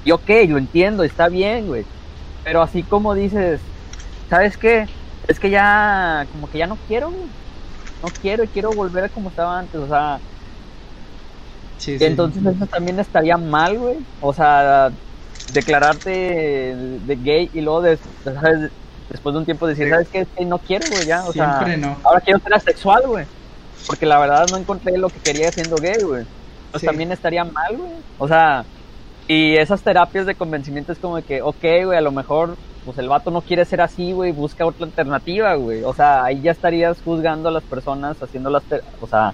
Y 0.03 0.11
ok, 0.11 0.29
lo 0.47 0.57
entiendo, 0.57 1.03
está 1.03 1.29
bien, 1.29 1.67
güey. 1.67 1.87
Pero 2.43 2.61
así 2.61 2.83
como 2.83 3.15
dices, 3.15 3.61
¿sabes 4.29 4.57
qué? 4.57 4.89
Es 5.27 5.39
que 5.39 5.49
ya, 5.49 6.27
como 6.31 6.47
que 6.47 6.57
ya 6.59 6.67
no 6.67 6.77
quiero. 6.77 7.11
No 8.01 8.11
quiero 8.19 8.43
y 8.43 8.49
quiero 8.49 8.73
volver 8.73 9.05
a 9.05 9.09
como 9.09 9.29
estaba 9.29 9.57
antes, 9.59 9.79
o 9.79 9.87
sea, 9.87 10.19
Sí, 11.77 11.97
sí. 11.99 12.05
entonces 12.05 12.43
eso 12.45 12.65
también 12.67 12.99
estaría 12.99 13.37
mal, 13.37 13.77
güey. 13.79 13.97
O 14.19 14.33
sea, 14.33 14.91
declararte 15.47 16.09
de 16.11 17.15
gay 17.17 17.49
y 17.53 17.61
luego 17.61 17.81
des- 17.81 18.01
¿sabes? 18.23 18.71
después 19.09 19.33
de 19.33 19.39
un 19.39 19.45
tiempo 19.45 19.67
decir. 19.67 19.89
¿sabes 19.89 20.09
qué? 20.11 20.21
Es 20.21 20.27
que 20.35 20.45
no 20.45 20.59
quiero, 20.59 20.87
güey, 20.89 21.05
ya. 21.07 21.25
O 21.25 21.31
Siempre 21.31 21.65
sea, 21.65 21.77
no. 21.77 21.99
ahora 22.03 22.21
quiero 22.21 22.39
ser 22.39 22.53
asexual, 22.55 23.03
güey. 23.07 23.25
Porque 23.85 24.05
la 24.05 24.19
verdad 24.19 24.47
no 24.49 24.57
encontré 24.57 24.97
lo 24.97 25.09
que 25.11 25.19
quería 25.21 25.51
siendo 25.51 25.79
gay, 25.79 26.01
güey. 26.03 26.25
Pues 26.71 26.81
Sí. 26.81 26.87
también 26.87 27.11
estaría 27.11 27.43
mal, 27.43 27.77
güey. 27.77 28.03
O 28.17 28.27
sea, 28.27 28.65
y 29.27 29.57
esas 29.57 29.83
terapias 29.83 30.25
de 30.25 30.35
convencimiento 30.35 30.91
es 30.93 30.99
como 30.99 31.17
de 31.17 31.23
que, 31.23 31.41
ok, 31.41 31.63
güey, 31.85 31.97
a 31.97 32.01
lo 32.01 32.11
mejor, 32.11 32.59
pues 32.85 32.97
el 32.97 33.07
vato 33.09 33.31
no 33.31 33.41
quiere 33.41 33.65
ser 33.65 33.81
así, 33.81 34.11
güey, 34.11 34.31
busca 34.31 34.65
otra 34.65 34.85
alternativa, 34.85 35.53
güey. 35.55 35.83
O 35.83 35.93
sea, 35.93 36.23
ahí 36.25 36.41
ya 36.41 36.51
estarías 36.51 37.01
juzgando 37.01 37.49
a 37.49 37.51
las 37.51 37.63
personas, 37.63 38.21
haciendo 38.21 38.49
las, 38.49 38.63
ter- 38.63 38.83
o 39.01 39.07
sea, 39.07 39.33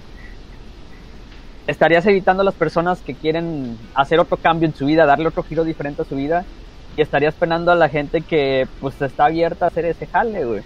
estarías 1.66 2.06
evitando 2.06 2.42
a 2.42 2.44
las 2.44 2.54
personas 2.54 3.00
que 3.00 3.14
quieren 3.14 3.76
hacer 3.94 4.18
otro 4.20 4.36
cambio 4.36 4.68
en 4.68 4.74
su 4.74 4.86
vida, 4.86 5.06
darle 5.06 5.28
otro 5.28 5.42
giro 5.42 5.64
diferente 5.64 6.02
a 6.02 6.04
su 6.04 6.16
vida, 6.16 6.44
y 6.96 7.02
estarías 7.02 7.34
penando 7.34 7.70
a 7.70 7.76
la 7.76 7.88
gente 7.88 8.22
que, 8.22 8.66
pues, 8.80 9.00
está 9.00 9.26
abierta 9.26 9.66
a 9.66 9.68
hacer 9.68 9.84
ese 9.84 10.06
jale, 10.06 10.44
güey. 10.44 10.62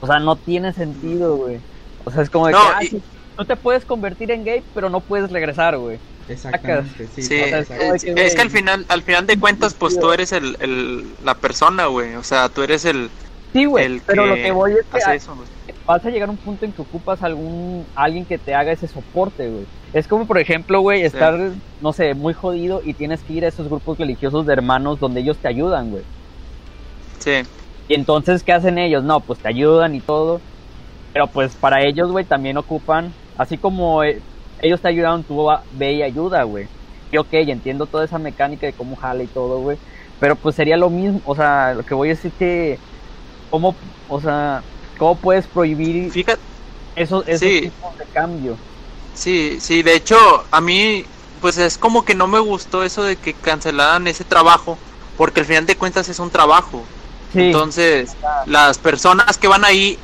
O 0.00 0.06
sea, 0.06 0.18
no 0.18 0.36
tiene 0.36 0.72
sentido, 0.72 1.36
güey. 1.36 1.60
O 2.04 2.10
sea, 2.10 2.22
es 2.22 2.30
como 2.30 2.46
de 2.46 2.52
No, 2.52 2.58
que, 2.58 2.64
ah, 2.74 2.82
y- 2.82 2.86
sí, 2.88 3.02
tú 3.40 3.46
te 3.46 3.56
puedes 3.56 3.86
convertir 3.86 4.30
en 4.30 4.44
gay, 4.44 4.62
pero 4.74 4.90
no 4.90 5.00
puedes 5.00 5.32
regresar, 5.32 5.78
güey. 5.78 5.98
Exactamente, 6.28 7.08
sí. 7.14 7.22
Sí, 7.22 7.40
o 7.40 7.46
sea, 7.46 7.94
es, 7.94 8.04
que, 8.04 8.12
es 8.14 8.34
que 8.34 8.42
al 8.42 8.50
final, 8.50 8.84
al 8.88 9.02
final 9.02 9.26
de 9.26 9.38
cuentas, 9.38 9.72
pues 9.72 9.98
tú 9.98 10.12
eres 10.12 10.32
el, 10.32 10.56
el, 10.60 11.06
la 11.24 11.34
persona, 11.34 11.86
güey. 11.86 12.14
O 12.16 12.22
sea, 12.22 12.50
tú 12.50 12.62
eres 12.62 12.84
el, 12.84 13.08
Sí, 13.54 13.64
güey, 13.64 13.86
el 13.86 14.02
pero 14.06 14.26
lo 14.26 14.34
que 14.34 14.52
voy 14.52 14.72
es 14.72 14.86
que 14.86 14.98
hace 14.98 15.16
eso, 15.16 15.36
vas 15.86 16.04
a 16.04 16.10
llegar 16.10 16.28
a 16.28 16.32
un 16.32 16.36
punto 16.36 16.66
en 16.66 16.72
que 16.72 16.82
ocupas 16.82 17.22
algún 17.22 17.84
alguien 17.94 18.24
que 18.26 18.38
te 18.38 18.54
haga 18.54 18.72
ese 18.72 18.86
soporte, 18.86 19.48
güey. 19.48 19.64
Es 19.92 20.06
como, 20.06 20.26
por 20.26 20.38
ejemplo, 20.38 20.80
güey, 20.82 21.02
estar, 21.02 21.36
no 21.80 21.92
sé, 21.92 22.14
muy 22.14 22.34
jodido 22.34 22.82
y 22.84 22.92
tienes 22.92 23.22
que 23.22 23.32
ir 23.32 23.44
a 23.44 23.48
esos 23.48 23.68
grupos 23.68 23.98
religiosos 23.98 24.46
de 24.46 24.52
hermanos 24.52 25.00
donde 25.00 25.20
ellos 25.20 25.38
te 25.38 25.48
ayudan, 25.48 25.90
güey. 25.90 26.04
Sí. 27.18 27.42
Y 27.88 27.94
entonces, 27.94 28.44
¿qué 28.44 28.52
hacen 28.52 28.78
ellos? 28.78 29.02
No, 29.02 29.18
pues 29.18 29.40
te 29.40 29.48
ayudan 29.48 29.96
y 29.96 30.00
todo. 30.00 30.40
Pero 31.12 31.26
pues 31.26 31.54
para 31.56 31.82
ellos, 31.84 32.10
güey, 32.12 32.24
también 32.24 32.56
ocupan, 32.56 33.12
así 33.36 33.58
como 33.58 34.02
eh, 34.04 34.24
ellos 34.58 34.80
te 34.82 34.88
ayudaron, 34.88 35.24
tú 35.24 35.48
ve 35.70 35.92
y 35.94 36.02
ayuda, 36.02 36.42
güey. 36.44 36.68
Y 37.10 37.18
ok, 37.18 37.28
entiendo 37.34 37.88
toda 37.88 38.04
esa 38.04 38.18
mecánica 38.18 38.66
de 38.66 38.74
cómo 38.74 38.96
jala 38.96 39.22
y 39.24 39.28
todo, 39.28 39.60
güey. 39.60 39.78
Pero 40.18 40.36
pues 40.40 40.54
sería 40.56 40.76
lo 40.76 40.90
mismo, 40.90 41.20
o 41.24 41.34
sea, 41.34 41.74
lo 41.74 41.84
que 41.84 41.94
voy 41.94 42.08
a 42.08 42.12
decir 42.12 42.34
que, 42.36 42.82
¿cómo, 43.48 43.78
o 44.06 44.20
sea, 44.20 44.66
cómo 44.98 45.20
puedes 45.20 45.48
prohibir 45.48 46.14
Fíjate, 46.14 46.42
esos, 46.94 47.24
esos 47.28 47.58
Sí. 47.58 47.60
tipos 47.60 47.96
de 47.98 48.06
cambio? 48.12 48.62
sí, 49.12 49.58
sí, 49.60 49.82
de 49.82 49.94
hecho, 49.94 50.16
a 50.50 50.60
mí, 50.60 51.04
pues 51.40 51.58
es 51.58 51.78
como 51.78 52.04
que 52.04 52.14
no 52.14 52.26
me 52.26 52.38
gustó 52.38 52.82
eso 52.84 53.02
de 53.02 53.16
que 53.16 53.34
cancelaran 53.34 54.06
ese 54.06 54.24
trabajo, 54.24 54.78
porque 55.16 55.40
al 55.40 55.46
final 55.46 55.66
de 55.66 55.76
cuentas 55.76 56.08
es 56.08 56.18
un 56.18 56.30
trabajo. 56.30 56.88
Sí, 57.28 57.62
Entonces, 57.62 58.16
las 58.44 58.78
personas 58.78 59.38
que 59.38 59.48
van 59.48 59.64
ahí, 59.64 59.98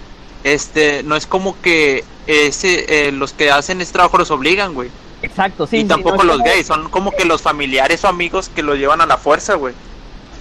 este, 0.54 1.02
no 1.02 1.16
es 1.16 1.26
como 1.26 1.60
que 1.60 2.04
ese, 2.26 3.08
eh, 3.08 3.12
los 3.12 3.32
que 3.32 3.50
hacen 3.50 3.80
ese 3.80 3.92
trabajo 3.92 4.16
los 4.18 4.30
obligan, 4.30 4.74
güey. 4.74 4.90
Exacto, 5.22 5.66
sí. 5.66 5.78
y 5.78 5.80
sí, 5.82 5.86
tampoco 5.88 6.18
no 6.18 6.24
los 6.24 6.36
como- 6.38 6.44
gays, 6.48 6.66
son 6.66 6.88
como 6.90 7.10
que 7.10 7.24
los 7.24 7.42
familiares 7.42 8.04
o 8.04 8.08
amigos 8.08 8.48
que 8.48 8.62
lo 8.62 8.74
llevan 8.76 9.00
a 9.00 9.06
la 9.06 9.16
fuerza, 9.16 9.54
güey. 9.54 9.74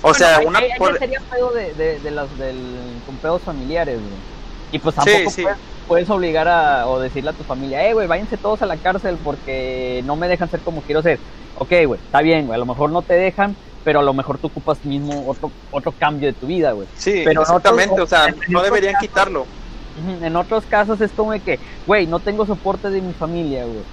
O 0.02 0.10
Bueno, 0.10 0.18
sea, 0.18 0.38
ahí- 0.38 0.46
una 0.46 0.62
ya 0.62 0.76
por- 0.78 1.00
sería 1.00 1.20
pedo 1.32 1.52
de, 1.52 1.74
de, 1.74 2.00
de 2.00 2.12
las, 2.12 2.38
del, 2.38 2.58
con 3.06 3.16
pedos 3.18 3.42
familiares, 3.42 3.96
güey. 4.00 4.14
Y 4.72 4.80
pues 4.80 4.94
Sí, 4.96 5.02
tampoco 5.04 5.30
sí. 5.32 5.42
Puedes, 5.44 5.58
puedes 5.88 6.10
obligar 6.10 6.48
a, 6.48 6.88
o 6.88 7.00
decirle 7.00 7.30
a 7.32 7.34
tu 7.34 7.44
familia, 7.44 7.88
eh, 7.88 7.94
güey, 7.94 8.06
váyanse 8.08 8.38
todos 8.38 8.62
a 8.62 8.66
la 8.66 8.78
cárcel 8.78 9.18
porque 9.24 10.04
no 10.06 10.16
me 10.16 10.28
dejan 10.28 10.50
ser 10.52 10.60
como 10.60 10.82
quiero 10.82 11.02
ser. 11.02 11.20
Ok, 11.58 11.72
güey, 11.88 12.00
está 12.04 12.22
bien, 12.22 12.46
güey, 12.46 12.56
a 12.56 12.60
lo 12.60 12.66
mejor 12.66 12.92
no 12.92 13.02
te 13.02 13.14
dejan, 13.14 13.56
pero 13.84 14.00
a 14.02 14.04
lo 14.04 14.14
mejor 14.14 14.38
tú 14.38 14.48
ocupas 14.48 14.84
mismo 14.84 15.26
otro, 15.28 15.52
otro 15.72 15.94
cambio 15.98 16.28
de 16.28 16.34
tu 16.34 16.48
vida, 16.48 16.74
güey. 16.74 16.88
Sí, 16.98 17.22
pero 17.24 17.40
en 17.42 17.44
exactamente, 17.44 18.02
o 18.02 18.08
sea, 18.08 18.28
no 18.50 18.62
deberían 18.62 18.94
casos- 18.94 19.08
quitarlo. 19.08 19.46
En 20.26 20.36
otros 20.36 20.68
casos 20.68 21.02
es 21.02 21.14
como 21.14 21.32
de 21.34 21.42
que, 21.42 21.60
güey, 21.86 22.08
no 22.08 22.22
tengo 22.22 22.46
soporte 22.46 22.90
de 22.90 23.02
mi 23.02 23.14
familia, 23.16 23.66
güey. 23.66 23.88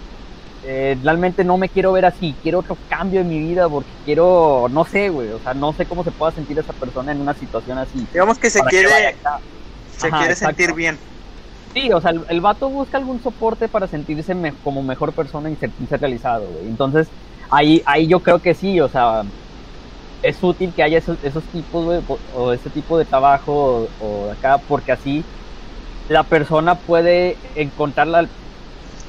Eh, 0.63 0.97
realmente 1.03 1.45
no 1.45 1.59
me 1.59 1.71
quiero 1.71 1.93
ver 1.93 2.07
así, 2.07 2.39
quiero 2.43 2.61
otro 2.61 2.81
cambio 2.89 3.21
en 3.23 3.29
mi 3.29 3.41
vida 3.41 3.69
porque 3.69 3.99
quiero, 4.05 4.69
no 4.71 4.85
sé, 4.85 5.11
güey, 5.11 5.31
o 5.31 5.41
sea, 5.41 5.55
no 5.55 5.75
sé 5.75 5.87
cómo 5.87 6.05
se 6.05 6.13
pueda 6.13 6.33
sentir 6.33 6.59
esa 6.59 6.75
persona 6.75 7.13
en 7.13 7.21
una 7.21 7.35
situación 7.35 7.79
así. 7.79 8.11
Digamos 8.13 8.39
que 8.39 8.51
se 8.51 8.63
que 8.65 8.67
quiere, 8.67 8.89
se 9.87 10.13
Ajá, 10.13 10.15
quiere 10.15 10.35
exacto. 10.35 10.35
sentir 10.37 10.75
bien. 10.75 11.01
Sí, 11.75 11.91
o 11.93 12.01
sea, 12.01 12.11
el, 12.13 12.25
el 12.29 12.41
vato 12.43 12.71
busca 12.71 12.99
algún 12.99 13.21
soporte 13.21 13.69
para 13.69 13.89
sentirse 13.89 14.35
me- 14.35 14.59
como 14.59 14.83
mejor 14.83 15.15
persona 15.15 15.51
y 15.51 15.57
sentirse 15.57 15.97
realizado, 15.99 16.51
güey. 16.53 16.69
Entonces, 16.69 17.15
ahí, 17.51 17.83
ahí 17.87 18.09
yo 18.09 18.23
creo 18.23 18.41
que 18.43 18.55
sí, 18.55 18.81
o 18.81 18.89
sea, 18.91 19.23
es 20.23 20.43
útil 20.43 20.75
que 20.75 20.83
haya 20.83 20.99
esos, 20.99 21.19
esos 21.23 21.49
tipos, 21.51 21.85
güey, 21.85 22.01
o, 22.07 22.21
o 22.27 22.53
ese 22.53 22.71
tipo 22.71 22.99
de 22.99 23.07
trabajo 23.07 23.53
o, 23.99 24.23
o 24.25 24.27
de 24.29 24.35
acá, 24.35 24.59
porque 24.67 24.93
así 24.93 25.29
la 26.13 26.25
persona 26.29 26.81
puede 26.83 27.41
encontrar 27.55 28.07
la- 28.09 28.23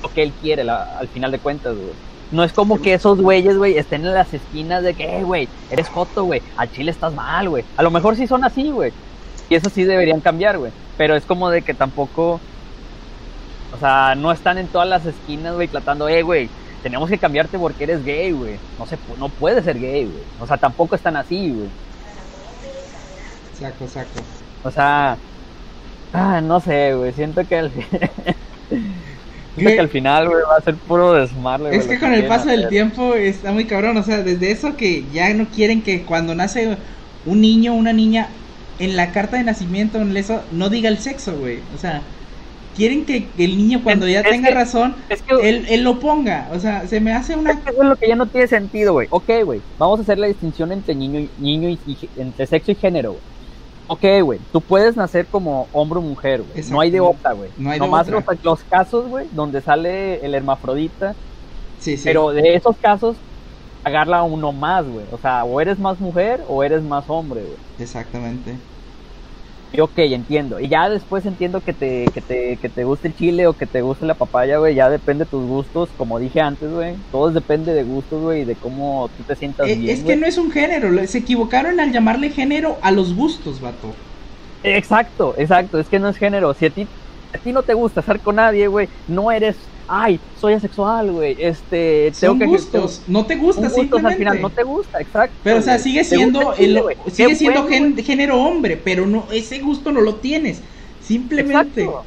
lo 0.04 0.10
que 0.14 0.24
él 0.24 0.36
quiere 0.36 0.64
la- 0.64 0.84
al 1.00 1.10
final 1.10 1.32
de 1.32 1.40
cuentas, 1.40 1.76
güey. 1.78 1.96
No 2.30 2.44
es 2.44 2.54
como 2.54 2.82
que 2.82 2.94
esos 2.94 3.22
güeyes, 3.22 3.58
güey, 3.58 3.78
estén 3.78 4.06
en 4.06 4.14
las 4.14 4.34
esquinas 4.34 4.84
de 4.84 4.96
que, 4.96 5.20
"Eh, 5.20 5.24
güey, 5.24 5.52
eres 5.70 5.90
joto, 5.90 6.24
güey, 6.26 6.44
al 6.56 6.70
chile 6.72 6.92
estás 6.92 7.14
mal, 7.14 7.50
güey. 7.50 7.66
A 7.76 7.84
lo 7.84 7.92
mejor 7.92 8.16
sí 8.16 8.28
son 8.28 8.44
así, 8.44 8.72
güey. 8.72 8.94
Y 9.50 9.56
eso 9.56 9.70
sí 9.70 9.84
deberían 9.84 10.22
cambiar, 10.22 10.58
güey. 10.58 10.74
Pero 10.96 11.16
es 11.16 11.26
como 11.26 11.50
de 11.50 11.64
que 11.64 11.76
tampoco, 11.76 12.44
o 13.72 13.78
sea, 13.78 14.16
no 14.16 14.32
están 14.32 14.58
en 14.58 14.70
todas 14.70 14.88
las 14.88 15.06
esquinas, 15.06 15.56
güey, 15.56 15.68
tratando, 15.68 16.08
eh, 16.08 16.22
güey, 16.24 16.52
tenemos 16.82 17.10
que 17.10 17.20
cambiarte 17.20 17.58
porque 17.60 17.84
eres 17.86 18.04
gay, 18.04 18.32
güey. 18.32 18.62
No 18.78 18.86
se, 18.86 19.00
no 19.18 19.30
puedes 19.32 19.64
ser 19.66 19.80
gay, 19.80 20.06
güey. 20.06 20.26
O 20.38 20.46
sea, 20.48 20.58
tampoco 20.58 20.96
están 20.96 21.16
así, 21.18 21.52
güey. 21.52 21.72
Saco, 23.52 23.88
saco. 23.88 24.20
O 24.62 24.72
sea, 24.72 25.22
ah, 26.14 26.42
no 26.42 26.60
sé, 26.60 26.94
güey. 26.96 27.12
Siento 27.14 27.46
que 27.48 27.56
al, 27.58 27.72
que 29.58 29.80
al 29.80 29.90
final, 29.90 30.28
güey, 30.30 30.42
va 30.50 30.58
a 30.58 30.62
ser 30.62 30.76
puro 30.76 31.14
desmarle. 31.14 31.76
Es 31.76 31.88
que 31.88 32.00
con 32.00 32.14
el 32.14 32.26
paso 32.26 32.48
del 32.50 32.68
tiempo 32.70 33.14
está 33.16 33.52
muy 33.52 33.66
cabrón, 33.66 33.98
o 33.98 34.04
sea, 34.04 34.24
desde 34.24 34.52
eso 34.52 34.76
que 34.76 35.06
ya 35.14 35.34
no 35.34 35.48
quieren 35.50 35.82
que 35.82 36.04
cuando 36.04 36.34
nace 36.36 36.78
un 37.26 37.42
niño 37.42 37.74
o 37.74 37.76
una 37.78 37.94
niña 37.94 38.28
en 38.80 38.96
la 38.96 39.12
carta 39.12 39.38
de 39.38 39.44
nacimiento 39.44 40.00
en 40.00 40.16
eso 40.18 40.42
no 40.52 40.70
diga 40.70 40.90
el 40.90 40.98
sexo, 40.98 41.38
güey. 41.38 41.60
O 41.76 41.78
sea, 41.78 42.02
quieren 42.76 43.06
que 43.06 43.28
el 43.38 43.56
niño 43.58 43.82
cuando 43.84 44.08
ya 44.08 44.22
Es 44.22 44.30
tenga 44.30 44.50
que- 44.50 44.56
razón, 44.56 44.96
Es 45.10 45.22
que, 45.22 45.36
él, 45.48 45.66
él 45.70 45.84
lo 45.84 46.00
ponga. 46.00 46.50
O 46.52 46.60
sea, 46.60 46.88
se 46.88 47.00
me 47.00 47.14
hace 47.14 47.36
una... 47.36 47.52
eso 47.52 47.62
es 47.68 47.88
lo 47.88 47.96
que 47.96 48.08
ya 48.08 48.16
no 48.16 48.26
tiene 48.28 48.48
sentido, 48.48 48.94
güey. 48.94 49.08
Ok, 49.12 49.30
güey. 49.46 49.62
Vamos 49.78 50.00
a 50.00 50.02
hacer 50.02 50.18
la 50.18 50.26
distinción 50.28 50.72
entre 50.72 50.96
niño 50.96 51.20
y, 51.20 51.30
niño 51.38 51.70
y, 51.70 51.80
y- 51.86 52.10
entre 52.16 52.48
sexo 52.48 52.72
y 52.72 52.76
género, 52.76 53.12
güey. 53.12 53.24
Ok, 53.88 54.06
güey. 54.24 54.40
Tú 54.52 54.62
puedes 54.62 54.96
nacer 54.96 55.28
como 55.28 55.68
hombre 55.72 56.00
o 56.00 56.02
mujer, 56.02 56.42
güey. 56.42 56.64
No 56.70 56.80
hay 56.80 56.92
de 56.92 57.00
otra, 57.00 57.34
güey. 57.34 57.50
No 57.58 57.70
hay 57.70 57.80
de 57.80 57.86
Nomás 57.86 58.08
otra. 58.08 58.24
Los, 58.28 58.44
los 58.44 58.64
casos, 58.64 59.08
güey, 59.08 59.28
donde 59.32 59.62
sale 59.62 60.26
el 60.26 60.34
hermafrodita. 60.36 61.16
Sí, 61.80 61.98
sí. 61.98 62.04
Pero 62.06 62.32
de 62.32 62.56
esos 62.56 62.78
casos, 62.78 63.18
agarra 63.84 64.24
uno 64.24 64.52
más, 64.52 64.88
güey. 64.88 65.06
O 65.12 65.18
sea, 65.18 65.44
o 65.44 65.60
eres 65.60 65.80
más 65.80 66.00
mujer 66.00 66.44
o 66.48 66.64
eres 66.64 66.82
más 66.84 67.10
hombre, 67.10 67.42
güey. 67.42 67.58
Exactamente. 67.78 68.56
Y 69.76 69.82
ok, 69.82 69.98
entiendo. 70.00 70.60
Y 70.60 70.70
ya 70.70 70.88
después 70.90 71.26
entiendo 71.26 71.64
que 71.64 71.74
te, 71.74 72.12
que 72.14 72.22
te, 72.22 72.60
que 72.62 72.70
te 72.70 72.84
guste 72.84 73.08
el 73.08 73.16
chile 73.16 73.48
o 73.48 73.56
que 73.58 73.66
te 73.66 73.82
guste 73.82 74.06
la 74.06 74.16
papaya, 74.16 74.58
güey. 74.60 74.76
Ya 74.76 74.90
depende 74.90 75.26
de 75.26 75.30
tus 75.32 75.46
gustos. 75.48 75.94
Como 75.96 76.20
dije 76.20 76.42
antes, 76.42 76.70
güey. 76.72 77.04
Todo 77.10 77.32
depende 77.32 77.74
de 77.74 77.84
gustos, 77.84 78.22
güey. 78.22 78.42
Y 78.42 78.46
de 78.46 78.56
cómo 78.58 79.12
tú 79.18 79.24
te 79.26 79.36
sientas 79.36 79.70
Eh, 79.70 79.76
bien, 79.76 79.98
es 79.98 80.04
que 80.04 80.16
no 80.16 80.28
es 80.28 80.38
un 80.38 80.52
género, 80.52 81.08
se 81.08 81.18
equivocaron 81.20 81.80
al 81.80 81.92
llamarle 81.92 82.30
género 82.30 82.80
a 82.84 82.92
los 82.92 83.16
gustos, 83.16 83.60
vato. 83.62 83.96
Exacto, 84.64 85.36
exacto. 85.38 85.80
Es 85.80 85.90
que 85.90 86.00
no 86.00 86.10
es 86.10 86.18
género. 86.18 86.54
Si 86.54 86.66
a 86.66 86.72
ti, 86.72 86.90
a 87.34 87.40
ti 87.40 87.52
no 87.52 87.64
te 87.64 87.74
gusta 87.74 88.00
estar 88.00 88.22
con 88.22 88.36
nadie, 88.38 88.68
güey, 88.68 88.90
no 89.08 89.32
eres. 89.32 89.73
Ay, 89.88 90.20
soy 90.40 90.54
asexual, 90.54 91.12
güey. 91.12 91.36
Este. 91.40 92.12
Son 92.14 92.40
que- 92.40 92.46
gustos, 92.46 93.02
no 93.08 93.26
te 93.26 93.36
gusta 93.36 93.70
simplemente. 93.70 94.08
al 94.14 94.18
final 94.18 94.42
no 94.42 94.50
te 94.50 94.64
gusta, 94.64 95.00
exacto. 95.02 95.36
Pero 95.44 95.60
o 95.60 95.62
sea, 95.62 95.78
sigue 95.78 96.04
siendo 96.04 96.54
el 96.54 96.58
chile, 96.58 96.84
sigue 97.12 97.36
siendo 97.36 97.64
bueno, 97.64 97.76
gen- 97.96 97.98
género 98.04 98.42
hombre, 98.42 98.78
pero 98.78 99.06
no 99.06 99.28
ese 99.32 99.60
gusto 99.60 99.92
no 99.92 100.02
lo 100.02 100.16
tienes. 100.16 100.62
Simplemente. 101.02 101.82
Exacto. 101.84 102.06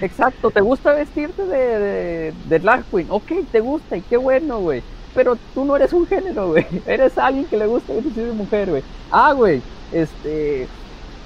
Exacto, 0.00 0.50
te 0.52 0.60
gusta 0.60 0.92
vestirte 0.92 1.44
de, 1.44 1.78
de, 1.78 2.34
de 2.48 2.58
drag 2.60 2.84
queen, 2.88 3.06
ok, 3.10 3.32
te 3.50 3.60
gusta 3.60 3.96
y 3.96 4.02
qué 4.02 4.16
bueno, 4.16 4.60
güey. 4.60 4.84
Pero 5.12 5.36
tú 5.54 5.64
no 5.64 5.74
eres 5.76 5.92
un 5.92 6.06
género, 6.06 6.48
güey. 6.50 6.66
Eres 6.86 7.16
alguien 7.18 7.46
que 7.46 7.56
le 7.56 7.66
gusta 7.66 7.94
vestirse 7.94 8.22
de 8.26 8.32
mujer, 8.32 8.68
güey. 8.70 8.84
Ah, 9.10 9.32
güey, 9.32 9.64
este, 9.90 10.70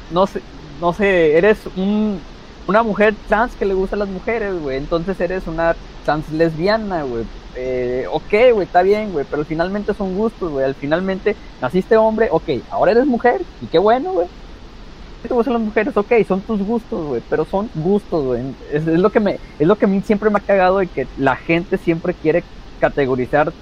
no 0.08 0.26
sé, 0.26 0.42
no 0.80 0.92
sé, 0.92 1.36
eres 1.36 1.66
un, 1.74 2.24
una 2.66 2.82
mujer 2.82 3.14
trans 3.26 3.54
que 3.56 3.64
le 3.64 3.74
gustan 3.74 3.98
las 4.00 4.08
mujeres, 4.08 4.54
güey. 4.60 4.76
Entonces 4.76 5.18
eres 5.20 5.46
una 5.46 5.76
trans 6.04 6.30
lesbiana, 6.30 7.02
güey. 7.02 7.24
Eh, 7.56 8.06
ok, 8.10 8.52
güey, 8.54 8.66
está 8.66 8.82
bien, 8.82 9.12
güey, 9.12 9.26
pero 9.28 9.44
finalmente 9.44 9.92
son 9.94 10.14
gustos, 10.16 10.50
güey. 10.50 10.64
Al 10.64 10.74
finalmente 10.74 11.36
naciste 11.60 11.96
hombre, 11.96 12.28
ok, 12.30 12.48
ahora 12.70 12.92
eres 12.92 13.06
mujer 13.06 13.42
y 13.60 13.66
qué 13.66 13.78
bueno, 13.78 14.12
güey 14.12 14.28
te 15.22 15.34
gustan 15.34 15.52
las 15.52 15.62
mujeres, 15.62 15.94
ok, 15.94 16.12
son 16.26 16.40
tus 16.40 16.62
gustos, 16.62 17.06
güey, 17.06 17.22
pero 17.28 17.44
son 17.44 17.68
gustos, 17.74 18.24
güey. 18.24 18.42
Es, 18.72 18.86
es 18.86 18.98
lo 18.98 19.10
que 19.10 19.20
me, 19.20 19.38
es 19.58 19.66
lo 19.66 19.76
que 19.76 19.84
a 19.84 19.88
mí 19.88 20.00
siempre 20.00 20.30
me 20.30 20.38
ha 20.38 20.40
cagado 20.40 20.78
de 20.78 20.86
que 20.86 21.06
la 21.18 21.36
gente 21.36 21.76
siempre 21.76 22.14
quiere 22.14 22.42
categorizar 22.78 23.52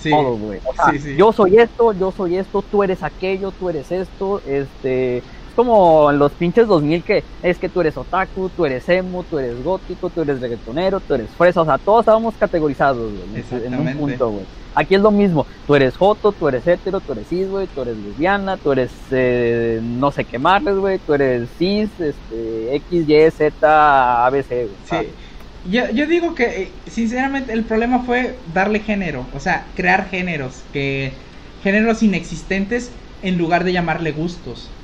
Sí. 0.00 0.10
todo, 0.10 0.36
güey. 0.36 0.58
O 0.64 0.72
sea, 0.74 0.92
Sí, 0.92 0.98
sí. 0.98 1.16
yo 1.16 1.32
soy 1.32 1.58
esto, 1.58 1.92
yo 1.92 2.10
soy 2.10 2.36
esto, 2.38 2.62
tú 2.62 2.82
eres 2.82 3.02
aquello, 3.02 3.52
tú 3.52 3.68
eres 3.68 3.92
esto, 3.92 4.40
este, 4.46 5.18
es 5.18 5.24
como 5.56 6.10
en 6.12 6.18
los 6.20 6.36
pinches 6.36 6.68
2000 6.68 7.04
que 7.04 7.26
es 7.42 7.58
que 7.58 7.68
tú 7.70 7.80
eres 7.80 7.96
otaku, 7.96 8.50
tú 8.50 8.64
eres 8.66 8.88
emo, 8.88 9.24
tú 9.24 9.38
eres 9.38 9.58
gótico, 9.60 10.10
tú 10.10 10.20
eres 10.22 10.40
reggaetonero, 10.40 11.00
tú 11.00 11.14
eres 11.14 11.34
fresa, 11.36 11.62
o 11.62 11.66
sea, 11.66 11.78
todos 11.78 12.02
estábamos 12.02 12.36
categorizados, 12.38 13.14
güey, 13.16 13.30
en- 13.50 13.74
un 13.80 13.92
punto, 13.96 14.30
güey. 14.30 14.48
Aquí 14.74 14.94
es 14.94 15.00
lo 15.00 15.10
mismo, 15.10 15.46
tú 15.66 15.74
eres 15.74 15.96
joto, 15.96 16.34
tú 16.34 16.48
eres 16.48 16.66
hetero, 16.66 17.00
tú 17.00 17.12
eres 17.12 17.28
cis, 17.28 17.48
güey, 17.48 17.66
tú 17.68 17.82
eres 17.82 17.96
lesbiana, 17.98 18.58
tú 18.58 18.72
eres 18.72 19.06
eh, 19.10 19.80
no 19.82 20.12
sé 20.12 20.26
qué 20.26 20.38
más, 20.38 20.62
güey, 20.64 21.00
tú 21.00 21.14
eres 21.14 21.56
cis, 21.56 21.98
este, 22.00 22.76
X, 22.76 23.04
Y, 23.08 23.30
Z, 23.32 24.26
ABC, 24.26 24.66
güey. 24.66 24.78
Sí. 24.82 25.16
Yo, 25.62 25.90
yo 25.90 26.06
digo 26.06 26.34
que, 26.34 26.44
eh, 26.62 26.82
sinceramente, 26.86 27.52
el 27.52 27.64
problema 27.66 28.04
fue 28.04 28.42
darle 28.46 28.80
género, 28.80 29.28
o 29.32 29.40
sea, 29.40 29.72
crear 29.74 30.08
géneros, 30.08 30.64
que 30.72 31.18
géneros 31.58 32.02
inexistentes 32.02 33.00
en 33.22 33.36
lugar 33.38 33.64
de 33.64 33.72
llamarle 33.72 34.12
gustos. 34.12 34.75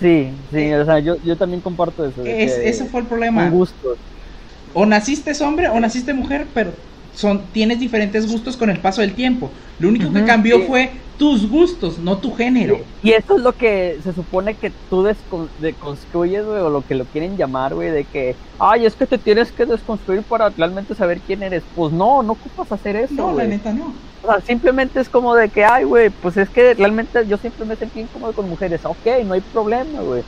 Sí, 0.00 0.30
sí, 0.52 0.72
o 0.72 0.84
sea, 0.84 1.00
yo, 1.00 1.16
yo 1.24 1.36
también 1.36 1.60
comparto 1.60 2.04
eso. 2.04 2.24
Es, 2.24 2.54
que 2.54 2.68
ese 2.68 2.84
fue 2.84 3.00
el 3.00 3.06
problema. 3.06 3.44
Un 3.44 3.50
gusto. 3.50 3.96
O 4.74 4.86
naciste 4.86 5.32
hombre 5.42 5.68
o 5.68 5.80
naciste 5.80 6.14
mujer, 6.14 6.46
pero 6.54 6.72
son 7.18 7.42
tienes 7.52 7.80
diferentes 7.80 8.30
gustos 8.30 8.56
con 8.56 8.70
el 8.70 8.78
paso 8.78 9.00
del 9.00 9.12
tiempo. 9.14 9.50
Lo 9.80 9.88
único 9.88 10.12
que 10.12 10.24
cambió 10.24 10.58
sí. 10.58 10.64
fue 10.68 10.90
tus 11.18 11.50
gustos, 11.50 11.98
no 11.98 12.18
tu 12.18 12.32
género. 12.32 12.78
Y 13.02 13.10
eso 13.10 13.36
es 13.36 13.42
lo 13.42 13.52
que 13.52 13.98
se 14.04 14.12
supone 14.12 14.54
que 14.54 14.70
tú 14.88 15.02
descon- 15.02 15.48
deconstruyes, 15.60 16.46
güey, 16.46 16.60
o 16.60 16.70
lo 16.70 16.82
que 16.86 16.94
lo 16.94 17.04
quieren 17.06 17.36
llamar, 17.36 17.74
güey, 17.74 17.90
de 17.90 18.04
que, 18.04 18.36
ay, 18.60 18.86
es 18.86 18.94
que 18.94 19.04
te 19.04 19.18
tienes 19.18 19.50
que 19.50 19.66
desconstruir 19.66 20.22
para 20.22 20.50
realmente 20.50 20.94
saber 20.94 21.18
quién 21.26 21.42
eres. 21.42 21.64
Pues 21.74 21.92
no, 21.92 22.22
no 22.22 22.34
ocupas 22.34 22.70
hacer 22.70 22.94
eso, 22.94 23.14
No, 23.14 23.32
la 23.32 23.44
neta 23.44 23.72
no. 23.72 23.92
O 24.22 24.26
sea, 24.26 24.40
simplemente 24.40 25.00
es 25.00 25.08
como 25.08 25.34
de 25.34 25.48
que, 25.48 25.64
ay, 25.64 25.82
güey, 25.82 26.10
pues 26.10 26.36
es 26.36 26.48
que 26.50 26.74
realmente 26.74 27.26
yo 27.26 27.36
siempre 27.36 27.64
me 27.64 27.74
sentí 27.74 27.98
incómodo 27.98 28.32
con 28.32 28.48
mujeres. 28.48 28.84
Ok, 28.84 29.06
no 29.26 29.34
hay 29.34 29.40
problema, 29.40 30.00
güey. 30.02 30.22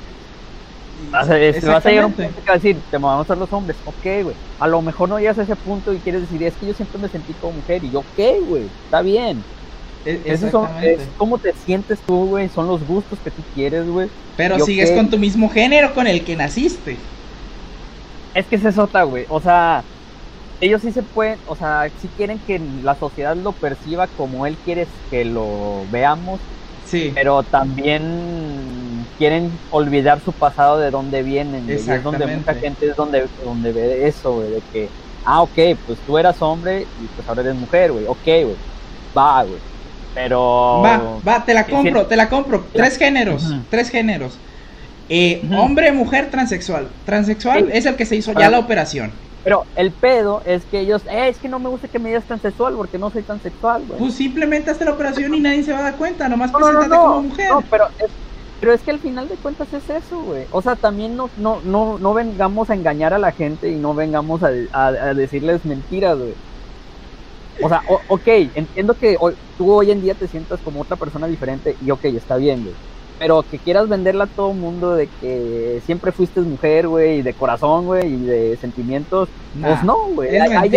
Vas 1.10 1.28
a, 1.30 1.38
es- 1.38 1.64
vas 1.64 1.84
a 1.84 1.88
llegar 1.88 2.04
a 2.04 2.06
un 2.08 2.12
Exactamente. 2.12 2.24
punto 2.34 2.40
que 2.44 2.50
va 2.50 2.54
a 2.54 2.58
decir, 2.58 2.76
te 2.90 2.96
vamos 2.98 3.18
a 3.18 3.22
hacer 3.22 3.38
los 3.38 3.52
hombres. 3.52 3.76
Ok, 3.84 4.22
güey. 4.24 4.36
A 4.58 4.68
lo 4.68 4.82
mejor 4.82 5.08
no 5.08 5.18
llegas 5.18 5.38
a 5.38 5.42
ese 5.42 5.56
punto 5.56 5.92
y 5.92 5.98
quieres 5.98 6.22
decir, 6.22 6.42
es 6.42 6.54
que 6.56 6.66
yo 6.66 6.74
siempre 6.74 6.98
me 7.00 7.08
sentí 7.08 7.32
como 7.34 7.54
mujer. 7.54 7.82
Y 7.84 7.90
yo, 7.90 8.00
ok, 8.00 8.46
güey, 8.48 8.64
está 8.84 9.00
bien. 9.02 9.42
E- 10.04 10.20
Esos 10.24 10.50
son, 10.50 10.68
es 10.82 11.00
cómo 11.16 11.38
te 11.38 11.52
sientes 11.64 11.98
tú, 12.06 12.26
güey. 12.26 12.48
Son 12.48 12.66
los 12.66 12.86
gustos 12.86 13.18
que 13.22 13.30
tú 13.30 13.42
quieres, 13.54 13.86
güey. 13.88 14.08
Pero 14.36 14.58
yo 14.58 14.64
sigues 14.64 14.90
con 14.92 15.10
tu 15.10 15.18
mismo 15.18 15.48
género 15.50 15.92
con 15.94 16.06
el 16.06 16.24
que 16.24 16.36
naciste. 16.36 16.96
Es 18.34 18.46
que 18.46 18.56
es 18.56 18.78
otra, 18.78 19.02
güey. 19.02 19.26
O 19.28 19.40
sea, 19.40 19.82
ellos 20.60 20.82
sí 20.82 20.92
se 20.92 21.02
pueden, 21.02 21.38
o 21.48 21.56
sea, 21.56 21.88
sí 22.00 22.08
quieren 22.16 22.38
que 22.46 22.60
la 22.82 22.94
sociedad 22.94 23.34
lo 23.36 23.52
perciba 23.52 24.06
como 24.06 24.46
él 24.46 24.56
quiere 24.64 24.86
que 25.10 25.24
lo 25.24 25.82
veamos, 25.90 26.38
Sí. 26.86 27.12
pero 27.14 27.42
también 27.42 28.89
quieren 29.18 29.50
olvidar 29.70 30.20
su 30.20 30.32
pasado 30.32 30.78
de 30.78 30.90
dónde 30.90 31.22
vienen. 31.22 31.68
Y 31.68 31.72
es 31.72 32.02
donde 32.02 32.26
mucha 32.26 32.54
gente 32.54 32.88
es 32.88 32.96
donde, 32.96 33.26
donde 33.44 33.72
ve 33.72 34.06
eso, 34.06 34.34
güey, 34.34 34.50
de 34.50 34.62
que, 34.72 34.88
Ah, 35.24 35.42
ok, 35.42 35.58
pues 35.86 35.98
tú 36.06 36.16
eras 36.16 36.40
hombre 36.40 36.82
y 36.82 37.06
pues 37.14 37.28
ahora 37.28 37.42
eres 37.42 37.54
mujer, 37.54 37.92
güey. 37.92 38.06
Ok, 38.06 38.24
güey. 38.24 38.56
Va, 39.16 39.42
güey. 39.42 39.58
Pero. 40.14 40.80
Va, 40.82 41.00
va, 41.26 41.44
te 41.44 41.52
la 41.54 41.66
compro, 41.66 42.06
te 42.06 42.16
la 42.16 42.28
compro. 42.28 42.64
Tres 42.72 42.96
géneros, 42.96 43.44
tres 43.68 43.90
géneros. 43.90 44.38
Eh. 45.08 45.42
Hombre, 45.58 45.92
mujer, 45.92 46.30
transexual. 46.30 46.88
Transexual 47.04 47.66
Sí. 47.66 47.70
es 47.72 47.86
el 47.86 47.96
que 47.96 48.06
se 48.06 48.16
hizo 48.16 48.32
ya 48.32 48.48
la 48.50 48.58
operación. 48.58 49.12
Pero 49.42 49.64
el 49.76 49.90
pedo 49.90 50.42
es 50.46 50.64
que 50.64 50.80
ellos, 50.80 51.02
eh, 51.10 51.28
es 51.28 51.38
que 51.38 51.48
no 51.48 51.58
me 51.58 51.68
gusta 51.68 51.88
que 51.88 51.98
me 51.98 52.10
digas 52.10 52.24
transexual 52.24 52.74
porque 52.74 52.98
no 52.98 53.10
soy 53.10 53.22
transexual, 53.22 53.84
güey. 53.86 53.98
Pues 53.98 54.14
simplemente 54.14 54.70
hazte 54.70 54.84
la 54.84 54.92
operación 54.92 55.34
y 55.34 55.40
nadie 55.40 55.62
se 55.64 55.72
va 55.72 55.78
a 55.78 55.82
dar 55.82 55.96
cuenta, 55.96 56.28
nomás 56.28 56.52
no, 56.52 56.58
no, 56.72 56.88
como 56.88 57.22
mujer. 57.22 57.50
no, 57.50 57.62
pero 57.62 57.86
es, 57.98 58.10
pero 58.60 58.72
es 58.74 58.82
que 58.82 58.90
al 58.90 58.98
final 58.98 59.28
de 59.28 59.36
cuentas 59.36 59.72
es 59.72 59.88
eso, 59.88 60.22
güey. 60.22 60.44
O 60.52 60.60
sea, 60.62 60.76
también 60.76 61.16
no, 61.16 61.30
no, 61.36 61.60
no, 61.64 61.98
no 61.98 62.14
vengamos 62.14 62.70
a 62.70 62.74
engañar 62.74 63.14
a 63.14 63.18
la 63.18 63.32
gente 63.32 63.70
y 63.70 63.76
no 63.76 63.94
vengamos 63.94 64.42
a, 64.42 64.50
a- 64.72 64.86
a 64.88 65.14
decirles 65.14 65.64
mentiras, 65.64 66.18
güey. 66.18 66.34
O 67.62 67.68
sea, 67.68 67.82
o- 67.88 68.00
ok, 68.08 68.26
entiendo 68.54 68.94
que 68.94 69.16
hoy- 69.18 69.34
tú 69.58 69.72
hoy 69.72 69.90
en 69.90 70.02
día 70.02 70.14
te 70.14 70.28
sientas 70.28 70.60
como 70.60 70.80
otra 70.82 70.96
persona 70.96 71.26
diferente 71.26 71.76
y 71.84 71.90
ok, 71.90 72.04
está 72.04 72.36
bien, 72.36 72.62
güey. 72.62 72.74
Pero 73.18 73.42
que 73.50 73.58
quieras 73.58 73.86
venderla 73.88 74.24
a 74.24 74.28
todo 74.28 74.52
mundo 74.54 74.94
de 74.94 75.08
que 75.20 75.82
siempre 75.84 76.10
fuiste 76.10 76.40
mujer, 76.40 76.88
güey, 76.88 77.18
y 77.18 77.22
de 77.22 77.34
corazón, 77.34 77.84
güey, 77.84 78.06
y 78.14 78.16
de 78.24 78.56
sentimientos, 78.56 79.28
Nah, 79.54 79.68
pues 79.68 79.84
no, 79.84 79.96
güey. 80.14 80.36
hay 80.38 80.68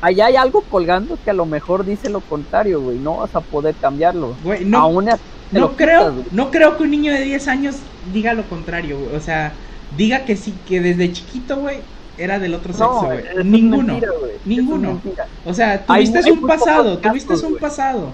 Allá 0.00 0.26
hay 0.26 0.36
algo 0.36 0.62
colgando 0.70 1.18
que 1.24 1.30
a 1.30 1.34
lo 1.34 1.44
mejor 1.44 1.84
dice 1.84 2.08
lo 2.08 2.20
contrario, 2.20 2.80
güey. 2.80 2.98
No 2.98 3.16
vas 3.18 3.34
a 3.34 3.40
poder 3.40 3.74
cambiarlo. 3.80 4.34
Güey, 4.44 4.64
no, 4.64 4.78
Aún 4.78 5.08
así 5.08 5.20
no 5.50 5.76
creo, 5.76 6.14
quitas, 6.16 6.32
no 6.32 6.50
creo 6.50 6.76
que 6.76 6.82
un 6.82 6.90
niño 6.90 7.12
de 7.12 7.22
10 7.22 7.48
años 7.48 7.76
diga 8.02 8.34
lo 8.34 8.48
contrario, 8.48 8.98
güey. 9.00 9.16
O 9.16 9.20
sea, 9.20 9.54
diga 9.90 10.24
que 10.24 10.36
sí, 10.36 10.52
que 10.66 10.80
desde 10.80 11.12
chiquito, 11.12 11.56
güey, 11.58 11.78
era 12.16 12.38
del 12.38 12.54
otro 12.54 12.72
sexo, 12.72 13.06
güey. 13.06 13.24
Ninguno. 13.44 13.94
mentira, 13.94 14.08
Ninguno. 14.44 15.00
O 15.44 15.54
sea, 15.54 15.84
tuviste 15.86 16.18
hay 16.18 16.30
un 16.30 16.46
pasado, 16.46 16.98
tuviste 16.98 17.34
un 17.46 17.58
pasado. 17.58 18.12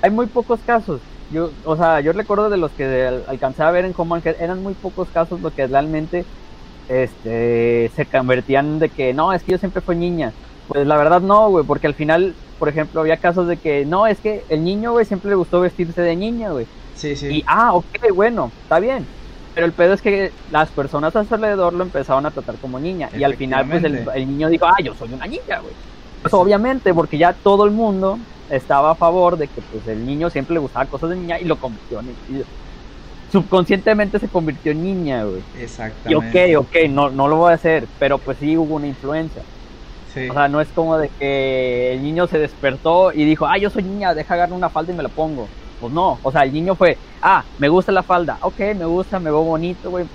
Hay 0.00 0.10
muy 0.10 0.26
pocos 0.26 0.62
casos. 0.62 1.02
Yo, 1.28 1.52
o 1.64 1.76
sea, 1.76 2.00
yo 2.00 2.12
recuerdo 2.12 2.50
de 2.50 2.56
los 2.58 2.74
que 2.74 2.84
al- 3.06 3.24
alcancé 3.26 3.62
a 3.62 3.70
ver 3.70 3.84
en 3.84 3.94
Health, 3.96 4.36
eran 4.38 4.62
muy 4.62 4.74
pocos 4.74 5.10
casos 5.10 5.40
los 5.40 5.54
que 5.54 5.66
realmente 5.66 6.26
este, 6.88 7.90
se 7.94 8.06
convertían 8.06 8.78
de 8.78 8.90
que 8.90 9.14
no, 9.14 9.32
es 9.32 9.44
que 9.44 9.52
yo 9.52 9.58
siempre 9.58 9.82
fui 9.82 9.96
niña. 9.96 10.34
Pues 10.72 10.86
la 10.86 10.96
verdad 10.96 11.20
no, 11.20 11.50
güey, 11.50 11.64
porque 11.66 11.86
al 11.86 11.94
final, 11.94 12.34
por 12.58 12.68
ejemplo, 12.68 13.00
había 13.00 13.18
casos 13.18 13.46
de 13.46 13.56
que 13.58 13.84
no, 13.84 14.06
es 14.06 14.18
que 14.18 14.44
el 14.48 14.64
niño, 14.64 14.92
güey, 14.92 15.04
siempre 15.04 15.30
le 15.30 15.36
gustó 15.36 15.60
vestirse 15.60 16.00
de 16.00 16.16
niña, 16.16 16.50
güey. 16.50 16.66
Sí, 16.94 17.14
sí. 17.14 17.26
Y, 17.26 17.44
ah, 17.46 17.74
ok, 17.74 18.12
bueno, 18.14 18.50
está 18.62 18.78
bien. 18.78 19.06
Pero 19.54 19.66
el 19.66 19.72
pedo 19.72 19.92
es 19.92 20.00
que 20.00 20.32
las 20.50 20.70
personas 20.70 21.14
a 21.14 21.24
su 21.24 21.34
alrededor 21.34 21.74
lo 21.74 21.82
empezaron 21.82 22.24
a 22.24 22.30
tratar 22.30 22.54
como 22.56 22.80
niña. 22.80 23.10
Y 23.16 23.22
al 23.22 23.34
final, 23.36 23.66
pues 23.68 23.84
el, 23.84 24.26
niño 24.26 24.48
dijo, 24.48 24.64
ah, 24.66 24.76
yo 24.82 24.94
soy 24.94 25.12
una 25.12 25.26
niña, 25.26 25.60
güey. 25.60 25.74
Pues 26.22 26.32
obviamente, 26.32 26.94
porque 26.94 27.18
ya 27.18 27.34
todo 27.34 27.64
el 27.64 27.70
mundo 27.70 28.18
estaba 28.48 28.92
a 28.92 28.94
favor 28.94 29.36
de 29.36 29.48
que 29.48 29.60
pues 29.60 29.86
el 29.88 30.06
niño 30.06 30.30
siempre 30.30 30.54
le 30.54 30.60
gustaba 30.60 30.86
cosas 30.86 31.10
de 31.10 31.16
niña 31.16 31.38
y 31.38 31.44
lo 31.44 31.56
convirtió 31.56 32.00
en... 32.00 32.10
y 32.28 32.42
subconscientemente 33.30 34.18
se 34.18 34.28
convirtió 34.28 34.72
en 34.72 34.82
niña, 34.84 35.24
güey. 35.24 35.42
Y 35.58 35.62
Exactamente. 35.62 36.56
ok, 36.56 36.66
ok, 36.66 36.88
no, 36.90 37.10
no 37.10 37.28
lo 37.28 37.36
voy 37.36 37.52
a 37.52 37.54
hacer, 37.54 37.86
pero 37.98 38.18
pues 38.18 38.38
sí 38.38 38.56
hubo 38.56 38.76
una 38.76 38.86
influencia. 38.86 39.42
Sí. 40.12 40.28
O 40.28 40.34
sea, 40.34 40.48
no 40.48 40.60
es 40.60 40.68
como 40.72 40.98
de 40.98 41.08
que 41.10 41.92
el 41.94 42.02
niño 42.02 42.26
se 42.26 42.38
despertó 42.38 43.12
y 43.12 43.24
dijo, 43.24 43.46
ah, 43.46 43.56
yo 43.58 43.70
soy 43.70 43.82
niña, 43.84 44.14
deja 44.14 44.34
agarrar 44.34 44.52
una 44.54 44.70
falda 44.70 44.92
y 44.92 44.96
me 44.96 45.02
la 45.02 45.08
pongo. 45.08 45.48
Pues 45.80 45.92
no, 45.92 46.18
o 46.22 46.30
sea, 46.32 46.42
el 46.42 46.52
niño 46.52 46.76
fue, 46.76 46.98
ah, 47.20 47.44
me 47.58 47.68
gusta 47.68 47.92
la 47.92 48.02
falda, 48.02 48.38
ok, 48.42 48.58
me 48.76 48.84
gusta, 48.84 49.18
me 49.18 49.30
veo 49.30 49.42
bonito, 49.42 49.90
güey, 49.90 50.06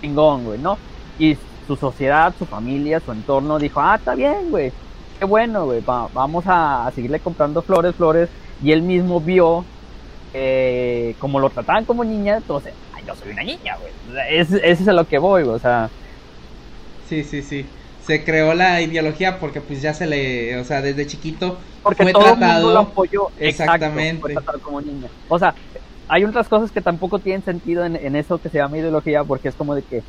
chingón, 0.00 0.44
güey, 0.44 0.58
¿no? 0.58 0.80
Y 1.18 1.36
su 1.66 1.76
sociedad, 1.76 2.34
su 2.36 2.46
familia, 2.46 3.00
su 3.00 3.12
entorno 3.12 3.58
dijo, 3.58 3.80
ah, 3.80 3.96
está 3.96 4.14
bien, 4.14 4.50
güey, 4.50 4.72
qué 5.18 5.24
bueno, 5.24 5.66
güey, 5.66 5.80
va- 5.82 6.08
vamos 6.08 6.46
a, 6.46 6.86
a 6.86 6.92
seguirle 6.92 7.20
comprando 7.20 7.62
flores, 7.62 7.94
flores. 7.96 8.30
Y 8.60 8.72
él 8.72 8.82
mismo 8.82 9.20
vio 9.20 9.64
eh, 10.32 11.14
como 11.18 11.38
lo 11.40 11.50
trataban 11.50 11.84
como 11.84 12.04
niña, 12.04 12.36
entonces, 12.38 12.74
ay, 12.92 13.04
yo 13.06 13.14
soy 13.14 13.30
una 13.32 13.42
niña, 13.44 13.76
güey. 13.76 13.92
O 14.08 14.12
sea, 14.12 14.28
es- 14.28 14.52
Ese 14.52 14.82
es 14.82 14.88
a 14.88 14.92
lo 14.92 15.06
que 15.06 15.18
voy, 15.18 15.42
güey, 15.44 15.54
o 15.56 15.58
sea, 15.60 15.92
Sí, 17.08 17.22
sí, 17.22 17.42
sí. 17.42 17.66
Se 18.06 18.22
creó 18.24 18.52
la 18.54 18.80
ideología 18.82 19.38
porque 19.40 19.60
pues 19.60 19.80
ya 19.80 19.94
se 19.94 20.06
le, 20.06 20.56
o 20.58 20.64
sea, 20.64 20.82
desde 20.82 21.06
chiquito 21.06 21.56
porque 21.82 22.02
fue 22.02 22.12
todo 22.12 22.22
el 22.24 22.30
mundo 22.32 22.38
tratado. 22.46 22.72
lo 22.74 22.78
apoyó. 22.80 23.28
Exactamente. 23.38 24.02
Exacto, 24.10 24.20
fue 24.20 24.32
tratado 24.34 24.58
como 24.60 24.80
niña. 24.80 25.08
O 25.28 25.38
sea, 25.38 25.54
hay 26.08 26.24
otras 26.24 26.48
cosas 26.48 26.70
que 26.70 26.80
tampoco 26.82 27.18
tienen 27.18 27.42
sentido 27.42 27.84
en, 27.84 27.96
en 27.96 28.14
eso 28.16 28.38
que 28.38 28.50
se 28.50 28.58
llama 28.58 28.76
ideología, 28.78 29.24
porque 29.24 29.48
es 29.48 29.54
como 29.54 29.74
de 29.74 29.82
que 29.82 30.02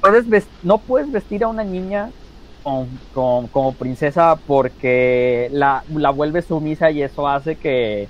puedes 0.00 0.46
no 0.62 0.78
puedes 0.78 1.10
vestir 1.12 1.44
a 1.44 1.48
una 1.48 1.64
niña 1.64 2.10
con- 2.62 2.88
con- 3.12 3.48
como 3.48 3.74
princesa 3.74 4.36
porque 4.46 5.48
la, 5.52 5.84
la 5.94 6.10
vuelve 6.10 6.42
sumisa 6.42 6.90
y 6.90 7.02
eso 7.02 7.28
hace 7.28 7.56
que 7.56 8.08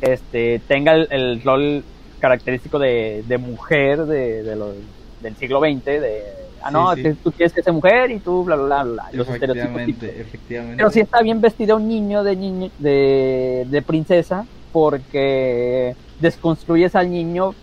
este 0.00 0.60
tenga 0.68 0.92
el, 0.92 1.08
el 1.10 1.42
rol 1.42 1.84
característico 2.20 2.78
de, 2.78 3.24
de 3.26 3.38
mujer 3.38 4.04
de, 4.06 4.42
de 4.42 4.56
los- 4.56 4.74
del 5.22 5.36
siglo 5.36 5.60
XX, 5.60 5.84
de 5.86 6.22
ah 6.64 6.68
Sí, 6.68 6.72
no, 6.74 6.94
sí. 6.96 7.02
que 7.02 7.14
tú 7.14 7.32
quieres 7.32 7.52
que 7.52 7.62
sea 7.62 7.72
mujer 7.72 8.10
y 8.10 8.18
tú 8.20 8.44
bla 8.44 8.56
bla 8.56 8.64
bla, 8.66 8.84
bla, 8.84 9.08
los. 9.12 9.28
Efectivamente, 9.28 10.20
efectivamente. 10.20 10.76
Pero 10.78 10.90
sí 10.90 11.00
está 11.00 11.22
bien 11.22 11.40
vestido 11.40 11.76
un 11.76 11.88
niño 11.88 12.24
de 12.24 12.36
niño 12.36 12.70
de, 12.78 13.66
de 13.68 13.82
princesa 13.82 14.46
porque 14.72 15.94
desconstruyes 16.20 16.94
al 16.94 17.10
niño 17.10 17.54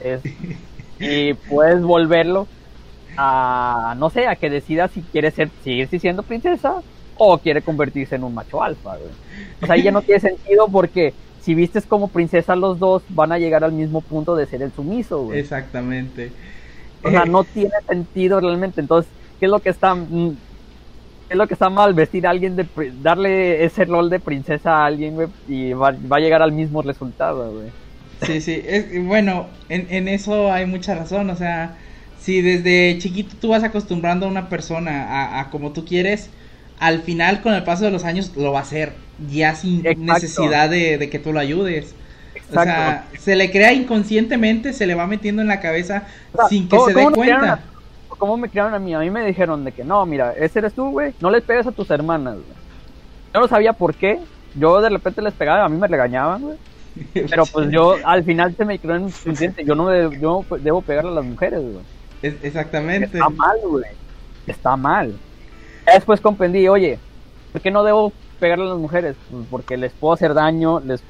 es- 0.00 0.22
y 1.00 1.34
puedes 1.34 1.82
volverlo 1.82 2.46
a 3.16 3.94
no 3.98 4.10
sé, 4.10 4.26
a 4.26 4.36
que 4.36 4.48
decida 4.50 4.88
si 4.88 5.02
quiere 5.02 5.30
ser 5.30 5.50
seguir 5.62 5.88
siendo 6.00 6.22
princesa 6.22 6.76
o 7.18 7.38
quiere 7.38 7.60
convertirse 7.62 8.16
en 8.16 8.24
un 8.24 8.34
macho 8.34 8.62
alfa, 8.62 8.96
güey. 8.96 9.10
O 9.60 9.66
sea, 9.66 9.74
ahí 9.74 9.82
ya 9.82 9.90
no 9.92 10.02
tiene 10.02 10.20
sentido 10.20 10.66
porque 10.68 11.12
si 11.42 11.54
vistes 11.54 11.84
como 11.86 12.08
princesa 12.08 12.56
los 12.56 12.78
dos 12.78 13.02
van 13.10 13.32
a 13.32 13.38
llegar 13.38 13.64
al 13.64 13.72
mismo 13.72 14.00
punto 14.00 14.34
de 14.34 14.46
ser 14.46 14.62
el 14.62 14.72
sumiso, 14.72 15.24
güey. 15.24 15.40
Exactamente. 15.40 16.32
O 17.02 17.10
sea, 17.10 17.24
Eh, 17.24 17.26
no 17.26 17.44
tiene 17.44 17.70
sentido 17.88 18.40
realmente. 18.40 18.80
Entonces, 18.80 19.12
¿qué 19.38 19.46
es 19.46 19.50
lo 19.50 19.60
que 19.60 19.70
está 19.70 19.94
mm, 19.94 20.36
qué 21.28 21.34
es 21.34 21.38
lo 21.38 21.46
que 21.48 21.54
está 21.54 21.70
mal? 21.70 21.94
Vestir 21.94 22.26
a 22.26 22.30
alguien 22.30 22.56
de 22.56 22.68
darle 22.94 23.64
ese 23.64 23.84
rol 23.86 24.10
de 24.10 24.20
princesa 24.20 24.78
a 24.78 24.86
alguien, 24.86 25.14
güey, 25.14 25.28
y 25.46 25.72
va, 25.74 25.92
va 25.92 26.16
a 26.18 26.20
llegar 26.20 26.42
al 26.42 26.52
mismo 26.52 26.82
resultado, 26.82 27.52
güey. 27.54 27.72
Sí, 28.18 28.40
sí, 28.40 28.60
es, 28.64 29.04
bueno, 29.04 29.58
en, 29.68 29.92
en 29.92 30.06
eso 30.06 30.52
hay 30.52 30.64
mucha 30.66 30.94
razón, 30.94 31.28
o 31.30 31.34
sea, 31.36 31.78
si 32.14 32.40
desde 32.40 32.96
chiquito 32.98 33.36
tú 33.40 33.48
vas 33.48 33.64
acostumbrando 33.64 34.26
a 34.26 34.28
una 34.28 34.48
persona 34.48 35.08
a, 35.38 35.40
a 35.40 35.50
como 35.50 35.72
tú 35.72 35.84
quieres, 35.84 36.32
al 36.76 37.02
final 37.02 37.42
con 37.42 37.52
el 37.54 37.64
paso 37.64 37.84
de 37.84 37.90
los 37.90 38.04
años 38.04 38.36
lo 38.36 38.52
va 38.52 38.60
a 38.60 38.62
hacer, 38.62 39.08
ya 39.16 39.56
sin 39.56 39.88
Exacto. 39.92 40.02
necesidad 40.06 40.70
de, 40.70 40.98
de 40.98 41.10
que 41.10 41.18
tú 41.18 41.32
lo 41.32 41.40
ayudes. 41.40 41.98
Exacto. 42.52 42.70
O 42.72 42.74
sea, 42.74 43.08
se 43.18 43.36
le 43.36 43.50
crea 43.50 43.72
inconscientemente, 43.72 44.72
se 44.72 44.86
le 44.86 44.94
va 44.94 45.06
metiendo 45.06 45.42
en 45.42 45.48
la 45.48 45.60
cabeza 45.60 46.04
O 46.32 46.36
sea, 46.38 46.46
sin 46.48 46.68
que 46.68 46.76
¿cómo- 46.76 46.88
se 46.88 46.94
dé 46.94 47.10
cuenta. 47.10 47.52
a- 47.54 47.60
¿Cómo 48.18 48.36
me 48.36 48.48
criaron 48.48 48.72
a 48.74 48.78
mí? 48.78 48.94
A 48.94 49.00
mí 49.00 49.10
me 49.10 49.24
dijeron 49.26 49.64
de 49.64 49.72
que 49.72 49.82
no, 49.84 50.04
mira, 50.06 50.32
ese 50.38 50.60
eres 50.60 50.74
tú, 50.74 50.90
güey, 50.90 51.12
no 51.20 51.30
les 51.30 51.42
pegues 51.42 51.66
a 51.66 51.72
tus 51.72 51.90
hermanas, 51.90 52.34
güey. 52.34 52.46
Yo 53.34 53.40
no 53.40 53.48
sabía 53.48 53.72
por 53.72 53.94
qué, 53.94 54.20
yo 54.54 54.80
de 54.80 54.90
repente 54.90 55.22
les 55.22 55.32
pegaba, 55.34 55.64
a 55.64 55.68
mí 55.68 55.76
me 55.76 55.88
regañaban, 55.88 56.42
güey. 56.42 56.56
Pero 57.30 57.46
pues 57.46 57.70
yo 57.70 57.96
al 58.04 58.22
final 58.22 58.54
se 58.54 58.64
me 58.66 58.78
creó 58.78 58.96
en 58.96 59.10
consciente, 59.10 59.64
yo 59.64 59.74
no 59.74 59.88
de- 59.88 60.18
yo 60.20 60.44
no 60.48 60.56
debo 60.58 60.82
pegarle 60.82 61.10
a 61.10 61.14
las 61.14 61.24
mujeres, 61.24 61.60
güey. 61.60 61.84
Es- 62.22 62.36
exactamente. 62.44 63.06
Está 63.06 63.28
mal, 63.30 63.56
güey. 63.66 63.84
Está 64.46 64.76
mal. 64.76 65.16
Después 65.86 66.20
comprendí, 66.20 66.68
oye, 66.68 66.98
¿por 67.50 67.60
qué 67.60 67.70
no 67.72 67.82
debo 67.82 68.12
pegarle 68.42 68.64
a 68.66 68.68
las 68.70 68.78
mujeres? 68.78 69.16
Porque 69.50 69.76
les 69.76 69.92
puedo 69.92 70.12
hacer 70.14 70.34
daño, 70.34 70.80
les 70.80 71.00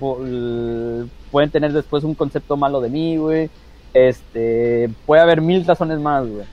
pueden 1.31 1.51
tener 1.51 1.73
después 1.73 2.05
un 2.05 2.15
concepto 2.15 2.57
malo 2.59 2.81
de 2.83 2.91
mí, 2.91 3.17
güey. 3.17 3.51
Este, 3.95 4.91
puede 5.07 5.23
haber 5.23 5.41
mil 5.41 5.65
razones 5.67 5.99
más, 5.99 6.27
güey. 6.29 6.47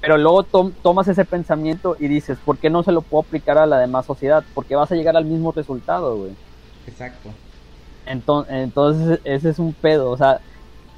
Pero 0.00 0.18
luego 0.18 0.42
tom- 0.42 0.72
tomas 0.82 1.06
ese 1.08 1.24
pensamiento 1.24 1.96
y 1.98 2.08
dices, 2.08 2.38
¿por 2.44 2.58
qué 2.58 2.70
no 2.70 2.82
se 2.82 2.92
lo 2.92 3.02
puedo 3.02 3.22
aplicar 3.22 3.56
a 3.58 3.66
la 3.66 3.78
demás 3.78 4.06
sociedad? 4.06 4.44
Porque 4.52 4.74
vas 4.74 4.90
a 4.90 4.96
llegar 4.96 5.16
al 5.16 5.24
mismo 5.26 5.52
resultado, 5.52 6.16
güey. 6.18 6.32
Exacto. 6.86 7.30
Entonces, 8.04 8.52
entonces 8.54 9.20
ese 9.24 9.50
es 9.50 9.58
un 9.58 9.74
pedo, 9.74 10.10
o 10.10 10.16
sea, 10.16 10.40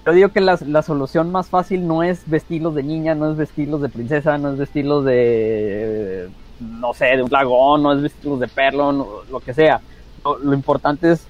yo 0.06 0.12
digo 0.12 0.28
que 0.30 0.40
la, 0.40 0.58
la 0.66 0.82
solución 0.82 1.30
más 1.32 1.48
fácil 1.50 1.86
no 1.86 2.02
es 2.02 2.22
vestirlos 2.26 2.74
de 2.74 2.82
niña, 2.82 3.14
no 3.14 3.30
es 3.30 3.36
vestirlos 3.36 3.80
de 3.82 3.88
princesa, 3.90 4.38
no 4.38 4.50
es 4.52 4.58
vestirlos 4.58 5.04
de, 5.04 6.28
no 6.60 6.92
sé, 6.94 7.06
de 7.16 7.22
un 7.22 7.28
dragón, 7.30 7.82
no 7.82 7.92
es 7.92 8.02
vestirlos 8.02 8.40
de 8.40 8.48
perlo, 8.48 8.92
no- 8.92 9.06
lo 9.30 9.40
que 9.40 9.54
sea. 9.54 9.80
Lo, 10.24 10.38
lo 10.38 10.54
importante 10.54 11.12
es 11.12 11.26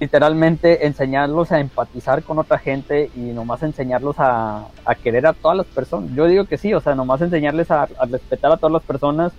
literalmente 0.00 0.86
enseñarlos 0.86 1.52
a 1.52 1.60
empatizar 1.60 2.22
con 2.24 2.38
otra 2.38 2.58
gente 2.58 3.10
y 3.16 3.20
nomás 3.20 3.62
enseñarlos 3.62 4.16
a, 4.18 4.66
a 4.84 4.94
querer 4.96 5.26
a 5.26 5.32
todas 5.32 5.56
las 5.56 5.66
personas. 5.66 6.10
Yo 6.14 6.26
digo 6.26 6.44
que 6.46 6.58
sí, 6.58 6.74
o 6.74 6.80
sea, 6.80 6.94
nomás 6.94 7.20
enseñarles 7.20 7.70
a, 7.70 7.82
a 7.84 8.06
respetar 8.06 8.50
a 8.52 8.56
todas 8.56 8.72
las 8.72 8.82
personas. 8.82 9.32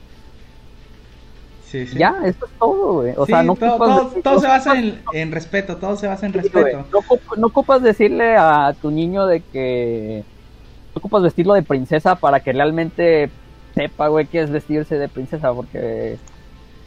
Sí, 1.66 1.86
sí. 1.88 1.98
Ya, 1.98 2.16
eso 2.24 2.46
es 2.46 2.52
todo, 2.58 2.94
güey. 3.02 3.14
O 3.18 3.26
Sí, 3.26 3.32
sea, 3.34 3.44
no 3.44 3.56
todo, 3.56 3.70
ocupas 3.76 3.90
todo- 3.98 4.22
todo 4.24 4.40
se 4.40 4.48
basa 4.48 4.80
en, 4.80 5.02
en 5.12 5.32
respeto, 5.32 5.76
todo 5.78 5.98
se 5.98 6.08
basa 6.08 6.26
en 6.26 6.34
respeto. 6.34 6.86
No, 6.92 7.00
no 7.38 7.48
ocupas 7.48 7.82
decirle 7.82 8.38
a 8.38 8.74
tu 8.82 8.92
niño 8.92 9.26
de 9.26 9.42
que. 9.42 10.24
No 10.94 11.00
ocupas 11.00 11.24
vestirlo 11.24 11.54
de 11.56 11.64
princesa 11.64 12.16
para 12.16 12.40
que 12.40 12.54
realmente 12.54 13.30
sepa, 13.76 14.08
güey, 14.08 14.26
qué 14.26 14.42
es 14.42 14.50
vestirse 14.50 14.98
de 14.98 15.08
princesa, 15.10 15.54
porque. 15.54 16.18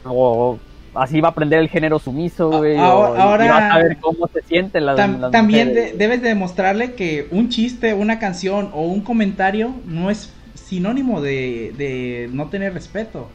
O 0.03 0.57
así 0.95 1.21
va 1.21 1.29
a 1.29 1.31
aprender 1.31 1.59
el 1.59 1.69
género 1.69 1.99
sumiso, 1.99 2.49
güey. 2.49 2.75
Ahora- 2.77 3.11
o- 3.11 3.15
ahora- 3.15 3.45
y 3.45 3.49
va 3.49 3.57
a 3.67 3.69
saber 3.73 3.97
cómo 4.01 4.27
se 4.33 4.41
sienten 4.43 4.85
las, 4.85 4.97
Tam- 4.99 5.19
las 5.19 5.31
también 5.31 5.73
de- 5.73 5.93
debes 5.93 6.21
de 6.21 6.29
demostrarle 6.29 6.93
que 6.95 7.27
un 7.31 7.49
chiste, 7.49 7.93
una 7.93 8.19
canción 8.19 8.71
o 8.73 8.81
un 8.83 9.01
comentario 9.01 9.73
no 9.85 10.09
es 10.09 10.33
sinónimo 10.55 11.21
de, 11.21 11.73
de 11.77 12.29
no 12.33 12.47
tener 12.49 12.73
respeto. 12.73 13.29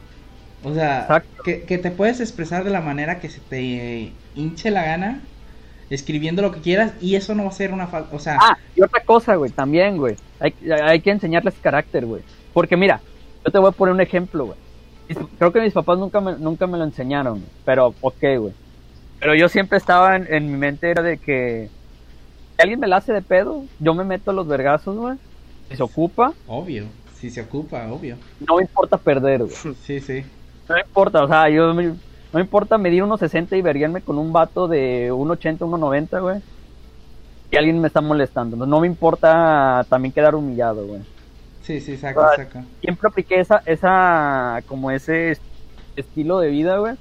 O 0.63 0.73
sea, 0.73 1.23
que, 1.43 1.61
que 1.63 1.77
te 1.77 1.91
puedes 1.91 2.19
expresar 2.19 2.63
de 2.63 2.71
la 2.71 2.81
manera 2.81 3.19
que 3.19 3.29
se 3.29 3.39
te 3.39 4.11
hinche 4.35 4.71
la 4.71 4.83
gana, 4.83 5.19
escribiendo 5.91 6.41
lo 6.41 6.51
que 6.51 6.59
quieras, 6.61 6.93
y 6.99 7.15
eso 7.15 7.35
no 7.35 7.43
va 7.43 7.49
a 7.49 7.53
ser 7.53 7.71
una 7.71 7.85
falta. 7.87 8.15
O 8.15 8.19
sea, 8.19 8.37
Ah, 8.41 8.57
y 8.75 8.81
otra 8.81 9.03
cosa, 9.03 9.35
güey, 9.35 9.51
también, 9.51 9.97
güey. 9.97 10.15
Hay, 10.39 10.53
hay 10.83 10.99
que 11.01 11.11
enseñarles 11.11 11.53
carácter, 11.61 12.05
güey. 12.07 12.23
Porque 12.53 12.75
mira, 12.75 12.99
yo 13.45 13.51
te 13.51 13.59
voy 13.59 13.69
a 13.69 13.71
poner 13.71 13.93
un 13.93 14.01
ejemplo, 14.01 14.45
güey. 14.47 14.59
Creo 15.37 15.51
que 15.53 15.61
mis 15.61 15.73
papás 15.73 15.97
nunca 15.99 16.21
me, 16.21 16.37
nunca 16.39 16.67
me 16.67 16.77
lo 16.77 16.83
enseñaron, 16.85 17.39
güey, 17.41 17.51
pero 17.63 17.95
ok, 18.01 18.17
güey. 18.39 18.53
Pero 19.19 19.35
yo 19.35 19.49
siempre 19.49 19.77
estaba 19.77 20.15
en, 20.15 20.33
en 20.33 20.51
mi 20.51 20.57
mente 20.57 20.89
era 20.91 21.01
de 21.03 21.19
que 21.19 21.69
si 22.57 22.63
alguien 22.63 22.79
me 22.79 22.87
la 22.87 22.97
hace 22.97 23.13
de 23.13 23.21
pedo, 23.21 23.63
yo 23.79 23.93
me 23.93 24.03
meto 24.05 24.31
a 24.31 24.33
los 24.33 24.47
vergazos, 24.47 24.97
güey. 24.97 25.17
Si 25.69 25.75
se 25.77 25.83
ocupa, 25.83 26.33
obvio, 26.47 26.85
si 27.15 27.29
se 27.29 27.41
ocupa, 27.41 27.91
obvio. 27.91 28.17
no 28.39 28.55
me 28.57 28.63
importa 28.63 28.97
perder, 28.97 29.43
güey. 29.43 29.55
Sí, 29.83 29.99
sí. 29.99 30.23
No 30.67 30.75
me 30.75 30.81
importa, 30.81 31.23
o 31.23 31.27
sea, 31.27 31.49
yo 31.49 31.73
me- 31.73 31.85
no 31.87 31.99
me 32.33 32.41
importa 32.41 32.77
medir 32.77 33.03
unos 33.03 33.19
60 33.19 33.55
y 33.55 33.61
verguiarme 33.61 34.01
con 34.01 34.17
un 34.17 34.33
vato 34.33 34.67
de 34.67 35.11
1.80, 35.11 35.65
1.90, 35.65 36.19
güey. 36.19 36.41
Y 37.51 37.57
alguien 37.57 37.79
me 37.79 37.87
está 37.87 38.01
molestando. 38.01 38.65
No 38.65 38.79
me 38.81 38.87
importa 38.87 39.85
también 39.89 40.13
quedar 40.13 40.35
humillado, 40.35 40.85
güey. 40.87 41.01
Sí, 41.65 41.81
sí, 41.81 41.97
saca, 41.97 42.21
Ah. 42.27 42.35
saca. 42.35 42.63
Siempre 42.81 43.07
apliqué 43.09 43.39
esa, 43.39 43.61
esa, 43.65 44.61
como 44.67 44.91
ese 44.91 45.31
est- 45.31 45.41
estilo 45.95 46.39
de 46.39 46.49
vida, 46.49 46.77
güey. 46.77 46.93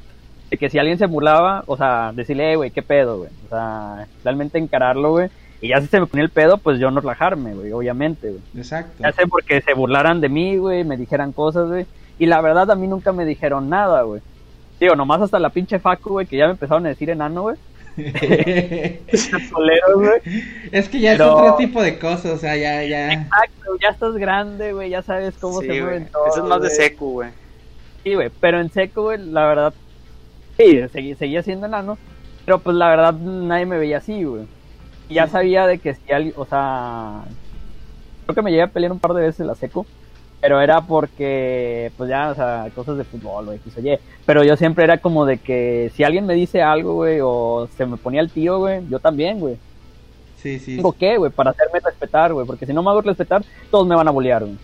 De 0.50 0.56
que 0.58 0.70
si 0.70 0.78
alguien 0.78 0.98
se 0.98 1.06
burlaba, 1.06 1.64
o 1.66 1.76
sea, 1.76 2.12
decirle, 2.14 2.52
"Eh, 2.52 2.56
güey, 2.56 2.70
qué 2.70 2.82
pedo, 2.82 3.18
güey. 3.18 3.30
O 3.46 3.48
sea, 3.50 4.06
realmente 4.24 4.58
encararlo, 4.58 5.10
güey. 5.12 5.28
Y 5.60 5.68
ya 5.68 5.80
si 5.80 5.86
se 5.86 5.98
me 6.00 6.06
ponía 6.06 6.24
el 6.24 6.30
pedo, 6.30 6.58
pues 6.58 6.78
yo 6.78 6.90
no 6.90 7.00
relajarme, 7.00 7.54
güey, 7.54 7.72
obviamente, 7.72 8.28
güey. 8.30 8.40
Exacto. 8.56 9.02
Ya 9.02 9.12
sé 9.12 9.26
porque 9.26 9.60
se 9.62 9.74
burlaran 9.74 10.20
de 10.20 10.28
mí, 10.28 10.56
güey, 10.58 10.84
me 10.84 10.96
dijeran 10.96 11.32
cosas, 11.32 11.68
güey. 11.68 11.86
Y 12.18 12.26
la 12.26 12.40
verdad 12.40 12.70
a 12.70 12.74
mí 12.74 12.86
nunca 12.86 13.12
me 13.12 13.24
dijeron 13.24 13.68
nada, 13.68 14.02
güey. 14.02 14.20
Digo, 14.80 14.94
nomás 14.96 15.20
hasta 15.22 15.38
la 15.38 15.50
pinche 15.50 15.78
Facu, 15.78 16.10
güey, 16.10 16.26
que 16.26 16.36
ya 16.36 16.46
me 16.46 16.52
empezaron 16.52 16.84
a 16.86 16.90
decir 16.90 17.08
enano, 17.10 17.42
güey. 17.42 17.56
Güey. 17.96 19.00
es 20.72 20.88
que 20.88 21.00
ya 21.00 21.12
Pero- 21.12 21.24
es 21.24 21.30
otro 21.42 21.56
tipo 21.56 21.82
de 21.82 21.98
cosas, 21.98 22.26
o 22.32 22.38
sea, 22.38 22.56
ya, 22.56 22.82
ya. 22.84 23.12
Exacto, 23.12 23.76
ya 23.80 23.88
estás 23.90 24.14
grande, 24.16 24.72
güey, 24.72 24.90
ya 24.90 25.02
sabes 25.02 25.34
cómo 25.40 25.60
Sí, 25.60 25.66
se 25.68 25.80
mueven 25.80 26.06
todo. 26.06 26.26
Eso 26.26 26.42
es 26.42 26.48
más 26.48 26.62
de 26.62 26.70
seco, 26.70 27.06
güey. 27.10 27.30
Sí, 28.02 28.14
güey, 28.14 28.30
pero 28.40 28.60
en 28.60 28.70
seco, 28.70 29.02
güey, 29.04 29.18
la 29.24 29.46
verdad, 29.46 29.74
sí, 30.56 30.80
seguí- 30.92 31.14
seguía 31.14 31.42
siendo 31.42 31.66
enano, 31.66 31.98
pero 32.44 32.58
pues 32.58 32.76
la 32.76 32.88
verdad 32.88 33.14
nadie 33.14 33.66
me 33.66 33.78
veía 33.78 33.98
así, 33.98 34.24
güey. 34.24 34.44
Y 35.08 35.14
ya 35.14 35.26
sabía 35.26 35.66
de 35.66 35.78
que 35.78 35.94
si 35.94 36.12
alguien, 36.12 36.34
o 36.36 36.44
sea, 36.46 37.22
creo 38.26 38.34
que 38.34 38.42
me 38.42 38.50
llegué 38.50 38.62
a 38.62 38.68
pelear 38.68 38.92
un 38.92 39.00
par 39.00 39.12
de 39.14 39.22
veces 39.22 39.40
en 39.40 39.46
la 39.46 39.54
seco, 39.54 39.86
pero 40.44 40.60
era 40.60 40.82
porque, 40.82 41.90
pues 41.96 42.10
ya, 42.10 42.28
o 42.30 42.34
sea, 42.34 42.66
cosas 42.74 42.98
de 42.98 43.04
fútbol, 43.04 43.46
güey, 43.46 43.56
X 43.56 43.78
o 43.78 43.80
Y. 43.80 43.98
Pero 44.26 44.44
yo 44.44 44.58
siempre 44.58 44.84
era 44.84 44.98
como 44.98 45.24
de 45.24 45.38
que 45.38 45.90
si 45.94 46.04
alguien 46.04 46.26
me 46.26 46.34
dice 46.34 46.60
algo, 46.60 46.92
güey, 46.96 47.18
o 47.22 47.66
se 47.78 47.86
me 47.86 47.96
ponía 47.96 48.20
el 48.20 48.30
tío, 48.30 48.58
güey, 48.58 48.86
yo 48.90 48.98
también, 48.98 49.40
güey. 49.40 49.56
Sí, 50.36 50.58
sí. 50.58 50.76
Tengo 50.76 50.92
que, 50.92 51.16
güey, 51.16 51.32
para 51.32 51.52
hacerme 51.52 51.80
respetar, 51.80 52.34
güey, 52.34 52.46
porque 52.46 52.66
si 52.66 52.74
no 52.74 52.82
me 52.82 52.90
hago 52.90 53.00
respetar, 53.00 53.42
todos 53.70 53.86
me 53.86 53.94
van 53.96 54.06
a 54.06 54.10
bullear, 54.10 54.42
güey. 54.42 54.56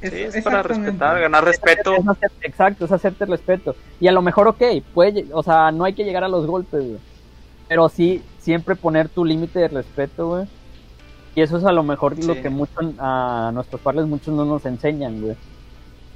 Es- 0.00 0.12
Sí, 0.12 0.38
es 0.38 0.44
para 0.44 0.62
respetar, 0.62 1.18
ganar 1.20 1.44
respeto. 1.44 1.96
Es 1.96 2.06
hacer- 2.06 2.30
exacto, 2.42 2.84
es 2.84 2.92
hacerte 2.92 3.26
respeto. 3.26 3.74
Y 3.98 4.06
a 4.06 4.12
lo 4.12 4.22
mejor, 4.22 4.46
ok, 4.46 4.62
puede, 4.94 5.26
o 5.32 5.42
sea, 5.42 5.72
no 5.72 5.82
hay 5.84 5.94
que 5.94 6.04
llegar 6.04 6.22
a 6.22 6.28
los 6.28 6.46
golpes, 6.46 6.84
güey. 6.86 7.00
Pero 7.66 7.88
sí, 7.88 8.22
siempre 8.38 8.76
poner 8.76 9.08
tu 9.08 9.24
límite 9.24 9.58
de 9.58 9.66
respeto, 9.66 10.28
güey. 10.28 10.44
Y 11.36 11.42
eso 11.42 11.58
es 11.58 11.64
a 11.64 11.70
lo 11.72 11.82
mejor 11.84 12.18
lo 12.24 12.34
que 12.34 12.48
muchos, 12.50 12.84
a 12.98 13.50
nuestros 13.54 13.80
padres 13.80 14.06
muchos 14.06 14.34
no 14.34 14.44
nos 14.44 14.64
enseñan, 14.66 15.20
güey. 15.20 15.36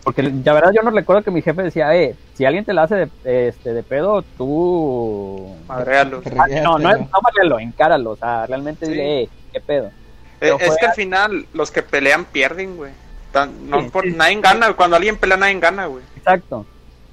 Porque 0.02 0.22
la 0.22 0.54
verdad 0.54 0.72
yo 0.74 0.80
no 0.83 0.90
recuerdo 0.90 1.22
que 1.22 1.30
mi 1.30 1.42
jefe 1.42 1.62
decía, 1.62 1.94
eh, 1.94 2.16
si 2.35 2.46
alguien 2.46 2.64
te 2.64 2.72
la 2.72 2.85
hace 2.85 3.06
de, 3.22 3.48
este, 3.48 3.74
de 3.74 3.83
pedo, 3.83 4.22
tú... 4.38 5.54
Madrealo. 5.68 6.22
Ah, 6.38 6.46
no, 6.62 6.78
no, 6.78 6.90
es, 6.90 6.98
no 7.00 7.18
madréalo, 7.22 7.59
encáralo, 7.59 8.12
o 8.12 8.16
sea, 8.16 8.46
realmente 8.46 8.87
Sí. 8.87 8.92
dile, 8.92 9.22
eh, 9.24 9.28
qué 9.52 9.61
pedo. 9.61 9.88
Eh, 9.88 9.92
Pero 10.40 10.59
es 10.59 10.76
que 10.78 10.87
al 10.87 10.94
final 10.94 11.44
los 11.52 11.70
que 11.70 11.83
pelean 11.83 12.24
pierden, 12.24 12.78
güey. 12.78 12.92
No 13.68 13.83
Sí, 13.83 13.90
por- 13.90 14.04
sí. 14.04 14.14
Nadie 14.16 14.40
gana, 14.40 14.72
cuando 14.72 14.96
alguien 14.96 15.18
pelea 15.18 15.37
nadie 15.37 15.61
gana, 15.61 15.85
güey. 15.85 16.02
Exacto. 16.16 16.64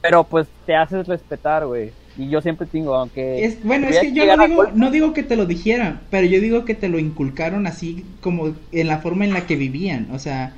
Pero 0.02 0.24
pues 0.24 0.48
te 0.66 0.74
haces 0.74 1.06
respetar, 1.08 1.66
güey. 1.66 1.92
Y 2.18 2.30
yo 2.30 2.42
siempre 2.42 2.68
digo, 2.72 2.96
aunque... 2.96 3.46
Es, 3.46 3.64
bueno, 3.64 3.88
es 3.88 4.00
que 4.00 4.12
yo 4.12 4.26
no 4.36 4.48
digo, 4.48 4.68
no 4.74 4.92
digo 4.92 5.14
que 5.14 5.24
te 5.24 5.36
lo 5.36 5.46
dijeran, 5.46 6.02
pero 6.10 6.26
yo 6.26 6.42
digo 6.42 6.66
que 6.66 6.74
te 6.74 6.90
lo 6.90 6.98
inculcaron 6.98 7.68
así 7.68 8.06
como 8.22 8.56
en 8.72 8.88
la 8.88 9.00
forma 9.00 9.26
en 9.26 9.34
la 9.34 9.46
que 9.46 9.56
vivían. 9.56 10.08
O 10.12 10.20
sea, 10.20 10.54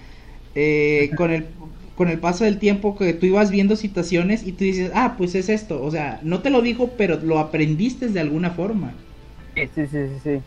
eh, 0.56 1.12
con 1.16 1.32
el 1.32 1.48
con 2.00 2.08
el 2.08 2.18
paso 2.18 2.46
del 2.46 2.60
tiempo 2.60 2.98
que 2.98 3.12
tú 3.12 3.26
ibas 3.26 3.52
viendo 3.52 3.76
situaciones 3.76 4.48
y 4.48 4.54
tú 4.54 4.64
dices, 4.64 4.90
ah, 4.96 5.16
pues 5.18 5.36
es 5.36 5.50
esto. 5.50 5.84
O 5.84 5.92
sea, 5.92 6.22
no 6.24 6.40
te 6.40 6.50
lo 6.50 6.62
dijo, 6.62 6.92
pero 6.98 7.20
lo 7.22 7.40
aprendiste 7.40 8.08
de 8.08 8.22
alguna 8.22 8.52
forma. 8.52 8.94
Sí, 9.54 9.68
sí, 9.76 9.88
sí, 9.88 10.08
sí, 10.08 10.20
sí. 10.24 10.42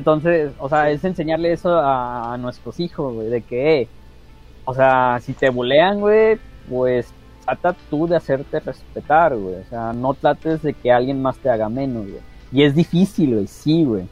Entonces, 0.00 0.50
o 0.58 0.68
sea, 0.68 0.90
es 0.90 1.04
enseñarle 1.04 1.52
eso 1.52 1.78
a, 1.78 2.34
a 2.34 2.38
nuestros 2.38 2.80
hijos, 2.80 3.14
güey, 3.14 3.28
de 3.28 3.42
que, 3.42 3.82
eh, 3.82 3.88
o 4.64 4.74
sea, 4.74 5.20
si 5.22 5.32
te 5.32 5.48
bulean, 5.48 6.00
güey, 6.00 6.38
pues 6.68 7.13
trata 7.44 7.74
tú 7.90 8.06
de 8.06 8.16
hacerte 8.16 8.60
respetar, 8.60 9.36
güey. 9.36 9.56
O 9.56 9.64
sea, 9.68 9.92
no 9.92 10.14
trates 10.14 10.62
de 10.62 10.74
que 10.74 10.90
alguien 10.90 11.20
más 11.20 11.36
te 11.38 11.50
haga 11.50 11.68
menos, 11.68 12.06
güey. 12.06 12.20
Y 12.52 12.62
es 12.62 12.74
difícil, 12.74 13.34
güey, 13.34 13.46
sí, 13.46 13.84
güey. 13.84 14.04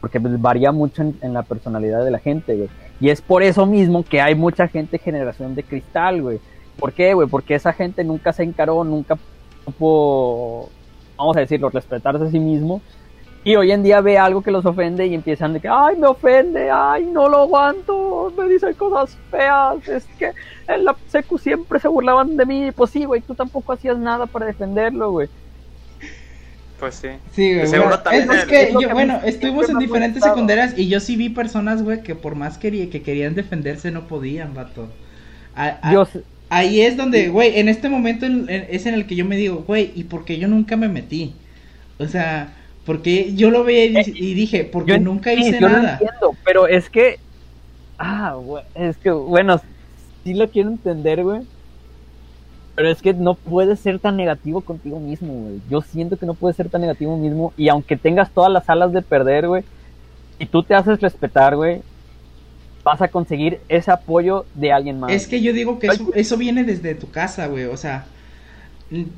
Porque 0.00 0.20
pues, 0.20 0.40
varía 0.40 0.72
mucho 0.72 1.02
en, 1.02 1.32
la 1.32 1.42
personalidad 1.42 2.04
de 2.04 2.10
la 2.10 2.18
gente, 2.18 2.56
güey. 2.56 2.68
Y 3.00 3.10
es 3.10 3.20
por 3.20 3.42
eso 3.42 3.66
mismo 3.66 4.02
que 4.02 4.20
hay 4.20 4.34
mucha 4.34 4.68
gente 4.68 4.98
generación 4.98 5.54
de 5.54 5.62
cristal, 5.62 6.22
güey. 6.22 6.40
¿Por 6.78 6.92
qué, 6.92 7.14
güey? 7.14 7.28
Porque 7.28 7.54
esa 7.54 7.72
gente 7.72 8.04
nunca 8.04 8.32
se 8.32 8.42
encaró, 8.42 8.84
nunca 8.84 9.18
supo, 9.64 10.70
vamos 11.16 11.36
a 11.36 11.40
decirlo, 11.40 11.70
respetarse 11.70 12.24
a 12.24 12.30
sí 12.30 12.38
mismo. 12.38 12.80
Y 13.42 13.56
hoy 13.56 13.72
en 13.72 13.82
día 13.82 14.02
ve 14.02 14.18
algo 14.18 14.42
que 14.42 14.50
los 14.50 14.66
ofende 14.66 15.06
y 15.06 15.14
empiezan 15.14 15.54
de 15.54 15.60
que, 15.60 15.68
ay, 15.68 15.96
me 15.96 16.06
ofende, 16.06 16.70
ay, 16.70 17.06
no 17.06 17.28
lo 17.28 17.38
aguanto, 17.38 18.32
me 18.36 18.46
dicen 18.48 18.74
cosas 18.74 19.16
feas, 19.30 19.88
es 19.88 20.06
que 20.18 20.32
en 20.68 20.84
la 20.84 20.94
secu 21.06 21.38
siempre 21.38 21.80
se 21.80 21.88
burlaban 21.88 22.36
de 22.36 22.44
mí. 22.44 22.70
Pues 22.72 22.90
sí, 22.90 23.04
güey, 23.04 23.22
tú 23.22 23.34
tampoco 23.34 23.72
hacías 23.72 23.96
nada 23.98 24.26
para 24.26 24.44
defenderlo, 24.46 25.10
güey. 25.12 25.28
Pues 26.78 26.94
sí. 26.96 27.08
Sí, 27.32 27.54
güey. 27.54 27.66
Seguro 27.66 27.88
bueno, 27.88 28.02
también 28.02 28.30
es, 28.30 28.44
que 28.44 28.62
es 28.62 28.72
yo, 28.72 28.78
que 28.80 28.86
bueno, 28.92 29.20
estuvimos 29.24 29.68
en 29.68 29.78
diferentes 29.78 30.22
secundarias 30.22 30.78
y 30.78 30.88
yo 30.88 31.00
sí 31.00 31.16
vi 31.16 31.28
personas, 31.30 31.82
güey, 31.82 32.02
que 32.02 32.14
por 32.14 32.34
más 32.36 32.58
quería, 32.58 32.88
que 32.90 33.02
querían 33.02 33.34
defenderse 33.34 33.90
no 33.90 34.06
podían, 34.06 34.54
vato. 34.54 34.88
A- 35.54 35.78
a- 35.82 35.92
Yo, 35.92 36.04
sé- 36.04 36.22
Ahí 36.48 36.80
es 36.80 36.96
donde, 36.96 37.28
güey, 37.28 37.58
en 37.60 37.68
este 37.68 37.88
momento 37.88 38.26
en- 38.26 38.48
en- 38.50 38.66
es 38.70 38.84
en 38.86 38.94
el 38.94 39.06
que 39.06 39.14
yo 39.14 39.24
me 39.24 39.36
digo, 39.36 39.62
güey, 39.66 39.92
¿y 39.94 40.04
por 40.04 40.24
qué 40.24 40.36
yo 40.38 40.48
nunca 40.48 40.76
me 40.76 40.88
metí? 40.88 41.34
O 41.98 42.06
sea, 42.06 42.56
porque 42.90 43.32
yo 43.36 43.52
lo 43.52 43.62
veía 43.62 44.00
y, 44.04 44.12
y 44.16 44.34
dije, 44.34 44.64
porque 44.64 44.94
yo 44.94 44.98
nunca 44.98 45.30
sí, 45.30 45.42
hice 45.42 45.60
yo 45.60 45.68
lo 45.68 45.68
nada. 45.68 45.92
entiendo, 45.92 46.34
pero 46.44 46.66
es 46.66 46.90
que, 46.90 47.20
ah, 48.00 48.36
es 48.74 48.96
que, 48.96 49.12
bueno, 49.12 49.60
sí 50.24 50.34
lo 50.34 50.50
quiero 50.50 50.70
entender, 50.70 51.22
güey. 51.22 51.42
Pero 52.74 52.90
es 52.90 53.00
que 53.00 53.14
no 53.14 53.34
puedes 53.34 53.78
ser 53.78 54.00
tan 54.00 54.16
negativo 54.16 54.60
contigo 54.62 54.98
mismo, 54.98 55.32
güey. 55.32 55.60
Yo 55.70 55.82
siento 55.82 56.16
que 56.16 56.26
no 56.26 56.34
puedes 56.34 56.56
ser 56.56 56.68
tan 56.68 56.80
negativo 56.80 57.16
mismo. 57.16 57.52
Y 57.56 57.68
aunque 57.68 57.96
tengas 57.96 58.28
todas 58.32 58.50
las 58.50 58.68
alas 58.68 58.92
de 58.92 59.02
perder, 59.02 59.46
güey, 59.46 59.62
y 60.40 60.46
tú 60.46 60.64
te 60.64 60.74
haces 60.74 61.00
respetar, 61.00 61.54
güey, 61.54 61.82
vas 62.82 63.00
a 63.00 63.06
conseguir 63.06 63.60
ese 63.68 63.92
apoyo 63.92 64.46
de 64.56 64.72
alguien 64.72 64.98
más. 64.98 65.12
Es 65.12 65.28
que 65.28 65.40
yo 65.40 65.52
digo 65.52 65.78
que 65.78 65.86
eso, 65.86 66.10
eso 66.12 66.36
viene 66.36 66.64
desde 66.64 66.96
tu 66.96 67.08
casa, 67.08 67.46
güey, 67.46 67.66
o 67.66 67.76
sea, 67.76 68.06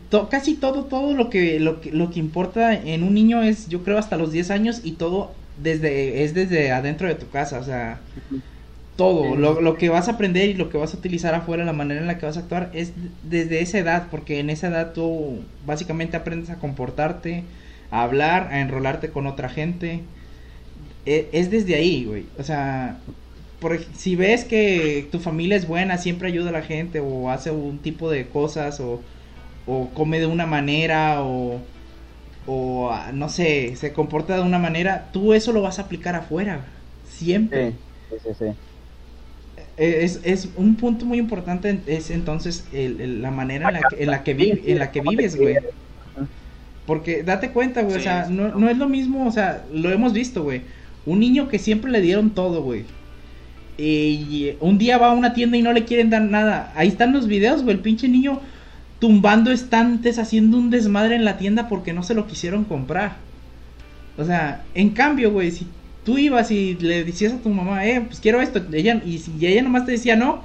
to- 0.08 0.28
casi 0.28 0.56
todo, 0.58 0.86
todo 0.86 1.14
lo 1.14 1.30
que, 1.30 1.58
lo 1.60 1.80
que, 1.80 1.92
lo 1.92 2.10
que 2.10 2.20
importa 2.20 2.74
en 2.74 3.02
un 3.02 3.14
niño 3.14 3.42
es, 3.42 3.68
yo 3.68 3.82
creo, 3.82 3.98
hasta 3.98 4.16
los 4.16 4.32
10 4.32 4.50
años 4.50 4.80
y 4.84 4.92
todo 4.92 5.36
desde, 5.56 6.24
es 6.24 6.34
desde 6.34 6.72
adentro 6.72 7.08
de 7.08 7.14
tu 7.14 7.28
casa, 7.30 7.58
o 7.58 7.62
sea, 7.64 8.06
todo, 8.96 9.36
lo, 9.36 9.60
lo 9.60 9.76
que 9.78 9.88
vas 9.90 10.08
a 10.08 10.12
aprender 10.12 10.50
y 10.50 10.54
lo 10.54 10.68
que 10.70 10.78
vas 10.78 10.94
a 10.94 10.98
utilizar 10.98 11.34
afuera, 11.34 11.64
la 11.64 11.72
manera 11.74 12.00
en 12.00 12.06
la 12.08 12.18
que 12.18 12.26
vas 12.26 12.36
a 12.38 12.40
actuar, 12.40 12.70
es 12.74 12.94
desde 13.22 13.60
esa 13.62 13.78
edad, 13.78 14.10
porque 14.10 14.40
en 14.40 14.50
esa 14.50 14.68
edad 14.68 14.92
tú 14.94 15.46
básicamente 15.60 16.16
aprendes 16.16 16.50
a 16.50 16.58
comportarte, 16.60 17.48
a 17.90 18.02
hablar, 18.04 18.48
a 18.52 18.60
enrolarte 18.60 19.12
con 19.12 19.26
otra 19.26 19.48
gente, 19.48 20.08
E- 21.04 21.30
es 21.32 21.50
desde 21.50 21.74
ahí, 21.74 22.04
güey, 22.04 22.30
o 22.38 22.42
sea, 22.42 23.04
por, 23.58 23.78
si 23.94 24.16
ves 24.16 24.44
que 24.44 25.08
tu 25.12 25.20
familia 25.20 25.56
es 25.56 25.66
buena, 25.68 25.98
siempre 25.98 26.28
ayuda 26.28 26.50
a 26.50 26.52
la 26.52 26.62
gente 26.62 27.00
o 27.00 27.30
hace 27.30 27.50
un 27.50 27.82
tipo 27.82 28.10
de 28.10 28.28
cosas 28.30 28.80
o, 28.80 29.04
o 29.66 29.94
come 29.94 30.20
de 30.20 30.26
una 30.26 30.46
manera 30.46 31.22
o, 31.24 31.68
o 32.46 32.90
ah, 32.92 33.12
no 33.12 33.28
sé, 33.28 33.76
se 33.76 33.92
comporta 33.92 34.36
de 34.36 34.42
una 34.42 34.58
manera, 34.58 35.10
tú 35.12 35.34
eso 35.34 35.52
lo 35.52 35.62
vas 35.62 35.78
a 35.78 35.82
aplicar 35.82 36.14
afuera, 36.16 36.84
siempre. 37.02 37.72
Sí, 37.72 37.78
sí, 38.10 38.16
sí, 38.20 38.34
sí. 38.34 38.44
eh, 39.76 40.00
es, 40.04 40.20
es 40.24 40.52
un 40.56 40.76
punto 40.76 41.04
muy 41.06 41.18
importante 41.18 41.82
es 41.86 42.10
entonces 42.10 42.68
el- 42.72 43.00
el- 43.00 43.22
la 43.22 43.30
manera 43.30 43.66
en 43.66 43.72
la 43.74 43.86
que, 43.88 44.02
en 44.02 44.10
la 44.10 44.24
que, 44.24 44.34
vi- 44.34 44.62
en 44.66 44.78
la 44.78 44.90
que 44.92 45.00
vives, 45.00 45.36
güey. 45.36 45.56
Porque 46.84 47.22
date 47.22 47.52
cuenta, 47.52 47.82
güey, 47.82 47.96
o 47.96 48.00
sea, 48.00 48.26
no. 48.28 48.54
no 48.54 48.68
es 48.68 48.76
lo 48.76 48.88
mismo, 48.88 49.26
o 49.26 49.30
sea, 49.30 49.66
lo 49.70 49.90
hemos 49.90 50.12
visto, 50.12 50.42
güey. 50.42 50.66
Un 51.04 51.20
niño 51.20 51.48
que 51.48 51.58
siempre 51.58 51.90
le 51.90 52.00
dieron 52.00 52.34
todo, 52.34 52.62
güey. 52.62 52.86
Y 53.78 54.56
un 54.60 54.78
día 54.78 54.98
va 54.98 55.10
a 55.12 55.14
una 55.14 55.34
tienda 55.34 55.56
y 55.58 55.62
no 55.62 55.72
le 55.72 55.84
quieren 55.84 56.10
dar 56.10 56.22
nada. 56.22 56.72
Ahí 56.76 56.88
están 56.88 57.12
los 57.12 57.26
videos, 57.28 57.62
güey, 57.64 57.76
el 57.76 57.82
pinche 57.82 58.08
niño 58.08 58.42
tumbando 59.02 59.50
estantes, 59.50 60.20
haciendo 60.20 60.56
un 60.56 60.70
desmadre 60.70 61.16
en 61.16 61.24
la 61.24 61.36
tienda 61.36 61.68
porque 61.68 61.92
no 61.92 62.04
se 62.04 62.14
lo 62.14 62.28
quisieron 62.28 62.62
comprar. 62.62 63.16
O 64.16 64.24
sea, 64.24 64.62
en 64.74 64.90
cambio, 64.90 65.32
güey, 65.32 65.50
si 65.50 65.66
tú 66.04 66.18
ibas 66.18 66.52
y 66.52 66.76
le 66.76 67.02
decías 67.02 67.32
a 67.32 67.38
tu 67.38 67.48
mamá, 67.48 67.84
eh, 67.84 68.02
pues 68.02 68.20
quiero 68.20 68.40
esto, 68.40 68.62
ella, 68.72 69.02
y 69.04 69.18
si 69.18 69.44
ella 69.44 69.60
nomás 69.60 69.86
te 69.86 69.90
decía 69.90 70.14
no, 70.14 70.44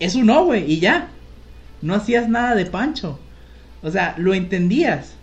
es 0.00 0.16
un 0.16 0.26
no, 0.26 0.44
güey, 0.46 0.68
y 0.68 0.80
ya. 0.80 1.10
No 1.80 1.94
hacías 1.94 2.28
nada 2.28 2.56
de 2.56 2.66
pancho. 2.66 3.20
O 3.84 3.90
sea, 3.92 4.16
lo 4.18 4.34
entendías 4.34 5.14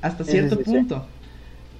hasta 0.00 0.22
cierto 0.22 0.54
sí, 0.54 0.62
sí, 0.64 0.70
sí. 0.70 0.76
punto. 0.76 1.08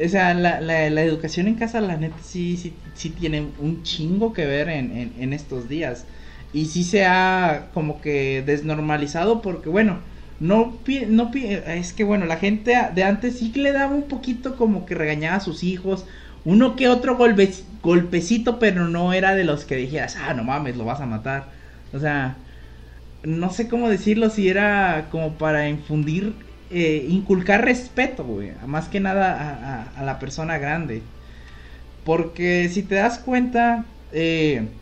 O 0.04 0.08
sea, 0.08 0.34
la, 0.34 0.60
la, 0.60 0.90
la 0.90 1.02
educación 1.02 1.46
en 1.46 1.54
casa, 1.54 1.80
la 1.80 1.96
neta, 1.96 2.16
sí, 2.24 2.56
sí, 2.56 2.72
sí 2.94 3.10
tiene 3.10 3.46
un 3.60 3.84
chingo 3.84 4.32
que 4.32 4.46
ver 4.46 4.68
en, 4.68 4.96
en, 4.96 5.12
en 5.16 5.32
estos 5.32 5.68
días. 5.68 6.06
Y 6.52 6.64
sí 6.64 6.82
se 6.82 7.04
ha 7.06 7.68
como 7.72 8.00
que 8.00 8.42
desnormalizado 8.44 9.40
porque, 9.40 9.68
bueno, 9.68 10.00
no, 10.38 10.82
no 11.08 11.30
es 11.34 11.92
que, 11.92 12.04
bueno, 12.04 12.26
la 12.26 12.36
gente 12.38 12.74
de 12.94 13.04
antes 13.04 13.38
sí 13.38 13.52
que 13.52 13.60
le 13.60 13.72
daba 13.72 13.94
un 13.94 14.08
poquito 14.08 14.56
como 14.56 14.84
que 14.86 14.94
regañaba 14.94 15.36
a 15.36 15.40
sus 15.40 15.62
hijos. 15.64 16.06
Uno 16.44 16.76
que 16.76 16.88
otro 16.88 17.16
golpe, 17.16 17.50
golpecito, 17.82 18.58
pero 18.58 18.88
no 18.88 19.12
era 19.12 19.34
de 19.34 19.44
los 19.44 19.64
que 19.64 19.76
dijeras, 19.76 20.16
ah, 20.16 20.34
no 20.34 20.44
mames, 20.44 20.76
lo 20.76 20.84
vas 20.84 21.00
a 21.00 21.06
matar. 21.06 21.52
O 21.92 21.98
sea, 22.00 22.44
no 23.22 23.50
sé 23.50 23.68
cómo 23.68 23.88
decirlo, 23.88 24.30
si 24.30 24.48
era 24.48 25.08
como 25.10 25.38
para 25.38 25.68
infundir, 25.68 26.46
eh, 26.70 27.06
inculcar 27.08 27.64
respeto, 27.64 28.24
güey, 28.24 28.52
más 28.66 28.88
que 28.88 29.00
nada 29.00 29.32
a, 29.40 29.82
a- 29.84 30.00
a 30.00 30.04
la 30.04 30.18
persona 30.18 30.58
grande. 30.58 31.10
Porque 32.02 32.68
si 32.68 32.82
te 32.82 32.96
das 32.96 33.18
cuenta, 33.18 33.86
eh, 34.10 34.78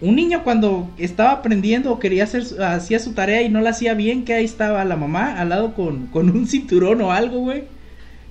un 0.00 0.16
niño 0.16 0.42
cuando 0.44 0.90
estaba 0.98 1.32
aprendiendo 1.32 1.92
o 1.92 1.98
quería 1.98 2.24
hacer, 2.24 2.44
su- 2.44 2.62
hacía 2.62 2.98
su 2.98 3.12
tarea 3.12 3.42
y 3.42 3.48
no 3.48 3.60
la 3.60 3.70
hacía 3.70 3.94
bien, 3.94 4.24
que 4.24 4.34
ahí 4.34 4.44
estaba 4.44 4.84
la 4.84 4.96
mamá 4.96 5.38
al 5.40 5.48
lado 5.50 5.74
con, 5.74 6.06
con 6.08 6.28
un 6.30 6.46
cinturón 6.46 7.00
o 7.00 7.12
algo, 7.12 7.38
güey. 7.40 7.64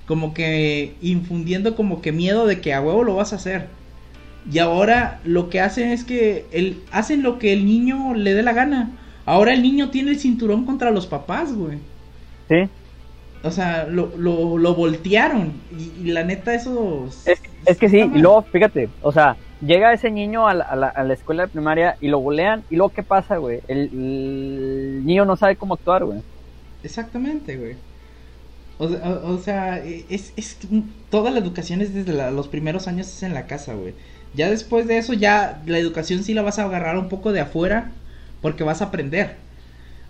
Como 0.06 0.34
que 0.34 0.92
infundiendo 1.00 1.74
como 1.76 2.02
que 2.02 2.12
miedo 2.12 2.46
de 2.46 2.60
que 2.60 2.74
a 2.74 2.80
huevo 2.82 3.04
lo 3.04 3.16
vas 3.16 3.32
a 3.32 3.36
hacer. 3.36 3.66
Y 4.52 4.58
ahora 4.58 5.20
lo 5.24 5.48
que 5.48 5.60
hacen 5.60 5.88
es 5.88 6.04
que 6.04 6.44
el, 6.52 6.82
hacen 6.92 7.22
lo 7.22 7.38
que 7.38 7.54
el 7.54 7.64
niño 7.64 8.12
le 8.14 8.34
dé 8.34 8.42
la 8.42 8.52
gana. 8.52 8.90
Ahora 9.24 9.54
el 9.54 9.62
niño 9.62 9.88
tiene 9.88 10.10
el 10.10 10.18
cinturón 10.20 10.66
contra 10.66 10.90
los 10.90 11.06
papás, 11.06 11.54
güey. 11.54 11.78
Sí. 12.50 12.68
O 13.42 13.50
sea, 13.50 13.86
lo, 13.90 14.12
lo, 14.18 14.58
lo 14.58 14.74
voltearon. 14.74 15.52
Y, 15.78 16.08
y 16.08 16.12
la 16.12 16.24
neta, 16.24 16.54
eso. 16.54 17.08
Es, 17.24 17.40
es 17.64 17.78
que 17.78 17.88
sí, 17.88 17.98
y 18.14 18.18
luego, 18.18 18.42
fíjate, 18.42 18.90
o 19.00 19.10
sea, 19.10 19.34
llega 19.60 19.92
ese 19.92 20.10
niño 20.10 20.46
a 20.48 20.54
la, 20.54 21.12
escuela 21.14 21.44
de 21.44 21.48
primaria 21.50 21.96
y 22.00 22.08
lo 22.08 22.20
bulean, 22.20 22.64
y 22.68 22.76
luego, 22.76 22.92
¿qué 22.92 23.02
pasa, 23.04 23.36
güey? 23.38 23.60
El, 23.68 23.90
el 23.92 25.04
niño 25.04 25.24
no 25.24 25.36
sabe 25.36 25.56
cómo 25.56 25.74
actuar, 25.74 26.04
güey. 26.04 26.22
Exactamente, 26.82 27.56
güey. 27.56 27.82
O, 28.76 28.88
sea- 28.88 29.20
sea, 29.38 29.78
es, 29.84 30.32
es 30.36 30.58
toda 31.10 31.30
la 31.30 31.38
educación 31.38 31.80
es 31.80 31.94
desde 31.94 32.12
los 32.32 32.48
primeros 32.48 32.88
años 32.88 33.08
es 33.08 33.22
en 33.22 33.34
la 33.34 33.46
casa, 33.46 33.74
güey. 33.74 33.96
Ya 34.32 34.50
después 34.50 34.86
de 34.88 34.98
eso, 34.98 35.12
ya 35.14 35.62
la 35.66 35.78
educación 35.78 36.24
sí 36.24 36.34
la 36.34 36.42
vas 36.42 36.58
a 36.58 36.64
agarrar 36.64 36.98
un 36.98 37.08
poco 37.08 37.32
de 37.32 37.40
afuera, 37.40 38.02
porque 38.40 38.64
vas 38.64 38.82
a 38.82 38.86
aprender. 38.86 39.38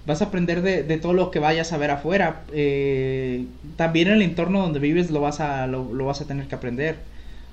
Vas 0.06 0.22
a 0.22 0.26
aprender 0.26 0.62
de, 0.62 0.82
de 0.84 0.98
todo 0.98 1.14
lo 1.14 1.30
que 1.30 1.40
vayas 1.40 1.72
a 1.72 1.78
ver 1.78 1.90
afuera. 1.90 2.46
Eh, 2.52 3.48
también 3.76 4.08
el 4.08 4.22
entorno 4.22 4.60
donde 4.62 4.80
vives 4.80 5.10
lo 5.10 5.20
vas 5.20 5.40
a, 5.40 5.66
lo, 5.66 5.94
lo 5.94 6.06
vas 6.06 6.20
a 6.22 6.26
tener 6.26 6.48
que 6.48 6.54
aprender. 6.56 7.06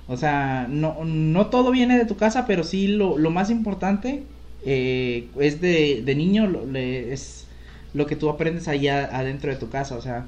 O 0.07 0.17
sea, 0.17 0.67
no, 0.69 1.03
no 1.05 1.47
todo 1.47 1.71
viene 1.71 1.97
de 1.97 2.05
tu 2.05 2.17
casa, 2.17 2.45
pero 2.47 2.63
sí 2.63 2.87
lo, 2.87 3.17
lo 3.17 3.29
más 3.31 3.49
importante 3.49 4.27
eh, 4.65 5.29
es 5.39 5.61
de, 5.61 6.01
de 6.03 6.15
niño, 6.15 6.47
lo- 6.47 6.65
es 6.77 7.47
lo 7.93 8.05
que 8.07 8.15
tú 8.15 8.29
aprendes 8.29 8.67
allá 8.67 9.09
adentro 9.17 9.51
de 9.51 9.57
tu 9.57 9.69
casa. 9.69 9.95
O 9.95 10.01
sea, 10.01 10.27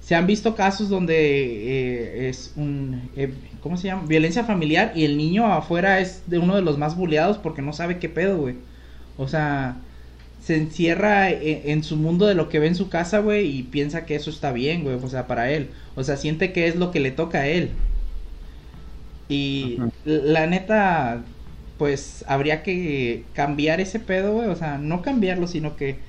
se 0.00 0.14
han 0.14 0.26
visto 0.26 0.54
casos 0.54 0.88
donde 0.88 1.14
eh, 1.16 2.28
es 2.28 2.52
un, 2.56 3.10
eh, 3.16 3.32
¿cómo 3.60 3.76
se 3.76 3.88
llama? 3.88 4.04
Violencia 4.06 4.44
familiar 4.44 4.92
y 4.94 5.04
el 5.04 5.16
niño 5.16 5.46
afuera 5.52 6.00
es 6.00 6.22
de 6.28 6.38
uno 6.38 6.54
de 6.56 6.62
los 6.62 6.78
más 6.78 6.96
bulleados 6.96 7.38
porque 7.38 7.62
no 7.62 7.72
sabe 7.72 7.98
qué 7.98 8.08
pedo, 8.08 8.38
güey. 8.38 8.56
O 9.16 9.28
sea, 9.28 9.76
se 10.40 10.56
encierra 10.56 11.30
en, 11.30 11.70
en 11.70 11.84
su 11.84 11.96
mundo 11.96 12.26
de 12.26 12.34
lo 12.34 12.48
que 12.48 12.58
ve 12.58 12.66
en 12.68 12.74
su 12.74 12.88
casa, 12.90 13.20
güey, 13.20 13.46
y 13.58 13.62
piensa 13.64 14.06
que 14.06 14.14
eso 14.16 14.30
está 14.30 14.52
bien, 14.52 14.82
güey, 14.84 14.96
o 14.96 15.08
sea, 15.08 15.26
para 15.26 15.50
él. 15.50 15.70
O 15.94 16.04
sea, 16.04 16.16
siente 16.16 16.52
que 16.52 16.66
es 16.68 16.76
lo 16.76 16.90
que 16.90 17.00
le 17.00 17.10
toca 17.12 17.38
a 17.40 17.46
él. 17.46 17.70
Y 19.28 19.88
la 20.04 20.46
neta, 20.46 21.26
pues 21.76 22.24
habría 22.28 22.62
que 22.62 23.30
cambiar 23.34 23.80
ese 23.80 24.00
pedo, 24.00 24.34
güey, 24.34 24.48
o 24.48 24.56
sea, 24.56 24.78
no 24.78 25.02
cambiarlo, 25.02 25.46
sino 25.46 25.76
que 25.76 26.02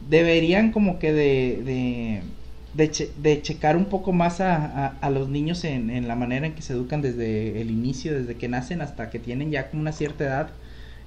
deberían 0.00 0.72
como 0.72 0.98
que 0.98 1.12
de, 1.12 1.62
de, 1.64 2.24
de, 2.72 2.90
che- 2.90 3.14
de 3.16 3.42
checar 3.42 3.76
un 3.76 3.86
poco 3.88 4.12
más 4.12 4.40
a, 4.40 4.56
a, 4.66 4.86
a 4.88 5.10
los 5.10 5.28
niños 5.28 5.64
en, 5.64 5.90
en 5.90 6.08
la 6.08 6.16
manera 6.16 6.46
en 6.46 6.54
que 6.54 6.62
se 6.62 6.72
educan 6.74 7.02
desde 7.02 7.60
el 7.60 7.70
inicio, 7.70 8.14
desde 8.14 8.36
que 8.38 8.48
nacen 8.48 8.80
hasta 8.82 9.10
que 9.10 9.18
tienen 9.18 9.50
ya 9.50 9.70
como 9.70 9.82
una 9.82 9.92
cierta 9.92 10.24
edad. 10.24 10.56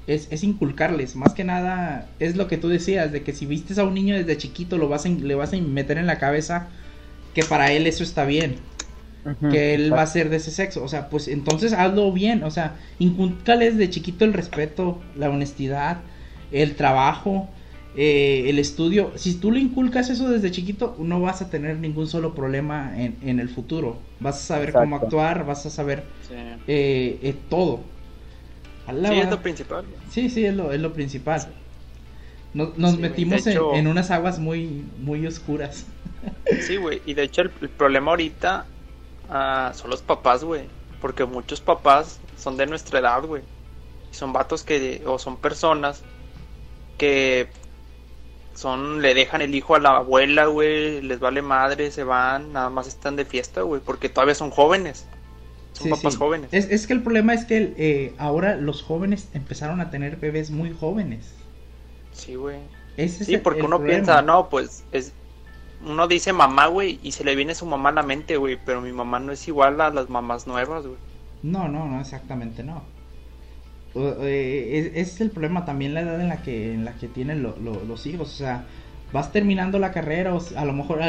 Es, 0.08 0.28
es 0.32 0.44
inculcarles, 0.44 1.16
más 1.16 1.34
que 1.34 1.44
nada 1.44 2.16
es 2.20 2.36
lo 2.36 2.48
que 2.48 2.58
tú 2.58 2.70
decías, 2.70 3.12
de 3.12 3.24
que 3.24 3.34
si 3.34 3.46
vistes 3.46 3.78
a 3.78 3.84
un 3.86 3.94
niño 3.94 4.16
desde 4.16 4.38
chiquito 4.38 4.78
lo 4.78 4.90
vas 4.90 5.06
a, 5.06 5.10
le 5.10 5.36
vas 5.36 5.54
a 5.54 5.58
meter 5.58 5.98
en 6.00 6.08
la 6.08 6.18
cabeza 6.20 6.72
que 7.34 7.44
para 7.46 7.72
él 7.74 7.88
eso 7.88 8.04
está 8.04 8.26
bien 8.26 8.68
que 9.52 9.74
él 9.74 9.92
va 9.94 10.02
a 10.04 10.08
ser 10.08 10.30
de 10.30 10.38
ese 10.38 10.52
sexo. 10.52 10.84
O 10.84 10.88
sea, 10.88 11.10
pues 11.10 11.28
entonces 11.28 11.74
hazlo 11.74 12.12
bien. 12.12 12.44
O 12.44 12.52
sea, 12.52 12.76
incúlcales 13.00 13.78
de 13.78 13.90
chiquito 13.90 14.26
el 14.26 14.34
respeto, 14.34 15.00
la 15.18 15.30
honestidad, 15.30 15.98
el 16.52 16.76
trabajo, 16.76 17.50
eh, 17.96 18.46
el 18.48 18.60
estudio. 18.60 19.12
Si 19.16 19.36
tú 19.36 19.52
le 19.52 19.60
inculcas 19.60 20.10
eso 20.10 20.30
desde 20.30 20.52
chiquito, 20.52 20.96
no 21.00 21.20
vas 21.22 21.42
a 21.42 21.50
tener 21.50 21.78
ningún 21.78 22.08
solo 22.08 22.34
problema 22.34 22.94
en, 22.98 23.18
en 23.22 23.40
el 23.40 23.50
futuro. 23.50 23.98
Vas 24.20 24.38
a 24.38 24.56
saber 24.56 24.74
cómo 24.74 24.96
actuar, 24.96 25.46
vas 25.46 25.66
a 25.66 25.70
saber 25.70 26.04
Sí, 26.28 26.36
eh, 26.68 27.20
eh, 27.22 27.36
todo. 27.50 27.82
La 28.92 29.10
Sí, 29.10 29.16
es 29.16 29.30
lo 29.30 29.42
principal. 29.42 29.86
sí, 30.12 30.30
sí, 30.30 30.46
es 30.46 30.54
lo, 30.56 30.72
es 30.74 30.82
lo 30.82 30.94
principal. 30.94 31.48
Nos, 32.54 32.78
nos 32.78 32.92
Sí, 32.92 32.98
güey, 32.98 33.10
metimos 33.10 33.48
en- 33.48 33.58
en, 33.76 33.88
unas 33.88 34.12
aguas 34.12 34.40
muy, 34.40 34.84
muy 35.00 35.26
oscuras. 35.26 35.86
Sí, 36.60 36.76
güey. 36.76 37.02
Y 37.06 37.14
de 37.14 37.24
hecho 37.24 37.42
el, 37.44 37.52
el 37.62 37.70
problema 37.70 38.12
ahorita 38.12 38.66
ah, 39.32 39.74
son 39.76 39.92
los 39.92 40.04
papás, 40.04 40.46
güey. 40.46 40.72
Porque 41.02 41.26
muchos 41.26 41.62
papás 41.62 42.24
son 42.38 42.58
de 42.58 42.68
nuestra 42.68 43.00
edad, 43.00 43.24
güey. 43.26 43.44
Y 44.12 44.16
son 44.16 44.34
vatos 44.34 44.64
que, 44.64 45.04
o 45.08 45.20
son 45.20 45.42
personas 45.42 46.08
que 46.98 47.58
son, 48.54 49.02
le 49.02 49.14
dejan 49.16 49.42
el 49.42 49.56
hijo 49.56 49.76
a 49.76 49.80
la 49.80 49.98
abuela, 49.98 50.48
güey. 50.48 51.02
Les 51.02 51.20
vale 51.20 51.42
madre, 51.44 51.92
se 51.92 52.04
van, 52.04 52.54
nada 52.54 52.70
más 52.70 52.88
están 52.88 53.16
de 53.18 53.26
fiesta, 53.26 53.64
güey. 53.64 53.82
Porque 53.82 54.10
todavía 54.10 54.36
son 54.36 54.52
jóvenes. 54.52 55.10
Son 55.74 55.88
Sí, 55.88 55.90
papás 55.90 56.16
sí. 56.16 56.20
jóvenes. 56.20 56.54
Es, 56.54 56.70
es 56.72 56.88
que 56.88 56.94
el 56.94 57.04
problema 57.04 57.34
es 57.34 57.46
que 57.46 57.74
eh, 57.78 58.16
ahora 58.20 58.56
los 58.58 58.84
jóvenes 58.84 59.30
empezaron 59.34 59.82
a 59.82 59.90
tener 59.92 60.18
bebés 60.18 60.52
muy 60.52 60.74
jóvenes. 60.74 61.48
Sí, 62.12 62.36
güey. 62.36 62.72
Ese 62.98 63.26
Sí, 63.26 63.38
porque 63.38 63.64
uno 63.64 63.78
problema. 63.78 63.86
piensa, 63.86 64.22
no, 64.22 64.50
pues 64.50 64.86
es 64.92 65.14
uno 65.86 66.08
dice 66.08 66.34
mamá, 66.34 66.68
güey, 66.68 67.00
y 67.04 67.12
se 67.12 67.24
le 67.24 67.36
viene 67.36 67.56
su 67.56 67.66
mamá 67.66 67.90
a 67.90 67.94
la 67.94 68.04
mente, 68.04 68.38
güey, 68.38 68.58
pero 68.66 68.82
mi 68.82 68.92
mamá 68.92 69.20
no 69.20 69.32
es 69.32 69.48
igual 69.48 69.80
a 69.82 69.90
las 69.90 70.10
mamás 70.10 70.48
nuevas, 70.48 70.86
güey. 70.86 70.98
No, 71.44 71.68
no, 71.68 71.88
no, 71.88 72.00
exactamente 72.00 72.64
no. 72.64 72.84
Eh, 73.96 74.70
es, 74.74 74.86
ese 74.88 75.02
es 75.16 75.22
el 75.22 75.32
problema 75.32 75.66
también 75.66 75.94
la 75.94 76.02
edad 76.02 76.20
en 76.22 76.30
la 76.30 76.38
que 76.42 76.74
en 76.74 76.86
la 76.86 76.94
que 76.94 77.08
tienen 77.10 77.44
lo- 77.44 77.58
lo- 77.62 77.84
los 77.84 78.06
hijos, 78.06 78.30
o 78.30 78.38
sea, 78.38 78.64
vas 79.12 79.34
terminando 79.34 79.80
la 79.80 79.92
carrera 79.92 80.34
o 80.34 80.40
a 80.56 80.64
lo 80.64 80.72
mejor 80.72 81.00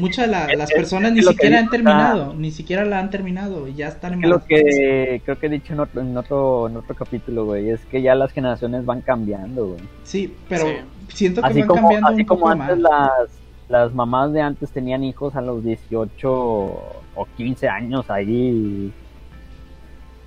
muchas 0.00 0.24
de 0.26 0.32
la- 0.32 0.46
Es- 0.46 0.56
las 0.58 0.70
es- 0.70 0.76
personas 0.76 1.10
es 1.10 1.16
ni 1.16 1.20
lo 1.20 1.26
que 1.32 1.34
siquiera 1.34 1.58
han 1.58 1.64
sea- 1.64 1.70
terminado, 1.70 2.32
ni 2.34 2.50
siquiera 2.50 2.84
la 2.86 3.00
han 3.00 3.10
terminado 3.10 3.68
y 3.68 3.74
ya 3.74 3.88
están 3.88 4.14
Es 4.14 4.20
que 4.20 4.26
lo 4.26 4.42
que 4.46 5.20
creo 5.26 5.38
que 5.38 5.46
he 5.46 5.50
dicho 5.50 5.74
en 5.74 5.80
otro, 5.80 6.00
en 6.00 6.16
otro, 6.16 6.68
en 6.68 6.76
otro 6.78 6.94
capítulo, 6.94 7.44
güey, 7.44 7.68
es 7.68 7.80
que 7.90 8.00
ya 8.00 8.14
las 8.14 8.32
generaciones 8.32 8.86
van 8.86 9.02
cambiando, 9.02 9.66
güey. 9.66 9.80
Sí, 10.04 10.34
pero 10.48 10.64
Sí. 10.66 10.72
siento 11.12 11.42
que 11.42 11.48
Así 11.48 11.58
van 11.58 11.68
como, 11.68 11.80
cambiando 11.82 12.08
así 12.08 12.20
un 12.22 12.26
como 12.26 12.40
poco 12.40 12.52
antes 12.52 12.78
más. 12.78 12.90
las, 13.18 13.30
las 13.72 13.94
mamás 13.94 14.34
de 14.34 14.42
antes 14.42 14.70
tenían 14.70 15.02
hijos 15.02 15.34
a 15.34 15.40
los 15.40 15.64
18 15.64 16.30
o 16.30 17.26
15 17.38 17.68
años 17.70 18.10
ahí 18.10 18.92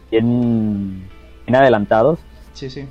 bien, 0.09 1.07
bien 1.45 1.55
adelantados, 1.55 2.19
Sí, 2.53 2.71
sí. 2.71 2.87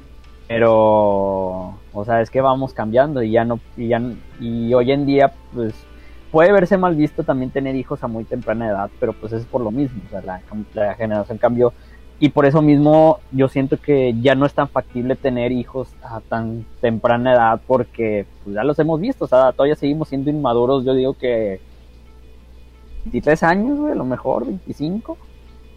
pero 0.47 1.75
o 1.93 2.05
sea, 2.05 2.21
es 2.21 2.31
que 2.31 2.41
vamos 2.41 2.73
cambiando 2.73 3.21
y 3.23 3.33
ya 3.33 3.45
no 3.45 3.59
y 3.77 3.89
ya 3.89 4.01
y 4.39 4.73
hoy 4.73 4.93
en 4.93 5.07
día 5.07 5.33
pues 5.53 5.75
puede 6.31 6.53
verse 6.53 6.77
mal 6.79 6.95
visto 6.95 7.25
también 7.25 7.51
tener 7.51 7.75
hijos 7.75 8.05
a 8.05 8.07
muy 8.07 8.23
temprana 8.25 8.69
edad, 8.69 8.91
pero 9.01 9.13
pues 9.13 9.33
es 9.33 9.45
por 9.47 9.61
lo 9.61 9.73
mismo, 9.73 10.01
o 10.07 10.11
sea, 10.11 10.21
la, 10.23 10.41
la 10.75 10.95
generación 10.95 11.39
cambió 11.39 11.73
Y 12.21 12.29
por 12.29 12.47
eso 12.47 12.63
mismo 12.63 13.19
yo 13.33 13.49
siento 13.49 13.77
que 13.77 14.15
ya 14.23 14.35
no 14.35 14.47
es 14.47 14.55
tan 14.55 14.69
factible 14.69 15.17
tener 15.17 15.51
hijos 15.53 15.89
a 16.03 16.21
tan 16.21 16.65
temprana 16.81 17.33
edad 17.35 17.61
porque 17.67 18.25
pues, 18.45 18.55
ya 18.55 18.63
los 18.63 18.79
hemos 18.79 19.01
visto, 19.01 19.25
o 19.25 19.29
sea, 19.29 19.53
todavía 19.53 19.75
seguimos 19.75 20.09
siendo 20.09 20.31
inmaduros, 20.31 20.85
yo 20.85 20.95
digo 20.95 21.15
que 21.15 21.61
23 23.05 23.43
años, 23.43 23.79
güey, 23.79 23.93
a 23.93 23.97
lo 23.97 24.05
mejor 24.05 24.47
25. 24.47 25.19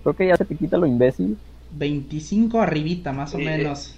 Creo 0.03 0.15
que 0.15 0.27
ya 0.27 0.37
se 0.37 0.45
te 0.45 0.55
quita 0.55 0.77
lo 0.77 0.85
imbécil. 0.85 1.37
25 1.71 2.61
arribita, 2.61 3.11
más 3.11 3.33
o 3.33 3.37
Sí. 3.37 3.43
menos. 3.43 3.96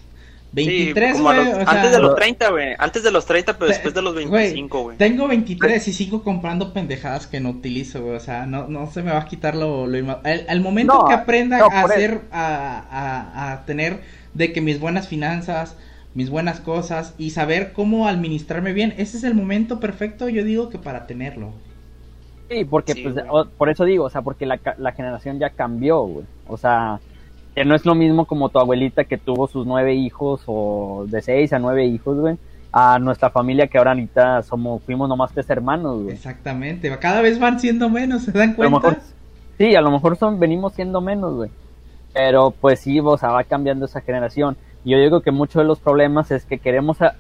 Sí, 0.55 0.65
23, 0.65 1.13
como 1.13 1.29
a 1.29 1.35
güey. 1.35 1.45
los- 1.45 1.53
o 1.53 1.59
sea, 1.61 1.69
antes 1.71 1.91
de 1.91 1.99
los 1.99 2.15
30, 2.15 2.49
güey. 2.49 2.75
Antes 2.79 3.03
de 3.03 3.11
los 3.11 3.25
30, 3.25 3.53
pero 3.57 3.69
después 3.69 3.93
de 3.93 4.01
los 4.01 4.13
güey, 4.13 4.27
25, 4.29 4.81
güey. 4.83 4.97
Tengo 4.97 5.27
23 5.27 5.87
y 5.87 5.93
sigo 5.93 6.23
comprando 6.23 6.73
pendejadas 6.73 7.27
que 7.27 7.39
no 7.39 7.49
utilizo, 7.51 8.01
güey. 8.01 8.15
O 8.15 8.19
sea, 8.19 8.45
no, 8.47 8.67
no 8.67 8.89
se 8.91 9.03
me 9.03 9.11
va 9.11 9.19
a 9.19 9.25
quitar 9.25 9.55
lo... 9.55 9.85
lo 9.85 10.19
al, 10.23 10.45
al 10.49 10.61
momento 10.61 10.93
No, 10.95 11.05
que 11.07 11.13
aprenda 11.13 11.59
no, 11.59 11.65
a 11.65 11.81
hacer, 11.81 12.21
a, 12.31 12.83
a, 12.89 13.51
a 13.53 13.65
tener 13.65 14.01
de 14.33 14.51
que 14.51 14.61
mis 14.61 14.79
buenas 14.79 15.07
finanzas, 15.07 15.75
mis 16.15 16.31
buenas 16.31 16.59
cosas 16.59 17.13
y 17.19 17.29
saber 17.29 17.71
cómo 17.71 18.07
administrarme 18.07 18.73
bien, 18.73 18.95
ese 18.97 19.17
es 19.17 19.23
el 19.23 19.35
momento 19.35 19.79
perfecto, 19.79 20.29
yo 20.29 20.43
digo 20.43 20.69
que 20.69 20.79
para 20.79 21.05
tenerlo. 21.05 21.53
Sí, 22.49 22.65
porque 22.65 22.93
Sí, 22.93 23.03
pues, 23.03 23.15
o- 23.29 23.47
por 23.49 23.69
eso 23.69 23.85
digo, 23.85 24.05
o 24.05 24.09
sea, 24.09 24.23
porque 24.23 24.47
la, 24.47 24.57
ca- 24.57 24.75
la 24.79 24.91
generación 24.93 25.37
ya 25.37 25.51
cambió, 25.51 26.01
güey. 26.01 26.25
O 26.47 26.57
sea, 26.57 26.99
que 27.59 27.65
no 27.65 27.75
es 27.75 27.85
lo 27.85 27.93
mismo 27.93 28.23
como 28.23 28.47
tu 28.47 28.57
abuelita 28.57 29.03
que 29.03 29.17
tuvo 29.17 29.45
sus 29.49 29.67
nueve 29.67 29.93
hijos 29.93 30.43
o 30.45 31.03
de 31.09 31.21
seis 31.21 31.51
a 31.51 31.59
nueve 31.59 31.83
hijos, 31.87 32.17
güey. 32.17 32.37
A 32.71 32.99
nuestra 32.99 33.31
familia 33.31 33.67
que 33.67 33.77
ahora 33.77 33.91
ahorita 33.91 34.43
somos, 34.43 34.81
fuimos 34.83 35.09
nomás 35.09 35.33
tres 35.33 35.49
hermanos, 35.49 36.03
güey. 36.03 36.15
Exactamente, 36.15 36.89
cada 36.99 37.19
vez 37.21 37.37
van 37.37 37.59
siendo 37.59 37.89
menos, 37.89 38.21
¿se 38.21 38.31
dan 38.31 38.51
A 38.51 38.55
cuenta? 38.55 38.77
mejor, 38.77 38.97
sí, 39.57 39.75
a 39.75 39.81
lo 39.81 39.91
mejor 39.91 40.15
son, 40.15 40.39
venimos 40.39 40.71
siendo 40.71 41.01
menos, 41.01 41.35
güey. 41.35 41.49
Pero 42.13 42.51
pues 42.51 42.79
sí, 42.79 42.97
o 43.01 43.17
sea, 43.17 43.31
va 43.31 43.43
cambiando 43.43 43.83
esa 43.87 43.99
generación. 43.99 44.55
Y 44.85 44.91
yo 44.91 44.97
digo 44.97 45.19
que 45.19 45.31
muchos 45.31 45.61
de 45.61 45.65
los 45.67 45.81
problemas 45.81 46.31
es 46.31 46.45
que 46.45 46.59
queremos 46.59 47.01
a- 47.01 47.15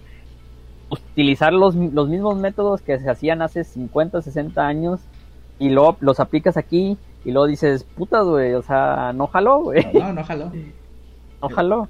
utilizar 0.89 1.51
los, 1.51 1.75
los 1.75 2.07
mismos 2.07 2.37
métodos 2.37 2.81
que 2.81 2.97
se 2.97 3.09
hacían 3.09 3.41
hace 3.41 3.65
50, 3.65 4.21
60 4.21 4.65
años 4.65 5.01
y 5.59 5.67
luego 5.67 5.97
los 5.99 6.21
aplicas 6.21 6.55
aquí 6.55 6.97
y 7.25 7.31
luego 7.31 7.47
dices, 7.47 7.83
putas, 7.83 8.25
güey, 8.25 8.53
o 8.53 8.61
sea, 8.61 9.11
no 9.13 9.27
jaló, 9.27 9.59
güey, 9.63 9.85
No, 9.93 10.13
no, 10.13 10.23
jaló. 10.23 10.51
no 11.41 11.49
jaló. 11.49 11.89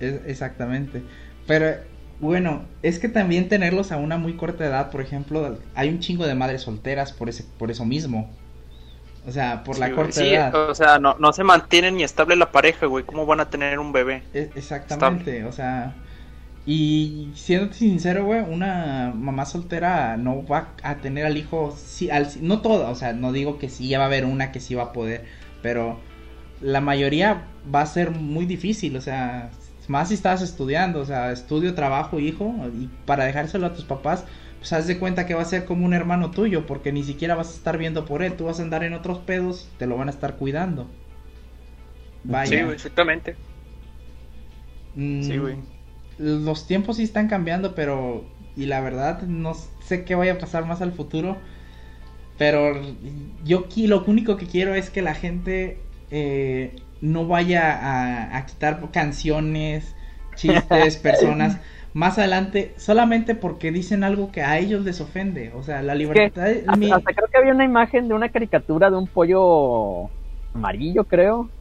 Es- 0.00 0.20
exactamente. 0.26 1.02
Pero 1.46 1.76
bueno, 2.20 2.64
es 2.82 2.98
que 2.98 3.08
también 3.08 3.48
tenerlos 3.48 3.92
a 3.92 3.96
una 3.96 4.16
muy 4.18 4.34
corta 4.36 4.64
edad, 4.66 4.90
por 4.90 5.00
ejemplo, 5.00 5.58
hay 5.74 5.88
un 5.90 6.00
chingo 6.00 6.26
de 6.26 6.34
madres 6.34 6.62
solteras 6.62 7.12
por 7.12 7.28
ese, 7.28 7.44
por 7.58 7.70
eso 7.70 7.84
mismo. 7.84 8.30
O 9.26 9.32
sea, 9.32 9.64
por 9.64 9.78
la 9.78 9.86
Sí, 9.88 9.92
corta 9.92 10.12
Sí, 10.12 10.34
edad. 10.34 10.54
o 10.54 10.74
sea, 10.74 10.98
no, 10.98 11.16
no 11.18 11.32
se 11.32 11.44
mantiene 11.44 11.90
ni 11.90 12.02
estable 12.02 12.36
la 12.36 12.52
pareja, 12.52 12.84
güey. 12.86 13.04
¿Cómo 13.04 13.24
van 13.24 13.40
a 13.40 13.48
tener 13.48 13.78
un 13.78 13.90
bebé? 13.92 14.22
E- 14.34 14.50
exactamente, 14.54 15.44
o 15.46 15.52
sea, 15.52 15.94
y 16.66 17.30
siendo 17.34 17.72
sincero, 17.74 18.24
güey, 18.24 18.40
una 18.40 19.12
mamá 19.14 19.44
soltera 19.44 20.16
no 20.16 20.46
va 20.46 20.74
a 20.82 20.96
tener 20.96 21.26
al 21.26 21.36
hijo, 21.36 21.76
sí, 21.76 22.10
al, 22.10 22.28
no 22.40 22.62
toda, 22.62 22.88
o 22.90 22.94
sea, 22.94 23.12
no 23.12 23.32
digo 23.32 23.58
que 23.58 23.68
sí, 23.68 23.88
ya 23.88 23.98
va 23.98 24.04
a 24.04 24.06
haber 24.06 24.24
una 24.24 24.50
que 24.50 24.60
sí 24.60 24.74
va 24.74 24.84
a 24.84 24.92
poder, 24.92 25.26
pero 25.62 25.98
la 26.62 26.80
mayoría 26.80 27.44
va 27.72 27.82
a 27.82 27.86
ser 27.86 28.12
muy 28.12 28.46
difícil, 28.46 28.96
o 28.96 29.02
sea, 29.02 29.50
más 29.88 30.08
si 30.08 30.14
estás 30.14 30.40
estudiando, 30.40 31.00
o 31.00 31.04
sea, 31.04 31.32
estudio, 31.32 31.74
trabajo, 31.74 32.18
hijo, 32.18 32.54
y 32.72 32.88
para 33.04 33.24
dejárselo 33.26 33.66
a 33.66 33.74
tus 33.74 33.84
papás, 33.84 34.24
pues 34.58 34.72
haz 34.72 34.86
de 34.86 34.98
cuenta 34.98 35.26
que 35.26 35.34
va 35.34 35.42
a 35.42 35.46
ser 35.46 35.66
como 35.66 35.84
un 35.84 35.92
hermano 35.92 36.30
tuyo, 36.30 36.64
porque 36.64 36.92
ni 36.92 37.02
siquiera 37.02 37.34
vas 37.34 37.50
a 37.50 37.56
estar 37.56 37.76
viendo 37.76 38.06
por 38.06 38.22
él, 38.22 38.32
tú 38.32 38.46
vas 38.46 38.60
a 38.60 38.62
andar 38.62 38.84
en 38.84 38.94
otros 38.94 39.18
pedos, 39.18 39.68
te 39.78 39.86
lo 39.86 39.98
van 39.98 40.08
a 40.08 40.12
estar 40.12 40.36
cuidando. 40.36 40.86
Vaya. 42.24 42.66
Sí, 42.66 42.72
exactamente. 42.72 43.36
Mm, 44.94 45.22
Sí, 45.22 45.36
güey. 45.36 45.56
Los 46.18 46.66
tiempos 46.66 46.96
sí 46.96 47.02
están 47.04 47.28
cambiando, 47.28 47.74
pero. 47.74 48.24
Y 48.56 48.66
la 48.66 48.80
verdad, 48.80 49.22
no 49.22 49.54
sé 49.54 50.04
qué 50.04 50.14
vaya 50.14 50.34
a 50.34 50.38
pasar 50.38 50.64
más 50.66 50.80
al 50.80 50.92
futuro. 50.92 51.38
Pero 52.38 52.74
yo 53.44 53.60
aquí 53.66 53.86
lo 53.86 54.04
único 54.06 54.36
que 54.36 54.46
quiero 54.46 54.74
es 54.74 54.90
que 54.90 55.02
la 55.02 55.14
gente 55.14 55.78
eh, 56.10 56.76
no 57.00 57.26
vaya 57.26 57.72
a, 57.72 58.36
a 58.36 58.46
quitar 58.46 58.90
canciones, 58.92 59.94
chistes, 60.34 60.96
personas 60.98 61.58
más 61.92 62.18
adelante 62.18 62.74
solamente 62.76 63.36
porque 63.36 63.70
dicen 63.70 64.02
algo 64.02 64.32
que 64.32 64.42
a 64.42 64.58
ellos 64.58 64.84
les 64.84 65.00
ofende. 65.00 65.52
O 65.54 65.62
sea, 65.62 65.82
la 65.82 65.94
libertad. 65.94 66.48
Mi- 66.66 66.90
hasta 66.90 67.12
creo 67.14 67.28
que 67.30 67.38
había 67.38 67.52
una 67.54 67.64
imagen 67.64 68.08
de 68.08 68.14
una 68.14 68.30
caricatura 68.30 68.90
de 68.90 68.96
un 68.96 69.08
pollo 69.08 70.12
amarillo, 70.52 71.06
creo, 71.06 71.53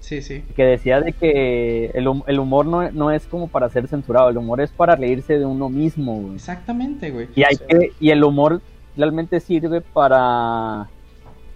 Sí, 0.00 0.22
sí. 0.22 0.42
que 0.56 0.64
decía 0.64 1.00
de 1.00 1.12
que 1.12 1.86
el, 1.94 2.06
hum- 2.06 2.22
el 2.26 2.38
humor 2.38 2.64
no, 2.66 2.90
no 2.92 3.10
es 3.10 3.26
como 3.26 3.48
para 3.48 3.68
ser 3.68 3.88
censurado, 3.88 4.30
el 4.30 4.38
humor 4.38 4.60
es 4.60 4.70
para 4.70 4.96
reírse 4.96 5.38
de 5.38 5.44
uno 5.44 5.68
mismo, 5.68 6.20
güey. 6.20 6.34
Exactamente, 6.36 7.10
güey. 7.10 7.28
Y, 7.34 7.42
hay 7.42 7.56
Sí. 7.56 7.62
que, 7.68 7.92
y 8.00 8.10
el 8.10 8.22
humor 8.24 8.62
realmente 8.96 9.40
sirve 9.40 9.80
para, 9.80 10.88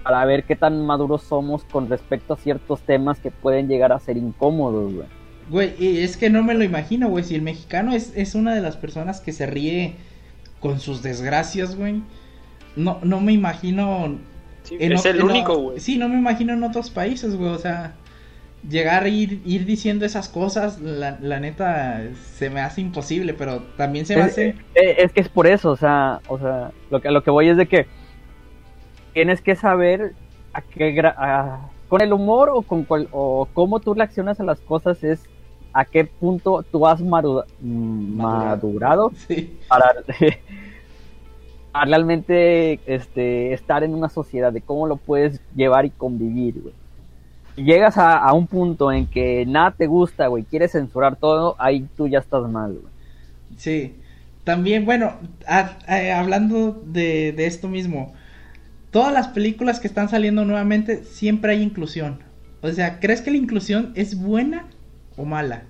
para 0.02 0.24
ver 0.26 0.44
qué 0.44 0.56
tan 0.56 0.84
maduros 0.84 1.22
somos 1.22 1.64
con 1.64 1.88
respecto 1.88 2.34
a 2.34 2.36
ciertos 2.36 2.80
temas 2.82 3.20
que 3.20 3.30
pueden 3.30 3.68
llegar 3.68 3.92
a 3.92 3.98
ser 4.00 4.16
incómodos, 4.16 4.92
güey. 4.92 5.06
Güey, 5.50 5.74
y 5.78 5.98
es 6.02 6.16
que 6.16 6.28
no 6.30 6.42
me 6.42 6.54
lo 6.54 6.62
imagino, 6.64 7.08
güey. 7.08 7.24
Si 7.24 7.34
el 7.34 7.42
mexicano 7.42 7.92
es, 7.94 8.12
es 8.16 8.34
una 8.34 8.54
de 8.54 8.60
las 8.60 8.76
personas 8.76 9.20
que 9.20 9.32
se 9.32 9.46
ríe 9.46 9.94
con 10.60 10.78
sus 10.78 11.02
desgracias, 11.02 11.74
güey. 11.76 12.02
No, 12.76 12.98
no 13.02 13.20
me 13.20 13.32
imagino. 13.32 14.16
Sí, 14.62 14.76
en 14.78 14.92
es 14.92 15.04
el 15.04 15.22
único, 15.22 15.56
güey. 15.56 15.80
Sí, 15.80 15.96
no 15.98 16.08
me 16.08 16.16
imagino 16.16 16.52
en 16.52 16.62
otros 16.62 16.90
países, 16.90 17.34
güey. 17.36 17.50
O 17.50 17.58
sea, 17.58 17.94
llegar 18.68 19.04
a 19.04 19.08
ir, 19.08 19.42
ir 19.44 19.64
diciendo 19.66 20.04
esas 20.04 20.28
cosas, 20.28 20.80
la, 20.80 21.18
la 21.20 21.40
neta, 21.40 22.00
se 22.36 22.50
me 22.50 22.60
hace 22.60 22.80
imposible, 22.80 23.34
pero 23.34 23.62
también 23.76 24.06
se 24.06 24.16
me 24.16 24.22
Es, 24.22 24.32
hace. 24.32 24.48
eh, 24.74 24.94
es 24.98 25.12
que 25.12 25.20
es 25.20 25.28
por 25.28 25.46
eso, 25.46 25.70
o 25.70 25.76
sea, 25.76 26.20
o 26.28 26.38
sea, 26.38 26.70
lo 26.90 27.00
que, 27.00 27.10
lo 27.10 27.22
que 27.22 27.30
voy 27.30 27.48
es 27.48 27.56
de 27.56 27.66
que 27.66 27.86
tienes 29.12 29.40
que 29.40 29.56
saber 29.56 30.12
a 30.52 30.62
qué 30.62 30.94
gra- 30.94 31.14
a- 31.16 31.70
con 31.88 32.00
el 32.00 32.12
humor 32.12 32.50
o 32.52 32.62
con 32.62 32.84
cual- 32.84 33.08
o 33.12 33.48
cómo 33.52 33.80
tú 33.80 33.94
reaccionas 33.94 34.40
a 34.40 34.44
las 34.44 34.60
cosas 34.60 35.02
es 35.04 35.20
a 35.74 35.84
qué 35.84 36.04
punto 36.04 36.62
tú 36.70 36.86
has 36.86 37.00
mm, 37.02 38.16
Madurado. 38.16 38.68
madurado 38.68 39.12
Sí, 39.28 39.58
para, 39.68 39.86
para 41.72 41.84
realmente 41.86 42.80
este, 42.86 43.52
estar 43.54 43.82
en 43.82 43.94
una 43.94 44.08
sociedad, 44.08 44.52
de 44.52 44.60
cómo 44.62 44.86
lo 44.86 44.96
puedes 44.96 45.40
llevar 45.54 45.84
y 45.86 45.90
convivir, 45.90 46.60
güey. 46.60 46.74
Llegas 47.56 47.98
a, 47.98 48.18
a 48.18 48.32
un 48.34 48.46
punto 48.48 48.92
en 48.92 49.08
que 49.08 49.44
nada 49.46 49.72
te 49.76 49.86
gusta, 49.86 50.26
güey, 50.28 50.44
quieres 50.44 50.72
censurar 50.72 51.16
todo, 51.16 51.56
ahí 51.58 51.88
tú 51.96 52.06
ya 52.08 52.18
estás 52.18 52.48
mal, 52.50 52.78
güey. 52.78 52.92
sí. 53.56 53.98
También, 54.44 54.84
bueno, 54.84 55.20
a- 55.46 55.78
a- 55.86 56.18
hablando 56.20 56.72
de, 56.84 57.32
de 57.32 57.46
esto 57.46 57.68
mismo, 57.68 58.12
todas 58.90 59.12
las 59.12 59.28
películas 59.28 59.80
que 59.80 59.88
están 59.88 60.08
saliendo 60.08 60.44
nuevamente 60.44 61.04
siempre 61.04 61.52
hay 61.52 61.62
inclusión. 61.62 62.24
O 62.62 62.70
sea, 62.70 63.00
¿crees 63.00 63.22
que 63.22 63.30
la 63.32 63.38
inclusión 63.38 63.92
es 63.96 64.20
buena 64.20 64.68
o 65.16 65.24
mala? 65.26 65.64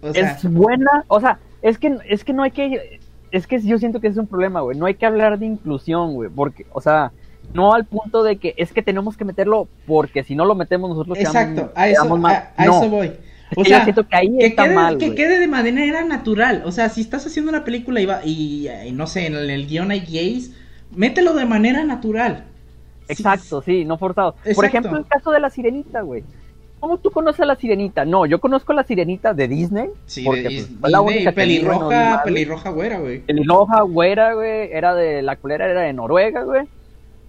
O 0.00 0.12
sea, 0.14 0.32
es 0.32 0.44
buena, 0.44 1.04
o 1.08 1.20
sea, 1.20 1.40
es 1.62 1.78
que 1.78 1.96
es 2.08 2.24
que 2.24 2.32
no 2.32 2.42
hay 2.42 2.50
que 2.52 3.00
es 3.30 3.46
que 3.46 3.60
yo 3.62 3.78
siento 3.78 4.00
que 4.00 4.08
es 4.08 4.16
un 4.16 4.26
problema, 4.26 4.60
güey, 4.60 4.76
no 4.76 4.86
hay 4.86 4.94
que 4.96 5.06
hablar 5.06 5.38
de 5.38 5.46
inclusión, 5.46 6.14
güey, 6.14 6.30
porque 6.30 6.66
o 6.72 6.80
sea, 6.80 7.12
no 7.54 7.74
al 7.74 7.84
punto 7.84 8.22
de 8.22 8.36
que 8.36 8.54
es 8.56 8.72
que 8.72 8.82
tenemos 8.82 9.16
que 9.16 9.24
meterlo 9.24 9.68
porque 9.86 10.24
si 10.24 10.34
no 10.34 10.44
lo 10.44 10.54
metemos 10.54 10.90
nosotros 10.90 11.18
exacto, 11.18 11.54
quedamos- 11.54 11.72
a 11.76 11.88
eso, 11.88 12.02
quedamos 12.02 12.20
mal. 12.20 12.34
a, 12.34 12.52
a 12.62 12.66
No, 12.66 12.78
eso 12.78 12.88
voy. 12.90 13.12
O 13.54 13.62
que 13.62 13.68
sea, 13.68 13.84
que 13.84 13.92
ahí 14.12 14.38
que 14.38 14.46
está 14.46 14.64
quede, 14.64 14.74
mal, 14.74 14.96
que 14.96 15.14
quede 15.14 15.38
de 15.38 15.46
manera 15.46 16.02
natural. 16.04 16.62
O 16.64 16.72
sea, 16.72 16.88
si 16.88 17.02
estás 17.02 17.26
haciendo 17.26 17.50
una 17.50 17.64
película 17.64 18.00
y, 18.00 18.06
va, 18.06 18.20
y, 18.24 18.68
y 18.86 18.92
no 18.92 19.06
sé, 19.06 19.26
en 19.26 19.34
el, 19.34 19.50
el 19.50 19.66
guion 19.66 19.90
hay 19.90 20.00
gays, 20.00 20.52
mételo 20.94 21.34
de 21.34 21.44
manera 21.44 21.84
natural. 21.84 22.44
Exacto, 23.08 23.60
sí, 23.60 23.84
no 23.84 23.98
forzado. 23.98 24.36
Por 24.54 24.64
ejemplo, 24.64 24.96
el 24.96 25.06
caso 25.06 25.30
de 25.32 25.40
la 25.40 25.50
sirenita, 25.50 26.00
güey. 26.00 26.24
¿Cómo 26.80 26.96
tú 26.98 27.10
conoces 27.10 27.42
a 27.42 27.44
la 27.44 27.54
sirenita? 27.56 28.04
No, 28.06 28.24
yo 28.26 28.40
conozco 28.40 28.72
a 28.72 28.76
la 28.76 28.84
sirenita 28.84 29.34
de 29.34 29.46
Disney. 29.48 29.88
Sí, 30.06 30.24
porque, 30.24 30.42
de- 30.42 30.48
pues, 30.48 30.70
y- 30.70 30.74
fue 30.80 30.90
la 30.90 31.00
única 31.02 31.32
pelirroja, 31.32 32.22
pelirroja 32.24 32.70
güera, 32.70 32.98
güey. 33.00 33.20
Pelirroja, 33.20 33.82
güera, 33.82 34.32
güey, 34.32 34.70
era 34.72 34.94
de, 34.94 35.20
la 35.22 35.36
culera 35.36 35.66
era 35.70 35.82
de 35.82 35.92
Noruega, 35.92 36.42
güey. 36.42 36.66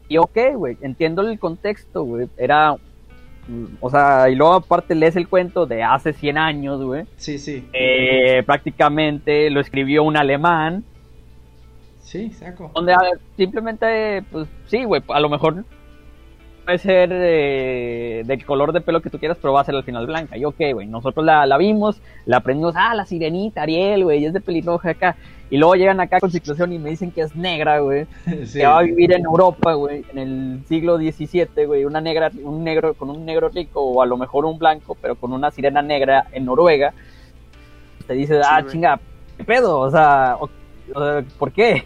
Y 0.07 0.17
ok, 0.17 0.37
güey, 0.55 0.77
entiendo 0.81 1.21
el 1.21 1.39
contexto, 1.39 2.03
güey. 2.03 2.27
Era, 2.37 2.75
o 3.79 3.89
sea, 3.89 4.29
y 4.29 4.35
luego 4.35 4.53
aparte 4.53 4.95
lees 4.95 5.15
el 5.15 5.27
cuento 5.27 5.65
de 5.65 5.83
hace 5.83 6.13
100 6.13 6.37
años, 6.37 6.81
güey. 6.81 7.05
Sí, 7.17 7.37
sí. 7.39 7.67
Eh, 7.73 8.43
prácticamente 8.45 9.49
lo 9.49 9.59
escribió 9.59 10.03
un 10.03 10.17
alemán. 10.17 10.83
Sí, 12.01 12.29
saco. 12.31 12.71
Donde 12.75 12.95
ver, 12.95 13.19
simplemente, 13.37 14.23
pues 14.31 14.47
sí, 14.67 14.83
güey, 14.83 15.01
a 15.07 15.19
lo 15.19 15.29
mejor 15.29 15.63
puede 16.63 16.77
ser 16.77 17.09
eh, 17.11 18.23
de 18.25 18.43
color 18.43 18.71
de 18.71 18.81
pelo 18.81 19.01
que 19.01 19.09
tú 19.09 19.19
quieras, 19.19 19.37
pero 19.41 19.53
va 19.53 19.61
a 19.61 19.65
ser 19.65 19.75
al 19.75 19.83
final 19.83 20.05
blanca. 20.05 20.37
Y 20.37 20.45
ok, 20.45 20.59
güey, 20.73 20.87
nosotros 20.87 21.25
la, 21.25 21.45
la 21.45 21.57
vimos, 21.57 22.01
la 22.25 22.37
aprendimos, 22.37 22.75
ah, 22.77 22.95
la 22.95 23.05
sirenita, 23.05 23.63
Ariel, 23.63 24.03
güey, 24.03 24.25
es 24.25 24.33
de 24.33 24.41
pelirroja 24.41 24.91
acá. 24.91 25.15
Y 25.49 25.57
luego 25.57 25.75
llegan 25.75 25.99
acá 25.99 26.19
con 26.19 26.31
situación 26.31 26.73
y 26.73 26.79
me 26.79 26.89
dicen 26.89 27.11
que 27.11 27.21
es 27.21 27.35
negra, 27.35 27.79
güey. 27.79 28.07
Sí. 28.45 28.59
Que 28.59 28.65
va 28.65 28.79
a 28.79 28.83
vivir 28.83 29.13
en 29.13 29.23
Europa, 29.25 29.73
güey, 29.73 30.03
en 30.11 30.17
el 30.17 30.59
siglo 30.67 30.97
XVII, 30.97 31.65
güey, 31.65 31.85
una 31.85 32.01
negra, 32.01 32.31
un 32.43 32.63
negro, 32.63 32.93
con 32.95 33.09
un 33.09 33.23
negro 33.25 33.49
rico, 33.49 33.81
o 33.81 34.01
a 34.01 34.05
lo 34.05 34.17
mejor 34.17 34.45
un 34.45 34.57
blanco, 34.57 34.97
pero 35.01 35.15
con 35.15 35.31
una 35.33 35.51
sirena 35.51 35.81
negra 35.81 36.25
en 36.31 36.45
Noruega. 36.45 36.93
Te 38.07 38.13
dices, 38.13 38.43
ah, 38.49 38.63
chinga, 38.67 38.99
¿qué 39.37 39.43
pedo? 39.43 39.79
O 39.79 39.91
sea, 39.91 40.37
o- 40.39 40.49
o 40.95 41.21
¿por 41.37 41.51
qué? 41.51 41.83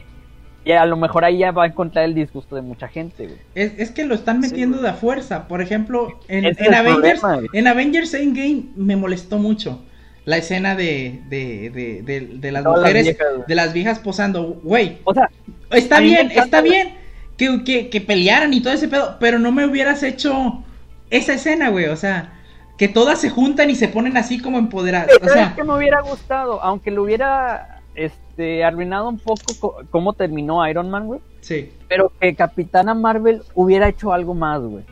Y 0.65 0.71
a 0.71 0.85
lo 0.85 0.97
mejor 0.97 1.23
ahí 1.23 1.37
ya 1.39 1.51
va 1.51 1.63
a 1.63 1.67
encontrar 1.67 2.05
el 2.05 2.13
disgusto 2.13 2.55
de 2.55 2.61
mucha 2.61 2.87
gente, 2.87 3.25
güey. 3.27 3.37
Es, 3.55 3.73
es 3.79 3.91
que 3.91 4.05
lo 4.05 4.15
están 4.15 4.41
Sí, 4.43 4.49
metiendo 4.49 4.77
güey. 4.77 4.83
de 4.89 4.89
a 4.91 4.99
fuerza. 4.99 5.47
Por 5.47 5.61
ejemplo, 5.61 6.19
en, 6.27 6.45
en 6.45 6.73
Avengers, 6.73 7.19
problema, 7.21 7.47
en 7.53 7.67
Avengers 7.67 8.13
Endgame 8.13 8.63
me 8.75 8.95
molestó 8.95 9.37
mucho 9.37 9.81
la 10.27 10.35
escena 10.37 10.75
de, 10.75 11.21
de, 11.29 11.69
de, 11.69 12.01
de, 12.03 12.19
de 12.37 12.51
las 12.51 12.63
Todas 12.63 12.79
las 12.81 12.89
mujeres, 12.91 13.03
viejas, 13.05 13.47
de 13.47 13.55
las 13.55 13.71
viejas 13.71 13.99
posando. 13.99 14.59
Güey, 14.61 14.97
O 15.05 15.13
sea, 15.13 15.29
está 15.71 16.01
bien, 16.01 16.31
está 16.31 16.59
bien 16.59 16.95
que, 17.37 17.63
que, 17.63 17.89
que 17.89 18.01
pelearan 18.01 18.53
y 18.53 18.59
todo 18.61 18.73
ese 18.73 18.89
pedo, 18.89 19.15
pero 19.21 19.39
no 19.39 19.53
me 19.53 19.65
hubieras 19.65 20.03
hecho 20.03 20.63
esa 21.09 21.33
escena, 21.33 21.69
güey. 21.69 21.85
O 21.85 21.95
sea, 21.95 22.33
que 22.77 22.89
todas 22.89 23.21
se 23.21 23.29
juntan 23.29 23.69
y 23.69 23.75
se 23.75 23.87
ponen 23.87 24.17
así 24.17 24.39
como 24.41 24.57
empoderadas. 24.57 25.09
O 25.15 25.19
¿sabes 25.19 25.33
sea, 25.33 25.53
qué 25.55 25.63
me 25.63 25.73
hubiera 25.77 26.01
gustado? 26.01 26.61
Aunque 26.61 26.91
le 26.91 26.99
hubiera 26.99 27.79
este, 27.95 28.65
arruinado 28.65 29.07
un 29.07 29.19
poco 29.19 29.53
co- 29.57 29.77
cómo 29.89 30.11
terminó 30.11 30.67
Iron 30.67 30.89
Man, 30.89 31.07
güey. 31.07 31.21
sí. 31.39 31.71
Pero 31.87 32.11
que 32.19 32.35
Capitana 32.35 32.93
Marvel 32.93 33.43
hubiera 33.55 33.87
hecho 33.87 34.11
algo 34.11 34.33
más, 34.33 34.59
güey. 34.61 34.83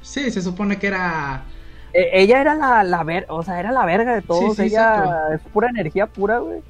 Sí, 0.00 0.30
se 0.30 0.40
supone 0.40 0.78
que 0.78 0.86
era. 0.86 1.42
Eh, 1.92 2.10
ella 2.12 2.40
era 2.40 2.54
la, 2.54 2.82
la 2.84 3.02
ver, 3.04 3.26
o 3.28 3.42
sea, 3.42 3.58
era 3.60 3.72
la 3.72 3.84
verga 3.86 4.14
de 4.14 4.22
todos. 4.22 4.56
Sí, 4.56 4.62
sí, 4.62 4.62
ella 4.74 4.98
exacto. 4.98 5.32
es 5.34 5.40
pura 5.52 5.68
energía 5.70 6.06
pura, 6.06 6.38
güey. 6.38 6.60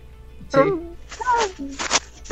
Sí. 0.49 0.59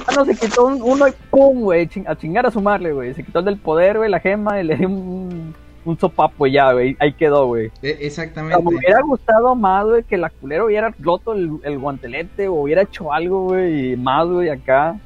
Ah, 0.06 0.12
no, 0.14 0.24
se 0.24 0.34
quitó 0.36 0.66
un- 0.66 0.82
uno 0.82 1.08
y 1.08 1.12
pum, 1.30 1.60
güey, 1.62 1.88
a 2.06 2.16
chingar 2.16 2.46
a 2.46 2.50
sumarle, 2.50 2.92
güey. 2.92 3.14
Se 3.14 3.24
quitó 3.24 3.38
el 3.40 3.46
del 3.46 3.56
poder, 3.58 3.96
güey, 3.98 4.10
la 4.10 4.20
gema 4.20 4.60
y 4.60 4.64
le 4.64 4.76
dio 4.76 4.88
un, 4.88 5.54
un 5.84 5.98
sopapo 5.98 6.46
ya, 6.46 6.72
güey. 6.72 6.96
Ahí 7.00 7.12
quedó, 7.14 7.46
güey. 7.46 7.66
e- 7.66 7.68
O 7.68 7.80
sea, 7.80 8.06
Exactamente. 8.06 8.62
me 8.62 8.76
hubiera 8.76 9.00
gustado 9.02 9.54
más, 9.54 9.84
güey, 9.86 10.02
que 10.04 10.16
la 10.18 10.28
culera 10.30 10.64
hubiera 10.64 10.94
roto 10.98 11.32
el, 11.32 11.50
el 11.64 11.78
guantelete 11.78 12.46
o 12.48 12.54
hubiera 12.54 12.82
hecho 12.82 13.12
algo, 13.12 13.44
güey, 13.44 13.92
y 13.92 13.96
más, 13.96 14.26
güey, 14.28 14.50
acá. 14.50 14.96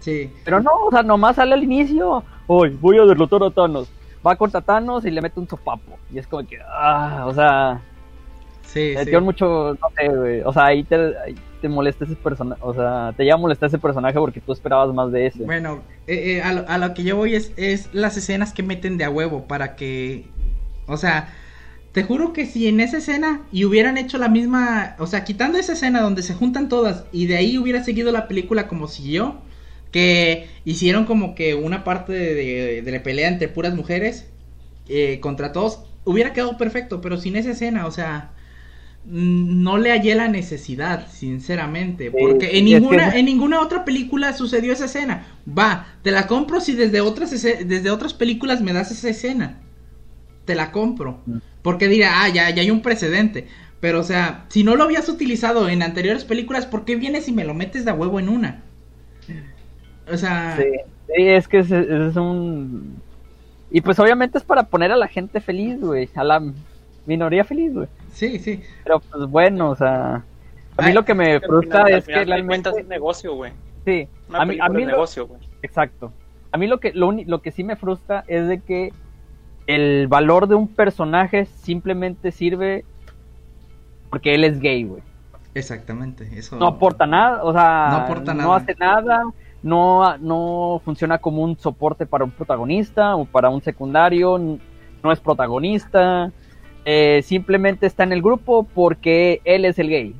Sí. 0.00 0.30
Pero 0.44 0.60
no, 0.60 0.70
o 0.86 0.90
sea, 0.90 1.02
nomás 1.02 1.36
sale 1.36 1.54
al 1.54 1.62
inicio. 1.64 2.22
Hoy 2.46 2.76
voy 2.80 2.98
a 2.98 3.04
derrotar 3.04 3.42
a 3.42 3.50
Thanos. 3.50 3.90
Va 4.26 4.36
contra 4.36 4.60
Thanos 4.60 5.04
y 5.04 5.10
le 5.10 5.22
mete 5.22 5.40
un 5.40 5.48
sopapo. 5.48 5.98
Y 6.12 6.18
es 6.18 6.26
como 6.26 6.46
que, 6.46 6.58
ah, 6.66 7.24
o 7.26 7.34
sea, 7.34 7.80
Sí, 8.72 8.94
sí. 8.96 9.10
dio 9.10 9.20
mucho, 9.20 9.74
no 9.80 9.88
sé, 9.96 10.08
güey. 10.08 10.40
O 10.42 10.52
sea, 10.52 10.66
ahí 10.66 10.84
te, 10.84 10.94
ahí 10.94 11.34
te 11.60 11.68
molesta 11.68 12.04
ese 12.04 12.14
personaje. 12.14 12.60
O 12.64 12.72
sea, 12.72 13.12
te 13.16 13.24
lleva 13.24 13.34
a 13.34 13.40
molestar 13.40 13.68
ese 13.68 13.78
personaje 13.78 14.14
porque 14.18 14.40
tú 14.40 14.52
esperabas 14.52 14.94
más 14.94 15.10
de 15.10 15.26
ese. 15.26 15.42
Bueno, 15.44 15.82
eh, 16.06 16.36
eh, 16.36 16.42
a, 16.42 16.52
lo, 16.52 16.68
a 16.68 16.78
lo 16.78 16.94
que 16.94 17.02
yo 17.02 17.16
voy 17.16 17.34
es, 17.34 17.52
es 17.56 17.92
las 17.92 18.16
escenas 18.16 18.52
que 18.52 18.62
meten 18.62 18.96
de 18.96 19.04
a 19.04 19.10
huevo 19.10 19.46
para 19.48 19.74
que... 19.74 20.26
O 20.86 20.96
sea, 20.96 21.28
te 21.92 22.04
juro 22.04 22.32
que 22.32 22.46
si 22.46 22.68
en 22.68 22.78
esa 22.78 22.98
escena 22.98 23.42
y 23.50 23.64
hubieran 23.64 23.98
hecho 23.98 24.18
la 24.18 24.28
misma... 24.28 24.94
O 24.98 25.06
sea, 25.08 25.24
quitando 25.24 25.58
esa 25.58 25.72
escena 25.72 26.00
donde 26.00 26.22
se 26.22 26.34
juntan 26.34 26.68
todas 26.68 27.06
y 27.10 27.26
de 27.26 27.38
ahí 27.38 27.58
hubiera 27.58 27.82
seguido 27.82 28.12
la 28.12 28.28
película 28.28 28.68
como 28.68 28.86
siguió, 28.86 29.38
que 29.90 30.48
hicieron 30.64 31.04
como 31.04 31.34
que 31.34 31.54
una 31.54 31.84
parte 31.84 32.12
de, 32.12 32.34
de- 32.34 32.82
de 32.82 32.92
la 32.92 33.02
pelea 33.02 33.28
entre 33.28 33.48
puras 33.48 33.74
mujeres 33.74 34.26
eh, 34.88 35.18
contra 35.20 35.52
todos, 35.52 35.80
hubiera 36.04 36.32
quedado 36.32 36.56
perfecto, 36.58 37.00
pero 37.00 37.16
sin 37.18 37.36
esa 37.36 37.50
escena, 37.52 37.86
o 37.86 37.90
sea... 37.90 38.32
mm, 39.04 39.62
No 39.62 39.78
le 39.78 39.90
hallé 39.92 40.14
la 40.14 40.28
necesidad, 40.28 41.08
sinceramente, 41.10 42.10
porque 42.10 42.58
en 42.58 42.68
y 42.68 42.74
es 42.74 42.80
que- 42.80 42.80
ninguna, 42.80 43.16
en 43.16 43.24
ninguna 43.26 43.60
otra 43.60 43.84
película 43.84 44.32
sucedió 44.32 44.72
esa 44.72 44.86
escena. 44.86 45.26
Va, 45.46 45.86
te 46.02 46.10
la 46.10 46.26
compro 46.26 46.60
si 46.60 46.74
desde 46.74 47.00
otras, 47.00 47.30
desde 47.30 47.90
otras 47.90 48.14
películas 48.14 48.60
me 48.62 48.72
das 48.72 48.90
esa 48.90 49.08
escena. 49.10 49.60
Te 50.44 50.54
la 50.54 50.72
compro. 50.72 51.22
Mm. 51.26 51.38
Porque 51.62 51.88
dirá, 51.88 52.22
ah, 52.22 52.28
ya, 52.28 52.50
ya 52.50 52.62
hay 52.62 52.70
un 52.70 52.82
precedente. 52.82 53.46
Pero, 53.80 54.00
o 54.00 54.04
sea, 54.04 54.46
si 54.50 54.64
no 54.64 54.76
lo 54.76 54.84
habías 54.84 55.08
utilizado 55.08 55.68
en 55.68 55.82
anteriores 55.82 56.24
películas, 56.24 56.66
¿por 56.66 56.84
qué 56.84 56.96
vienes 56.96 57.28
y 57.28 57.32
me 57.32 57.44
lo 57.44 57.54
metes 57.54 57.84
de 57.84 57.92
huevo 57.92 58.18
en 58.20 58.28
una? 58.28 58.64
O 60.12 60.16
sea, 60.16 60.56
Sí, 60.56 60.64
sí, 61.06 61.28
es 61.28 61.48
que 61.48 61.58
es 61.58 61.70
un... 62.16 62.96
Y 63.70 63.80
pues 63.82 63.98
obviamente 64.00 64.38
es 64.38 64.44
para 64.44 64.64
poner 64.64 64.90
a 64.92 64.96
la 64.96 65.06
gente 65.08 65.40
feliz, 65.40 65.80
güey. 65.80 66.08
A 66.16 66.24
la 66.24 66.42
minoría 67.06 67.44
feliz, 67.44 67.72
güey. 67.74 67.86
sí, 68.12 68.38
sí. 68.38 68.62
Pero 68.84 69.00
pues 69.00 69.26
bueno, 69.30 69.70
o 69.70 69.76
sea... 69.76 70.24
A 70.76 70.82
mí 70.82 70.88
Ay, 70.88 70.92
lo 70.92 71.04
que 71.04 71.14
me 71.14 71.38
frustra 71.40 71.84
final- 71.84 71.98
es 71.98 72.06
que 72.06 72.12
realmente... 72.24 72.46
cuentas 72.46 72.76
es 72.78 72.86
negocio, 72.88 73.34
güey. 73.34 73.52
Sí, 73.84 74.08
Una 74.28 74.42
a 74.42 74.44
mí, 74.46 74.58
a 74.60 74.68
mí 74.68 74.82
lo- 74.84 74.90
negocio, 74.92 75.26
güey. 75.26 75.40
Exacto. 75.62 76.12
A 76.52 76.58
mí 76.58 76.66
lo 76.66 76.80
que, 76.80 76.92
lo, 76.92 77.12
lo 77.12 77.42
que 77.42 77.52
sí 77.52 77.62
me 77.64 77.76
frustra 77.76 78.24
es 78.26 78.48
de 78.48 78.60
que 78.60 78.92
el 79.66 80.08
valor 80.08 80.48
de 80.48 80.54
un 80.56 80.66
personaje 80.68 81.44
simplemente 81.46 82.32
sirve 82.32 82.84
porque 84.10 84.34
él 84.34 84.42
es 84.44 84.58
gay, 84.60 84.84
güey. 84.84 85.02
Exactamente. 85.54 86.28
Eso. 86.36 86.56
No 86.56 86.66
aporta 86.66 87.06
nada, 87.06 87.42
o 87.44 87.52
sea, 87.52 87.88
No 87.90 87.96
aporta 87.98 88.34
no 88.34 88.42
nada. 88.42 88.56
hace 88.56 88.74
nada, 88.78 89.22
no, 89.62 90.16
no 90.18 90.80
funciona 90.84 91.18
como 91.18 91.42
un 91.42 91.58
soporte 91.58 92.06
para 92.06 92.24
un 92.24 92.30
protagonista 92.30 93.16
o 93.16 93.24
para 93.24 93.50
un 93.50 93.62
secundario, 93.62 94.38
no 95.02 95.12
es 95.12 95.20
protagonista, 95.20 96.32
eh, 96.84 97.20
simplemente 97.24 97.86
está 97.86 98.02
en 98.04 98.12
el 98.12 98.22
grupo 98.22 98.64
porque 98.74 99.40
él 99.44 99.64
es 99.64 99.78
el 99.78 99.88
gay. 99.90 100.14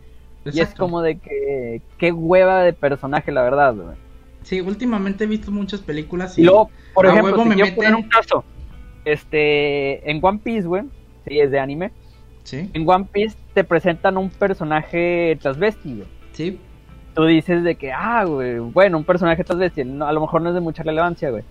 Y 0.53 0.61
es 0.61 0.75
como 0.75 1.03
de 1.03 1.19
que, 1.19 1.83
qué 1.99 2.13
hueva 2.13 2.63
de 2.63 2.73
personaje, 2.73 3.31
la 3.31 3.43
verdad, 3.43 3.75
güey. 3.75 3.97
Sí, 4.43 4.61
últimamente 4.63 5.25
he 5.25 5.27
visto 5.27 5.51
muchas 5.53 5.81
películas 5.83 6.39
Y 6.39 6.45
luego, 6.45 6.71
por 6.95 7.07
a 7.07 7.11
ejemplo, 7.11 7.33
huevo 7.33 7.43
te 7.43 7.49
me 7.51 7.55
quiero 7.57 7.71
meten- 7.71 7.75
poner 7.77 7.95
un 7.95 8.03
caso. 8.09 8.43
Este, 9.05 10.11
en 10.11 10.19
One 10.23 10.41
Piece, 10.43 10.67
güey, 10.67 10.85
sí, 11.27 11.41
es 11.41 11.51
de 11.51 11.59
anime. 11.59 11.91
Sí, 12.45 12.71
En 12.73 12.89
One 12.89 13.07
Piece 13.13 13.37
te 13.55 13.65
presentan 13.65 14.17
un 14.17 14.31
personaje 14.31 15.37
transvesti, 15.41 15.95
güey. 15.97 16.09
sí. 16.33 16.59
Tú 17.15 17.25
dices 17.25 17.65
de 17.65 17.75
que, 17.75 17.93
ah, 17.93 18.25
güey, 18.25 18.59
bueno, 18.59 18.99
un 18.99 19.05
personaje 19.05 19.45
transvesti, 19.45 19.85
no, 19.85 20.07
a 20.07 20.13
lo 20.13 20.21
mejor 20.21 20.43
no 20.43 20.51
es 20.51 20.55
de 20.55 20.61
mucha 20.61 20.83
relevancia, 20.83 21.31
güey. 21.31 21.43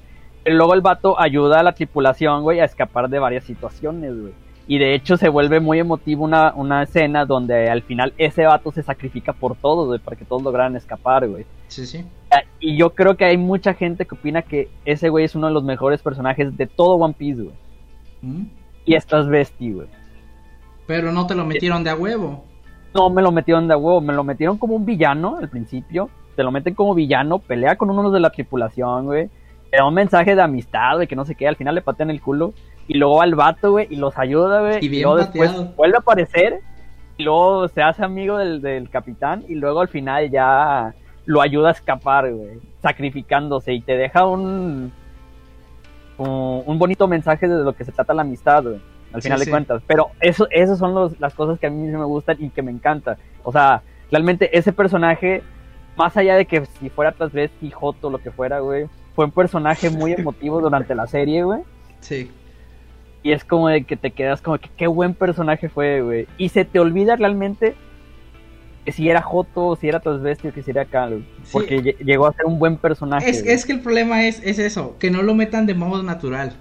Pero 0.43 0.55
luego 0.55 0.73
el 0.73 0.81
vato 0.81 1.19
ayuda 1.19 1.59
a 1.59 1.63
la 1.63 1.73
tripulación, 1.73 2.43
güey, 2.43 2.59
a 2.59 2.65
escapar 2.65 3.09
de 3.09 3.19
varias 3.19 3.43
situaciones, 3.43 4.19
güey. 4.19 4.33
Y 4.67 4.77
de 4.77 4.93
hecho 4.93 5.17
se 5.17 5.29
vuelve 5.29 5.59
muy 5.59 5.79
emotivo 5.79 6.23
una, 6.23 6.53
una 6.55 6.83
escena 6.83 7.25
donde 7.25 7.69
al 7.71 7.81
final 7.81 8.13
ese 8.19 8.45
vato 8.45 8.71
se 8.71 8.83
sacrifica 8.83 9.33
por 9.33 9.55
todos, 9.55 9.87
güey, 9.87 9.99
para 9.99 10.15
que 10.15 10.25
todos 10.25 10.43
lograran 10.43 10.75
escapar, 10.75 11.27
güey. 11.27 11.45
Sí, 11.69 11.87
sí. 11.87 12.05
Y 12.59 12.77
yo 12.77 12.91
creo 12.91 13.17
que 13.17 13.25
hay 13.25 13.35
mucha 13.35 13.73
gente 13.73 14.05
que 14.05 14.13
opina 14.13 14.43
que 14.43 14.69
ese 14.85 15.09
güey 15.09 15.25
es 15.25 15.33
uno 15.33 15.47
de 15.47 15.53
los 15.53 15.63
mejores 15.63 16.03
personajes 16.03 16.55
de 16.55 16.67
todo 16.67 16.95
One 16.95 17.15
Piece, 17.17 17.41
güey. 17.41 17.55
Mm. 18.21 18.43
Y 18.85 18.93
es 18.93 19.07
transvesti, 19.07 19.73
güey. 19.73 19.87
Pero 20.85 21.11
no 21.11 21.25
te 21.25 21.33
lo 21.33 21.45
metieron 21.45 21.83
de 21.83 21.89
a 21.89 21.95
huevo. 21.95 22.45
No 22.93 23.09
me 23.09 23.21
lo 23.21 23.31
metieron 23.31 23.67
de 23.67 23.75
huevo, 23.75 24.01
me 24.01 24.13
lo 24.13 24.23
metieron 24.23 24.57
como 24.57 24.75
un 24.75 24.85
villano 24.85 25.37
al 25.39 25.49
principio. 25.49 26.09
Te 26.35 26.43
lo 26.43 26.51
meten 26.51 26.73
como 26.73 26.93
villano, 26.95 27.39
pelea 27.39 27.75
con 27.75 27.89
uno 27.89 28.09
de 28.11 28.19
la 28.19 28.29
tripulación, 28.31 29.05
güey. 29.05 29.29
Le 29.71 29.77
da 29.77 29.85
un 29.85 29.93
mensaje 29.93 30.35
de 30.35 30.41
amistad, 30.41 30.95
güey, 30.95 31.07
que 31.07 31.15
no 31.15 31.25
sé 31.25 31.35
qué. 31.35 31.47
Al 31.47 31.55
final 31.55 31.75
le 31.75 31.81
patean 31.81 32.09
el 32.09 32.21
culo. 32.21 32.53
Y 32.87 32.97
luego 32.97 33.17
va 33.17 33.25
el 33.25 33.35
vato, 33.35 33.71
güey, 33.71 33.87
y 33.91 33.97
los 33.97 34.17
ayuda, 34.17 34.61
güey. 34.61 34.79
Y 34.83 34.87
Y, 34.87 35.01
luego 35.01 35.17
después 35.17 35.51
pateado. 35.51 35.73
vuelve 35.75 35.97
a 35.97 35.99
aparecer. 35.99 36.61
Y 37.17 37.23
luego 37.23 37.67
se 37.67 37.83
hace 37.83 38.03
amigo 38.03 38.37
del, 38.37 38.61
del 38.61 38.89
capitán. 38.89 39.43
Y 39.47 39.55
luego 39.55 39.81
al 39.81 39.89
final 39.89 40.31
ya 40.31 40.95
lo 41.25 41.41
ayuda 41.41 41.69
a 41.69 41.73
escapar, 41.73 42.31
güey. 42.33 42.59
Sacrificándose. 42.81 43.73
Y 43.73 43.81
te 43.81 43.95
deja 43.97 44.25
un. 44.25 44.91
Un, 46.17 46.63
un 46.65 46.79
bonito 46.79 47.07
mensaje 47.07 47.47
de 47.47 47.63
lo 47.63 47.73
que 47.73 47.85
se 47.85 47.91
trata 47.91 48.13
la 48.13 48.23
amistad, 48.23 48.63
güey. 48.63 48.81
Al 49.13 49.21
final 49.21 49.39
sí. 49.39 49.45
de 49.45 49.51
cuentas. 49.51 49.81
Pero 49.87 50.09
eso, 50.19 50.47
esas 50.51 50.77
son 50.77 50.93
los- 50.93 51.19
las 51.19 51.33
cosas 51.33 51.59
que 51.59 51.67
a 51.67 51.69
mí 51.69 51.87
me 51.87 52.03
gustan 52.05 52.37
y 52.39 52.49
que 52.49 52.61
me 52.61 52.71
encantan. 52.71 53.17
O 53.43 53.51
sea, 53.51 53.81
realmente 54.11 54.55
ese 54.57 54.71
personaje, 54.73 55.41
más 55.97 56.15
allá 56.17 56.35
de 56.35 56.45
que 56.45 56.65
si 56.79 56.89
fuera 56.89 57.11
transvesti, 57.11 57.71
Joto, 57.71 58.09
lo 58.09 58.19
que 58.19 58.31
fuera, 58.31 58.59
güey, 58.59 58.87
fue 59.15 59.25
un 59.25 59.31
personaje 59.31 59.89
muy 59.89 60.13
emotivo 60.13 60.61
durante 60.61 60.93
la 60.95 61.07
serie, 61.07 61.43
güey. 61.43 61.61
Sí. 61.99 62.31
Y 63.23 63.31
es 63.33 63.43
como 63.43 63.67
de 63.67 63.83
que 63.83 63.97
te 63.97 64.11
quedas 64.11 64.41
como 64.41 64.57
que 64.59 64.69
qué 64.77 64.87
buen 64.87 65.13
personaje 65.13 65.67
fue, 65.67 66.01
güey. 66.01 66.27
Y 66.37 66.49
se 66.49 66.63
te 66.63 66.79
olvida 66.79 67.15
realmente 67.17 67.75
que 68.85 68.91
si 68.93 69.09
era 69.09 69.21
Joto, 69.21 69.75
si 69.75 69.89
era 69.89 69.99
transvesti 69.99 70.47
o 70.47 70.53
que 70.53 70.63
si 70.63 70.71
era. 70.71 70.85
Sí. 70.85 71.25
Porque 71.51 71.81
lle- 71.81 71.97
llegó 71.97 72.27
a 72.27 72.33
ser 72.33 72.45
un 72.45 72.59
buen 72.59 72.77
personaje. 72.77 73.29
Es, 73.29 73.45
es 73.45 73.65
que 73.65 73.73
el 73.73 73.81
problema 73.81 74.23
es, 74.25 74.41
es 74.43 74.57
eso, 74.57 74.95
que 74.99 75.11
no 75.11 75.21
lo 75.21 75.35
metan 75.35 75.65
de 75.65 75.73
modo 75.73 76.01
natural. 76.01 76.53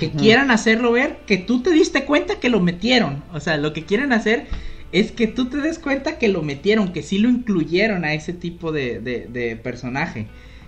Que 0.00 0.10
quieran 0.10 0.50
hacerlo 0.50 0.92
ver, 0.92 1.18
que 1.26 1.36
tú 1.36 1.62
te 1.62 1.70
diste 1.70 2.04
cuenta 2.04 2.40
que 2.40 2.48
lo 2.48 2.60
metieron. 2.60 3.22
O 3.32 3.40
sea, 3.40 3.56
lo 3.58 3.72
que 3.72 3.84
quieren 3.84 4.12
hacer 4.12 4.46
es 4.92 5.12
que 5.12 5.26
tú 5.28 5.44
te 5.48 5.58
des 5.58 5.78
cuenta 5.78 6.18
que 6.18 6.28
lo 6.28 6.42
metieron, 6.42 6.92
que 6.92 7.02
sí 7.02 7.18
lo 7.18 7.28
incluyeron 7.28 8.04
a 8.04 8.14
ese 8.14 8.32
tipo 8.32 8.72
de, 8.72 8.98
de- 9.00 9.26
de 9.28 9.56
personaje. 9.56 10.26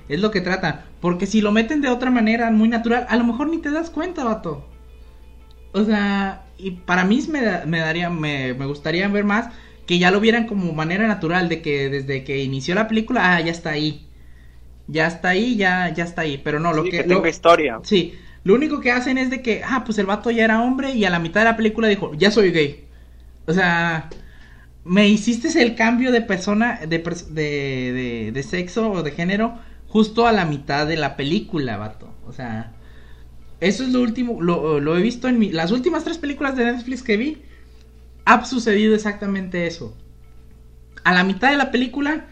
Es 0.09 0.21
lo 0.21 0.31
que 0.31 0.41
trata. 0.41 0.87
Porque 1.01 1.27
si 1.27 1.41
lo 1.41 1.51
meten 1.51 1.81
de 1.81 1.89
otra 1.89 2.11
manera, 2.11 2.51
muy 2.51 2.69
natural, 2.69 3.07
a 3.09 3.17
lo 3.17 3.25
mejor 3.25 3.49
ni 3.49 3.59
te 3.59 3.71
das 3.71 3.91
cuenta, 3.91 4.23
vato. 4.25 4.69
O 5.73 5.85
sea, 5.85 6.45
y 6.59 6.73
para 6.73 7.05
mí 7.05 7.21
me, 7.29 7.43
da- 7.43 7.65
me 7.67 7.79
daría, 7.79 8.11
me, 8.11 8.55
me 8.55 8.67
gustaría 8.67 9.09
ver 9.09 9.25
más 9.25 9.49
que 9.87 9.99
ya 9.99 10.11
lo 10.11 10.21
vieran 10.21 10.47
como 10.47 10.73
manera 10.73 11.09
natural, 11.09 11.49
de 11.49 11.61
que 11.63 11.89
desde 11.89 12.23
que 12.23 12.43
inició 12.45 12.75
la 12.75 12.87
película, 12.89 13.35
ah, 13.35 13.41
ya 13.41 13.51
está 13.51 13.71
ahí. 13.71 14.07
Ya 14.87 15.07
está 15.07 15.31
ahí, 15.31 15.57
ya, 15.57 15.93
ya 15.95 16.05
está 16.05 16.23
ahí. 16.23 16.41
Pero 16.43 16.61
no, 16.61 16.73
lo 16.73 16.85
que, 16.85 16.91
que 16.91 17.03
lo- 17.05 17.17
tenga 17.17 17.29
historia. 17.29 17.81
Sí, 17.83 18.15
lo 18.45 18.55
único 18.55 18.81
que 18.81 18.91
hacen 18.91 19.19
es 19.19 19.31
de 19.31 19.43
que, 19.43 19.63
ah, 19.65 19.85
pues 19.85 19.99
el 19.99 20.07
vato 20.07 20.31
ya 20.31 20.45
era 20.45 20.63
hombre 20.63 20.93
y 20.93 21.05
a 21.05 21.11
la 21.11 21.19
mitad 21.19 21.41
de 21.41 21.47
la 21.47 21.57
película 21.57 21.89
dijo, 21.89 22.13
ya 22.15 22.31
soy 22.31 22.51
gay. 22.51 22.85
O 23.47 23.53
sea, 23.53 24.11
me 24.85 25.09
hiciste 25.09 25.61
el 25.63 25.75
cambio 25.75 26.13
de 26.13 26.23
persona, 26.23 26.81
de, 26.81 26.99
de, 26.99 27.93
de, 27.93 28.31
de 28.33 28.43
sexo 28.43 28.91
o 28.91 29.03
de 29.03 29.13
género 29.13 29.59
justo 29.89 30.27
a 30.27 30.33
la 30.33 30.45
mitad 30.45 30.87
de 30.87 30.97
la 30.97 31.17
película, 31.17 31.77
vato. 31.77 32.13
O 32.27 32.33
sea, 32.33 32.73
eso 33.61 33.85
es 33.85 33.91
lo 33.91 34.01
último, 34.01 34.41
lo, 34.43 34.81
lo 34.81 34.97
he 34.97 35.03
visto 35.03 35.29
en 35.29 35.39
mi, 35.39 35.53
las 35.53 35.71
últimas 35.71 36.03
tres 36.03 36.19
películas 36.19 36.57
de 36.57 36.65
Netflix 36.65 37.03
que 37.03 37.17
vi, 37.17 37.43
ha 38.25 38.45
sucedido 38.45 38.95
exactamente 38.95 39.67
eso. 39.67 39.97
A 41.05 41.13
la 41.13 41.25
mitad 41.25 41.51
de 41.51 41.57
la 41.57 41.71
película, 41.71 42.27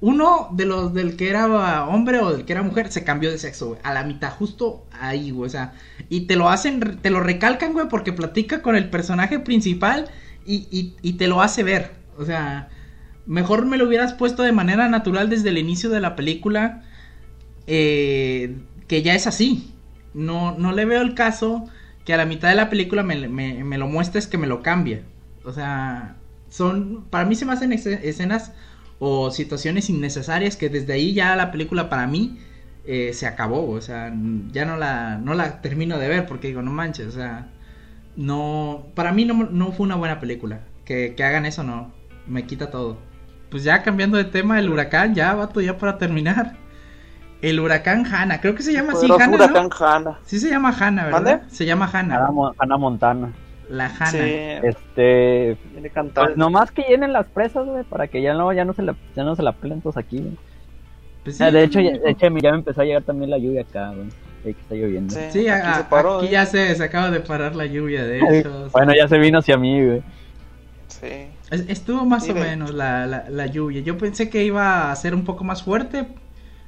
uno 0.00 0.48
de 0.52 0.66
los 0.66 0.92
del 0.94 1.16
que 1.16 1.30
era 1.30 1.86
hombre 1.86 2.18
o 2.20 2.32
del 2.32 2.44
que 2.44 2.52
era 2.52 2.62
mujer 2.62 2.92
se 2.92 3.04
cambió 3.04 3.30
de 3.30 3.38
sexo, 3.38 3.68
güey. 3.68 3.80
A 3.84 3.94
la 3.94 4.04
mitad, 4.04 4.30
justo 4.32 4.86
ahí, 4.92 5.30
güey. 5.30 5.46
O 5.46 5.50
sea, 5.50 5.74
y 6.08 6.22
te 6.22 6.36
lo 6.36 6.48
hacen, 6.50 6.98
te 7.00 7.10
lo 7.10 7.20
recalcan, 7.20 7.72
güey, 7.72 7.88
porque 7.88 8.12
platica 8.12 8.62
con 8.62 8.76
el 8.76 8.90
personaje 8.90 9.38
principal 9.40 10.08
y, 10.46 10.94
y, 11.02 11.12
te 11.14 11.26
lo 11.28 11.40
hace 11.42 11.62
ver. 11.62 11.92
O 12.18 12.24
sea, 12.26 12.68
mejor 13.26 13.66
me 13.66 13.78
lo 13.78 13.86
hubieras 13.88 14.12
puesto 14.14 14.42
de 14.42 14.52
manera 14.52 14.88
natural 14.88 15.30
desde 15.30 15.48
el 15.50 15.58
inicio 15.58 15.90
de 15.90 16.00
la 16.00 16.16
película. 16.16 16.82
eh, 17.66 18.56
que 18.88 19.02
ya 19.02 19.14
es 19.14 19.26
así. 19.26 19.72
No, 20.12 20.56
no 20.58 20.72
le 20.72 20.84
veo 20.84 21.02
el 21.02 21.14
caso 21.14 21.64
que 22.04 22.14
a 22.14 22.16
la 22.16 22.26
mitad 22.26 22.48
de 22.48 22.54
la 22.54 22.70
película 22.70 23.02
me, 23.02 23.28
me, 23.28 23.64
me 23.64 23.78
lo 23.78 23.88
muestres 23.88 24.26
que 24.26 24.38
me 24.38 24.46
lo 24.46 24.62
cambie. 24.62 25.04
O 25.44 25.52
sea, 25.52 26.16
son. 26.48 27.04
Para 27.10 27.24
mí 27.24 27.34
se 27.34 27.44
me 27.46 27.52
hacen 27.52 27.72
esce- 27.72 28.00
escenas 28.02 28.52
o 28.98 29.30
situaciones 29.30 29.90
innecesarias 29.90 30.56
que 30.56 30.68
desde 30.68 30.92
ahí 30.92 31.14
ya 31.14 31.36
la 31.36 31.50
película 31.50 31.88
para 31.88 32.06
mí 32.06 32.38
eh, 32.86 33.12
se 33.12 33.26
acabó. 33.26 33.70
O 33.70 33.80
sea, 33.80 34.12
ya 34.52 34.64
no 34.64 34.76
la, 34.76 35.18
no 35.18 35.34
la 35.34 35.60
termino 35.60 35.98
de 35.98 36.08
ver 36.08 36.26
porque 36.26 36.48
digo, 36.48 36.62
no 36.62 36.70
manches, 36.70 37.08
o 37.08 37.12
sea. 37.12 37.48
No. 38.16 38.86
Para 38.94 39.12
mí 39.12 39.24
no, 39.24 39.48
no 39.50 39.72
fue 39.72 39.86
una 39.86 39.96
buena 39.96 40.20
película. 40.20 40.60
Que, 40.84 41.14
que 41.16 41.24
hagan 41.24 41.46
eso 41.46 41.62
no. 41.62 41.92
Me 42.26 42.44
quita 42.46 42.70
todo. 42.70 42.98
Pues 43.50 43.64
ya 43.64 43.82
cambiando 43.82 44.16
de 44.16 44.24
tema, 44.24 44.58
el 44.58 44.68
huracán, 44.68 45.14
ya, 45.14 45.34
vato, 45.34 45.60
ya 45.60 45.78
para 45.78 45.98
terminar. 45.98 46.56
El 47.42 47.60
huracán 47.60 48.06
Hanna, 48.06 48.40
creo 48.40 48.54
que 48.54 48.62
se 48.62 48.72
llama 48.72 48.94
así, 48.94 49.06
Hanna, 49.06 49.34
huracán 49.34 49.68
¿no? 49.68 49.86
Hanna. 49.86 50.18
Sí 50.24 50.40
se 50.40 50.48
llama 50.48 50.74
Hanna, 50.78 51.04
¿verdad? 51.04 51.22
¿Mande? 51.40 51.54
Se 51.54 51.66
llama 51.66 51.90
Hanna. 51.92 52.26
Hannah 52.58 52.76
Montana. 52.78 53.32
La 53.68 53.86
Hanna. 53.86 54.10
Sí, 54.10 54.18
Este, 54.62 55.56
viene 55.72 55.90
cantando. 55.90 56.28
pues 56.28 56.36
nomás 56.36 56.70
que 56.70 56.82
llenen 56.82 57.12
las 57.12 57.26
presas, 57.26 57.64
güey, 57.66 57.84
para 57.84 58.08
que 58.08 58.20
ya 58.22 58.34
no, 58.34 58.52
ya 58.52 58.64
no 58.64 58.72
se 58.74 58.82
la, 58.82 58.94
ya 59.16 59.24
no 59.24 59.34
se 59.36 59.42
la 59.42 59.52
peleen 59.52 59.80
todos 59.80 59.96
aquí, 59.96 60.18
güey. 60.18 60.36
Pues 61.24 61.38
sí. 61.38 61.44
de 61.44 61.64
hecho, 61.64 61.80
ya, 61.80 61.92
de 61.92 62.10
hecho, 62.10 62.26
ya 62.38 62.50
me 62.50 62.58
empezó 62.58 62.82
a 62.82 62.84
llegar 62.84 63.02
tamí 63.02 63.26
la 63.26 63.38
lluvia 63.38 63.62
acá, 63.62 63.88
güey. 63.94 64.08
Ahí 64.44 64.52
que 64.52 64.60
está 64.60 64.74
lloviendo. 64.74 65.14
Sí, 65.14 65.20
Sí, 65.30 65.48
aquí 65.48 65.66
a- 65.66 65.74
se 65.76 65.84
paró, 65.84 66.18
aquí 66.18 66.26
¿eh? 66.26 66.30
ya 66.32 66.44
se, 66.44 66.74
se 66.74 66.84
acaba 66.84 67.10
de 67.10 67.20
parar 67.20 67.56
la 67.56 67.64
lluvia, 67.64 68.04
de 68.04 68.18
hecho. 68.40 68.68
Bueno, 68.72 68.92
ya 68.94 69.08
se 69.08 69.16
vino 69.18 69.38
hacia 69.38 69.56
mí, 69.56 69.82
güey. 69.82 70.02
Sí. 70.88 71.06
Es- 71.50 71.68
Estuvo 71.68 72.04
más 72.04 72.24
Sí, 72.24 72.30
o 72.32 72.34
de- 72.34 72.40
menos 72.40 72.74
la, 72.74 73.06
la, 73.06 73.24
la 73.30 73.46
lluvia. 73.46 73.80
Yo 73.80 73.96
pensé 73.96 74.28
que 74.28 74.44
iba 74.44 74.90
a 74.92 74.96
ser 74.96 75.14
un 75.14 75.24
poco 75.24 75.44
más 75.44 75.62
fuerte. 75.62 76.06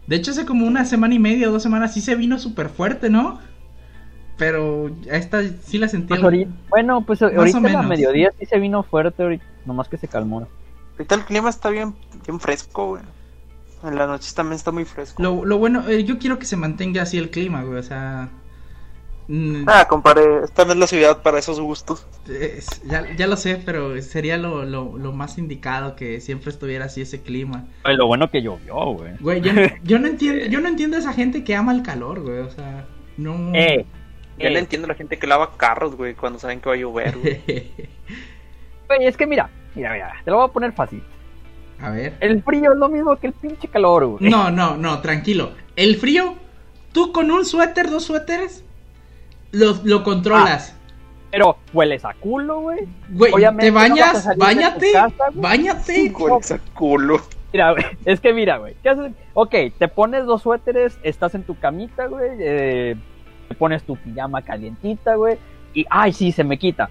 De 0.06 0.16
hecho, 0.16 0.30
hace 0.30 0.46
como 0.46 0.66
una 0.66 0.84
semana 0.86 1.14
y 1.14 1.18
media 1.18 1.48
o 1.48 1.52
dos 1.52 1.62
semanas 1.62 1.92
sí 1.92 2.00
se 2.00 2.14
vino 2.14 2.38
súper 2.38 2.68
fuerte, 2.70 3.10
¿no? 3.10 3.38
Pero 4.38 4.90
esta 5.10 5.42
sí 5.64 5.78
la 5.78 5.88
sentí. 5.88 6.08
Pues 6.08 6.22
ahorita, 6.22 6.50
bueno, 6.68 7.02
pues 7.06 7.22
ahorita 7.22 7.58
a 7.78 7.82
mediodía 7.82 8.30
sí 8.38 8.44
se 8.46 8.58
vino 8.58 8.82
fuerte, 8.82 9.22
ahorita, 9.22 9.44
nomás 9.64 9.88
que 9.88 9.96
se 9.96 10.08
calmó. 10.08 10.46
Ahorita 10.92 11.14
el 11.14 11.24
clima 11.24 11.48
está 11.50 11.70
bien, 11.70 11.94
bien 12.26 12.38
fresco, 12.40 12.88
güey. 12.88 13.02
En 13.82 13.94
la 13.96 14.06
noche 14.06 14.30
también 14.34 14.56
está 14.56 14.72
muy 14.72 14.84
fresco. 14.84 15.22
Lo, 15.22 15.44
lo 15.44 15.58
bueno, 15.58 15.88
eh, 15.88 16.04
yo 16.04 16.18
quiero 16.18 16.38
que 16.38 16.44
se 16.46 16.56
mantenga 16.56 17.02
así 17.02 17.18
el 17.18 17.30
clima, 17.30 17.62
güey. 17.62 17.78
O 17.78 17.82
sea. 17.82 18.28
mm, 19.28 19.64
Ah, 19.66 19.86
compadre, 19.88 20.44
esta 20.44 20.64
no 20.64 20.72
es 20.72 20.78
la 20.78 20.86
ciudad 20.86 21.22
para 21.22 21.38
esos 21.38 21.60
gustos. 21.60 22.06
es- 22.28 22.82
ya, 22.84 23.14
ya 23.16 23.26
lo 23.26 23.36
sé, 23.36 23.60
pero 23.64 24.00
sería 24.02 24.36
lo, 24.38 24.64
lo, 24.64 24.98
lo 24.98 25.12
más 25.12 25.38
indicado 25.38 25.94
que 25.96 26.20
siempre 26.20 26.50
estuviera 26.50 26.86
así 26.86 27.00
ese 27.02 27.20
clima. 27.22 27.64
Pues 27.82 27.96
lo 27.96 28.06
bueno 28.06 28.30
que 28.30 28.42
llovió, 28.42 28.74
güey. 28.92 29.12
Güey, 29.20 29.40
yo, 29.40 29.52
no- 29.54 29.60
yo 29.84 29.98
no 29.98 30.06
entiendo, 30.08 30.44
yo 30.46 30.60
no 30.60 30.68
entiendo 30.68 30.96
a 30.96 31.00
esa 31.00 31.12
gente 31.12 31.44
que 31.44 31.54
ama 31.54 31.72
el 31.72 31.82
calor, 31.82 32.20
güey. 32.20 32.38
O 32.40 32.50
sea, 32.50 32.86
no. 33.18 33.52
Eh, 33.54 33.84
Yo 34.38 34.50
no 34.50 34.56
eh, 34.56 34.60
entiendo 34.60 34.86
a 34.86 34.88
la 34.88 34.94
gente 34.94 35.18
que 35.18 35.26
lava 35.26 35.56
carros, 35.56 35.96
güey, 35.96 36.14
cuando 36.14 36.38
saben 36.38 36.60
que 36.60 36.68
va 36.68 36.74
a 36.74 36.78
llover, 36.78 37.16
güey. 37.18 37.40
güey, 38.88 39.06
es 39.06 39.16
que 39.16 39.26
mira, 39.26 39.48
mira, 39.74 39.92
mira, 39.92 40.12
te 40.24 40.30
lo 40.30 40.38
voy 40.38 40.46
a 40.48 40.52
poner 40.52 40.72
fácil. 40.72 41.02
a 41.80 41.90
ver. 41.90 42.14
El 42.20 42.42
frío 42.42 42.72
es 42.72 42.78
lo 42.78 42.88
mismo 42.88 43.16
que 43.16 43.28
el 43.28 43.32
pinche 43.32 43.68
calor, 43.68 44.06
güey. 44.06 44.30
No, 44.30 44.50
no, 44.50 44.76
no, 44.76 45.00
tranquilo. 45.00 45.52
El 45.74 45.96
frío, 45.96 46.34
tú 46.92 47.12
con 47.12 47.30
un 47.30 47.44
suéter, 47.44 47.88
dos 47.90 48.04
suéteres, 48.04 48.62
lo, 49.52 49.76
lo 49.84 50.02
controlas. 50.04 50.74
Pero 51.30 51.58
hueles 51.72 52.04
a 52.04 52.14
culo, 52.14 52.60
güey. 52.60 52.86
Güey, 53.08 53.32
obviamente 53.32 53.66
te 53.66 53.72
no 53.72 53.78
a 53.78 53.82
bañas, 53.82 54.22
tu 54.32 54.38
bañate, 54.38 54.92
casa, 54.92 55.24
güey. 55.30 55.40
bañate. 55.40 56.12
Con 56.12 56.40
ese 56.40 56.60
culo. 56.74 57.20
Mira, 57.52 57.72
güey, 57.72 57.84
es 58.04 58.20
que 58.20 58.32
mira, 58.32 58.58
güey. 58.58 58.76
¿qué 58.82 58.90
haces? 58.90 59.12
Ok, 59.34 59.54
te 59.78 59.88
pones 59.88 60.24
dos 60.26 60.42
suéteres, 60.42 60.98
estás 61.02 61.34
en 61.34 61.42
tu 61.44 61.58
camita, 61.58 62.06
güey. 62.06 62.30
eh, 62.38 62.96
pones 63.54 63.82
tu 63.84 63.96
pijama 63.96 64.42
calientita, 64.42 65.14
güey. 65.16 65.38
Y, 65.74 65.84
ay, 65.90 66.12
sí, 66.12 66.32
se 66.32 66.44
me 66.44 66.58
quita. 66.58 66.90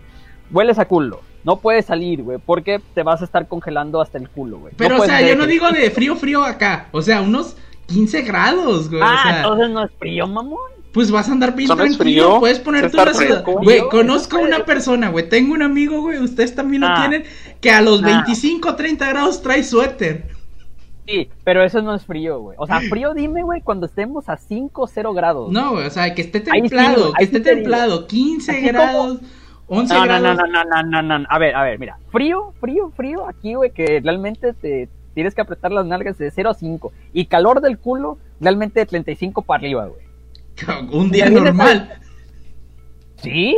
Hueles 0.52 0.78
a 0.80 0.86
culo. 0.86 1.22
No 1.44 1.58
puedes 1.58 1.86
salir, 1.86 2.24
güey, 2.24 2.40
porque 2.44 2.82
te 2.96 3.04
vas 3.04 3.22
a 3.22 3.26
estar 3.26 3.48
congelando 3.48 4.02
hasta 4.02 4.18
el 4.18 4.30
culo, 4.30 4.60
güey. 4.60 4.72
No 4.74 4.78
Pero, 4.78 5.02
o 5.02 5.06
sea, 5.06 5.22
yo 5.22 5.36
no 5.36 5.46
digo 5.46 5.70
de 5.72 5.92
frío, 5.92 6.16
frío 6.16 6.44
acá. 6.44 6.88
O 6.92 7.02
sea, 7.04 7.22
unos 7.22 7.56
15 7.88 8.22
grados, 8.24 8.90
güey. 8.90 9.02
Ah, 9.04 9.16
o 9.20 9.22
sea, 9.24 9.38
entonces 9.38 9.70
no 9.70 9.84
es 9.86 9.92
frío, 10.00 10.28
mamón. 10.28 10.60
pues 10.92 11.12
vas 11.12 11.28
a 11.30 11.34
andar 11.34 11.54
bien 11.56 11.66
Eso 11.66 11.76
no 11.76 11.84
es 11.84 11.98
tranquilo. 11.98 12.24
frío, 12.28 12.40
Puedes 12.40 12.60
ponerte 12.60 12.96
una 13.00 13.14
ciudad. 13.14 13.44
Güey, 13.44 13.82
conozco 13.90 14.38
eso 14.38 14.48
una 14.48 14.64
persona, 14.66 15.10
güey. 15.10 15.28
Tengo 15.30 15.54
un 15.54 15.62
amigo, 15.62 16.00
güey. 16.02 16.18
Ustedes 16.20 16.56
también 16.56 16.82
lo 16.82 16.88
Ah. 16.88 16.96
tienen. 17.00 17.26
Que 17.62 17.70
a 17.70 17.82
los 17.82 18.02
Ah. 18.02 18.06
25, 18.08 18.76
30 18.76 19.08
grados 19.10 19.42
trae 19.42 19.64
suéter. 19.64 20.30
Sí, 21.08 21.30
pero 21.44 21.64
eso 21.64 21.82
no 21.82 21.94
es 21.94 22.04
frío, 22.06 22.40
güey. 22.40 22.58
O 22.60 22.66
sea, 22.66 22.80
frío 22.82 23.14
dime, 23.14 23.44
güey, 23.44 23.62
cuando 23.62 23.86
estemos 23.86 24.28
a 24.30 24.38
5 24.38 24.82
o 24.84 24.88
0 24.88 25.14
grados. 25.14 25.52
No, 25.52 25.74
güey, 25.74 25.86
o 25.86 25.90
sea, 25.92 26.14
que 26.16 26.22
esté 26.24 26.40
sí, 26.40 26.46
templado, 26.52 27.14
que 27.14 27.24
esté 27.24 27.38
sí 27.38 27.44
templado, 27.44 28.08
15 28.08 28.52
Así 28.52 28.60
como- 28.62 28.74
grados, 28.74 29.20
11 29.68 29.94
No, 29.94 30.00
no, 30.00 30.06
grados. 30.06 30.24
no, 30.24 30.34
no, 30.48 30.48
no, 30.48 30.64
no, 30.64 30.84
no, 30.84 31.02
no, 31.04 31.20
no. 31.20 31.26
A 31.30 31.38
ver, 31.40 31.56
a 31.56 31.64
ver, 31.64 31.78
mira. 31.80 31.98
Frío, 32.12 32.54
frío, 32.60 32.92
frío. 32.96 33.28
Aquí, 33.28 33.54
güey, 33.54 33.72
que 33.72 34.00
realmente 34.04 34.54
te 34.54 34.90
tienes 35.14 35.34
que 35.36 35.42
apretar 35.42 35.72
las 35.72 35.86
nalgas 35.86 36.18
de 36.18 36.30
0 36.32 36.50
a 36.50 36.54
5. 36.54 36.92
Y 37.14 37.26
calor 37.28 37.62
del 37.62 37.78
culo, 37.78 38.18
realmente 38.40 38.80
de 38.80 38.86
35 38.86 39.42
para 39.44 39.60
arriba, 39.60 39.86
güey. 39.88 40.06
Un 40.92 41.12
día 41.12 41.30
normal. 41.30 42.00
¿Sí? 43.18 43.56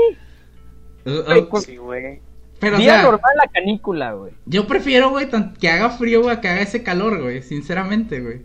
Uh, 1.06 1.10
uh, 1.40 1.50
con- 1.50 1.62
Sí, 1.62 1.78
güey. 1.78 2.20
Pero, 2.60 2.78
o 2.78 2.80
Día 2.80 2.94
sea, 2.96 3.04
normal 3.04 3.32
la 3.38 3.48
canícula, 3.48 4.14
güey. 4.14 4.32
yo 4.46 4.68
prefiero, 4.68 5.10
güey, 5.12 5.28
que 5.60 5.70
haga 5.70 5.90
frío, 5.92 6.22
güey, 6.24 6.36
a 6.36 6.42
que 6.42 6.48
haga 6.50 6.62
ese 6.62 6.84
calor, 6.84 7.22
güey, 7.22 7.42
sinceramente, 7.44 8.20
güey. 8.22 8.42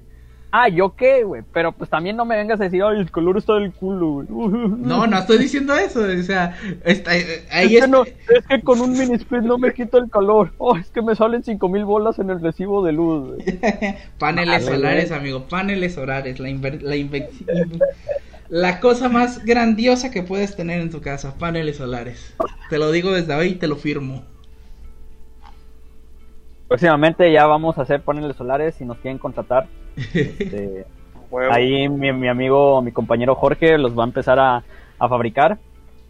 Ah, 0.54 0.68
¿yo 0.68 0.94
qué, 0.96 1.24
güey? 1.24 1.40
Pero 1.50 1.72
pues 1.72 1.88
también 1.88 2.14
no 2.14 2.26
me 2.26 2.36
vengas 2.36 2.60
a 2.60 2.64
decir, 2.64 2.82
ay, 2.82 2.98
el 2.98 3.10
calor 3.10 3.38
está 3.38 3.54
del 3.54 3.72
culo, 3.72 4.22
güey. 4.26 4.28
No, 4.78 5.06
no 5.06 5.18
estoy 5.18 5.38
diciendo 5.38 5.72
eso, 5.74 6.00
o 6.00 6.22
sea, 6.22 6.54
está, 6.84 7.16
eh, 7.16 7.44
Es 7.46 7.50
ahí 7.50 7.68
que, 7.70 7.78
es... 7.78 7.88
no, 7.88 8.04
es 8.04 8.46
que 8.46 8.60
con 8.60 8.82
un 8.82 8.92
mini 8.92 9.14
split 9.14 9.44
no 9.44 9.56
me 9.56 9.72
quita 9.72 9.96
el 9.96 10.10
calor. 10.10 10.52
Oh, 10.58 10.76
es 10.76 10.90
que 10.90 11.00
me 11.00 11.14
salen 11.16 11.42
5000 11.42 11.84
bolas 11.86 12.18
en 12.18 12.28
el 12.28 12.42
recibo 12.42 12.84
de 12.84 12.92
luz, 12.92 13.28
güey. 13.36 13.58
paneles 14.18 14.66
solares, 14.66 15.08
güey. 15.08 15.20
amigo, 15.20 15.44
paneles 15.48 15.94
solares, 15.94 16.38
la, 16.38 16.50
inver- 16.50 16.82
la, 16.82 16.96
inve- 16.96 17.30
la 18.52 18.80
cosa 18.80 19.08
más 19.08 19.46
grandiosa 19.46 20.10
que 20.10 20.22
puedes 20.22 20.54
tener 20.54 20.82
en 20.82 20.90
tu 20.90 21.00
casa, 21.00 21.38
paneles 21.38 21.78
solares. 21.78 22.36
Te 22.68 22.78
lo 22.78 22.92
digo 22.92 23.10
desde 23.10 23.34
hoy 23.34 23.46
y 23.46 23.54
te 23.54 23.66
lo 23.66 23.76
firmo. 23.76 24.24
Próximamente 26.68 27.32
ya 27.32 27.46
vamos 27.46 27.78
a 27.78 27.82
hacer 27.82 28.02
paneles 28.02 28.36
solares 28.36 28.74
si 28.74 28.84
nos 28.84 28.98
quieren 28.98 29.16
contratar. 29.16 29.68
Este, 30.14 30.84
ahí 31.50 31.88
mi, 31.88 32.12
mi 32.12 32.28
amigo, 32.28 32.82
mi 32.82 32.92
compañero 32.92 33.34
Jorge 33.34 33.78
los 33.78 33.98
va 33.98 34.04
a 34.04 34.06
empezar 34.08 34.38
a, 34.38 34.62
a 34.98 35.08
fabricar. 35.08 35.56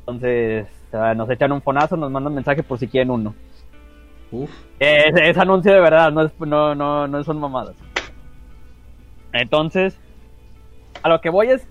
Entonces 0.01 0.67
nos 1.15 1.31
echan 1.31 1.53
un 1.53 1.63
fonazo, 1.63 1.97
nos 1.97 2.11
mandan 2.11 2.35
mensaje 2.35 2.65
por 2.65 2.77
si 2.77 2.89
quieren 2.89 3.13
uno. 3.13 3.37
Uf. 4.33 4.51
Es, 4.81 5.15
es 5.15 5.39
anuncio 5.39 5.73
de 5.73 5.81
verdad, 5.81 6.11
no, 6.11 6.23
es, 6.23 6.33
no, 6.41 6.75
no, 6.75 7.07
no 7.07 7.23
son 7.23 7.39
mamadas. 7.39 7.77
Entonces, 9.33 9.97
a 11.05 11.09
lo 11.09 11.21
que 11.21 11.31
voy 11.31 11.51
es, 11.51 11.69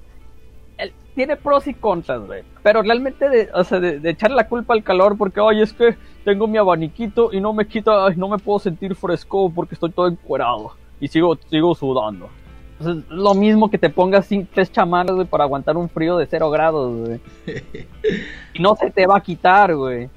tiene 1.16 1.36
pros 1.36 1.68
y 1.68 1.74
contras, 1.74 2.26
güey. 2.26 2.44
Pero 2.64 2.82
realmente, 2.82 3.30
de, 3.30 3.50
o 3.54 3.64
sea, 3.64 3.80
de, 3.80 4.00
de 4.00 4.10
echarle 4.10 4.36
la 4.38 4.48
culpa 4.48 4.74
al 4.74 4.84
calor 4.84 5.18
porque, 5.18 5.40
ay, 5.42 5.62
es 5.62 5.74
que 5.74 5.96
tengo 6.24 6.48
mi 6.48 6.58
abaniquito 6.58 7.32
y 7.34 7.42
no 7.42 7.54
me 7.54 7.68
quita, 7.68 8.06
ay, 8.06 8.16
no 8.16 8.28
me 8.30 8.38
puedo 8.38 8.60
sentir 8.60 8.96
fresco 8.96 9.52
porque 9.54 9.76
estoy 9.76 9.92
todo 9.92 10.08
encuerado 10.08 10.72
y 11.00 11.08
sigo, 11.08 11.38
sigo 11.50 11.76
sudando. 11.76 12.30
Es 12.80 12.88
lo 13.10 13.34
mismo 13.36 13.70
que 13.70 13.78
te 13.78 13.90
pongas 13.90 14.26
sin 14.26 14.48
tres 14.48 14.72
chamarras, 14.72 15.16
güey, 15.16 15.28
para 15.28 15.44
aguantar 15.44 15.78
un 15.78 15.88
frío 15.90 16.18
de 16.18 16.26
cero 16.26 16.50
grados, 16.50 17.08
güey. 17.08 17.20
y 18.54 18.60
no 18.62 18.76
se 18.76 18.90
te 18.90 19.06
va 19.06 19.18
a 19.18 19.22
quitar, 19.22 19.76
güey. 19.76 20.10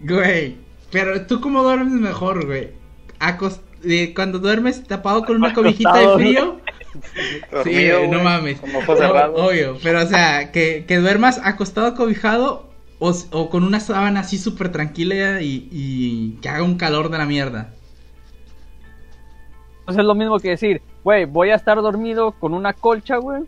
Güey, 0.00 0.56
pero 0.92 1.26
tú 1.26 1.40
cómo 1.40 1.62
duermes 1.62 1.92
mejor, 1.94 2.46
güey. 2.46 2.70
Acos- 3.18 3.60
eh, 3.84 4.12
cuando 4.14 4.38
duermes 4.38 4.84
tapado 4.84 5.24
con 5.24 5.36
una 5.36 5.52
cobijita 5.52 5.96
de 5.96 6.08
frío. 6.14 6.58
Sí, 6.92 7.40
Dormido, 7.52 8.06
no 8.08 8.22
mames. 8.22 8.60
Ojos 8.62 8.98
cerrados. 8.98 9.40
obvio, 9.40 9.76
pero 9.82 10.02
o 10.02 10.06
sea, 10.06 10.50
que, 10.52 10.84
que 10.86 10.96
duermas 10.98 11.40
acostado 11.44 11.94
cobijado 11.94 12.68
o, 12.98 13.12
o 13.30 13.48
con 13.50 13.64
una 13.64 13.80
sábana 13.80 14.20
así 14.20 14.38
súper 14.38 14.70
tranquila 14.72 15.40
y, 15.40 15.68
y 15.70 16.38
que 16.42 16.48
haga 16.48 16.62
un 16.64 16.76
calor 16.76 17.08
de 17.10 17.18
la 17.18 17.26
mierda. 17.26 17.72
Pues 19.84 19.96
es 19.98 20.04
lo 20.04 20.14
mismo 20.14 20.38
que 20.38 20.50
decir, 20.50 20.82
güey, 21.02 21.24
voy 21.24 21.50
a 21.50 21.54
estar 21.56 21.80
dormido 21.80 22.32
con 22.32 22.54
una 22.54 22.72
colcha, 22.72 23.16
güey. 23.16 23.42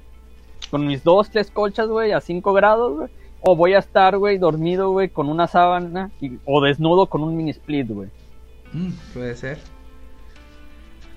Con 0.70 0.86
mis 0.86 1.04
dos, 1.04 1.30
tres 1.30 1.50
colchas, 1.50 1.88
güey, 1.88 2.12
a 2.12 2.20
5 2.20 2.52
grados, 2.52 2.96
güey. 2.96 3.08
O 3.40 3.56
voy 3.56 3.74
a 3.74 3.78
estar, 3.80 4.16
güey, 4.16 4.38
dormido, 4.38 4.90
güey, 4.90 5.08
con 5.08 5.28
una 5.28 5.46
sábana. 5.46 6.10
y- 6.20 6.38
o 6.44 6.60
desnudo 6.62 7.06
con 7.06 7.22
un 7.22 7.36
mini 7.36 7.50
split, 7.50 7.88
güey. 7.88 8.08
Mm, 8.72 8.90
puede 9.12 9.36
ser. 9.36 9.58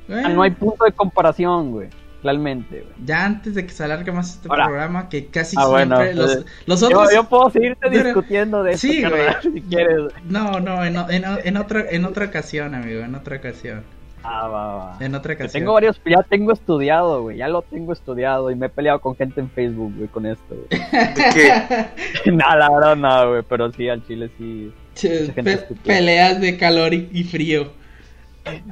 Bueno, 0.07 0.27
Ah, 0.27 0.31
no 0.33 0.41
hay 0.43 0.51
punto 0.51 0.83
de 0.85 0.91
comparación, 0.91 1.71
güey. 1.71 1.89
Realmente, 2.25 2.81
güey. 2.81 2.93
Ya 3.05 3.23
antes 3.23 3.53
de 3.53 3.65
que 3.67 3.71
se 3.71 3.83
alargue 3.83 4.11
más 4.11 4.31
este 4.35 4.49
programa, 4.49 5.07
que 5.09 5.27
casi 5.27 5.55
Ah, 5.59 5.67
bueno, 5.67 5.95
siempre 5.97 6.15
los, 6.15 6.45
pues, 6.65 6.83
otros... 6.83 7.13
yo 7.13 7.23
puedo 7.29 7.49
seguirte 7.51 7.87
Pero- 7.89 8.03
discutiendo 8.03 8.63
de 8.63 8.71
esto, 8.71 8.87
carnal, 9.03 9.37
si 9.43 9.61
quieres. 9.61 9.97
güey. 9.99 10.15
No, 10.27 10.59
no, 10.59 10.83
en, 10.83 10.95
en, 11.09 11.57
otra, 11.57 11.85
en 11.89 12.03
otra 12.03 12.25
ocasión, 12.25 12.73
amigo, 12.73 13.01
en 13.01 13.13
otra 13.13 13.37
ocasión. 13.37 13.83
Ah, 14.23 14.47
va, 14.47 14.75
va. 14.75 14.97
En 15.01 15.13
otra 15.13 15.35
ocasión. 15.35 15.61
tengo 15.61 15.73
varios, 15.73 16.01
ya 16.03 16.23
tengo 16.23 16.51
estudiado, 16.51 17.21
güey. 17.21 17.37
Ya 17.37 17.47
lo 17.47 17.61
tengo 17.61 17.93
estudiado 17.93 18.49
y 18.49 18.55
me 18.55 18.65
he 18.65 18.69
peleado 18.69 18.99
con 18.99 19.15
gente 19.15 19.39
en 19.39 19.51
Facebook, 19.51 19.93
güey, 19.95 20.07
con 20.07 20.25
esto, 20.25 20.43
güey. 20.49 20.81
¿De 21.13 21.23
qué? 21.31 22.31
no, 22.31 22.55
la 22.57 22.71
verdad 22.71 22.95
no, 22.95 23.29
güey, 23.29 23.43
pero 23.47 23.71
sí, 23.71 23.87
al 23.87 24.03
chile 24.07 24.31
sí. 24.39 24.73
Che, 24.95 25.31
pe- 25.31 25.67
peleas 25.83 26.41
de 26.41 26.57
calor 26.57 26.91
y, 26.95 27.07
y 27.13 27.23
frío. 27.23 27.67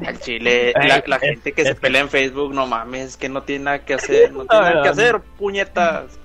Al 0.06 0.20
chile, 0.20 0.70
Ey, 0.70 1.02
la, 1.08 1.20
gente 1.20 1.52
que 1.52 1.64
se 1.64 1.74
que- 1.74 1.82
pelea 1.82 2.02
en 2.02 2.10
Facebook, 2.10 2.54
no 2.54 2.68
mames, 2.68 3.18
que 3.18 3.28
no 3.30 3.42
tiene 3.44 3.66
nada 3.66 3.80
que 3.86 3.96
hacer, 3.96 4.32
no 4.32 4.46
tiene 4.46 4.66
nada 4.66 4.84
que 4.84 4.90
hacer, 4.90 5.20
puñetas. 5.38 6.20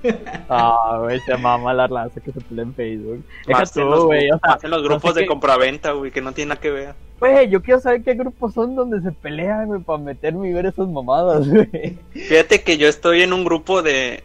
Ah, 0.48 0.98
güey, 1.00 1.18
se 1.20 1.36
mama 1.36 1.72
la 1.72 1.86
raza 1.86 2.20
que 2.20 2.30
se 2.32 2.40
pelea 2.42 2.64
en 2.64 2.74
Facebook. 2.74 3.24
Más 3.48 3.74
en 3.76 3.82
tú, 3.84 3.88
los, 3.88 4.04
güey, 4.04 4.30
o 4.30 4.38
sea, 4.38 4.50
más 4.50 4.64
en 4.64 4.70
los 4.70 4.80
no 4.82 4.84
sé 4.84 4.88
grupos 4.88 5.14
de 5.14 5.20
qué- 5.22 5.26
compraventa, 5.26 5.92
güey, 5.92 6.10
que 6.10 6.20
no 6.20 6.32
tiene 6.32 6.50
nada 6.50 6.60
que 6.60 6.70
ver. 6.70 6.94
Güey, 7.20 7.48
yo 7.48 7.62
quiero 7.62 7.80
saber 7.80 8.02
qué 8.02 8.14
grupos 8.14 8.54
son 8.54 8.76
donde 8.76 9.00
se 9.00 9.12
pelean, 9.12 9.66
güey, 9.66 9.80
para 9.80 9.98
meterme 9.98 10.48
y 10.48 10.52
ver 10.52 10.66
esas 10.66 10.86
mamadas, 10.88 11.48
güey. 11.48 11.98
Fíjate 12.12 12.62
que 12.62 12.76
yo 12.76 12.86
estoy 12.86 13.22
en 13.22 13.32
un 13.32 13.44
grupo 13.44 13.82
de. 13.82 14.22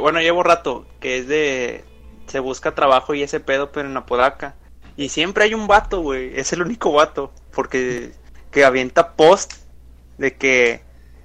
Bueno, 0.00 0.20
llevo 0.20 0.42
rato, 0.42 0.86
que 1.00 1.18
es 1.18 1.28
de. 1.28 1.84
Se 2.26 2.40
busca 2.40 2.74
trabajo 2.74 3.12
y 3.14 3.22
ese 3.22 3.38
pedo, 3.40 3.70
pero 3.70 3.88
en 3.88 3.96
Apodaca. 3.96 4.54
Y 4.96 5.10
siempre 5.10 5.44
hay 5.44 5.52
un 5.54 5.66
vato, 5.66 6.00
güey. 6.00 6.32
Es 6.38 6.52
el 6.54 6.62
único 6.62 6.90
vato. 6.92 7.32
Porque. 7.54 8.12
Que 8.56 8.64
avienta 8.64 9.12
post 9.16 9.52
de 10.16 10.34
que. 10.34 10.80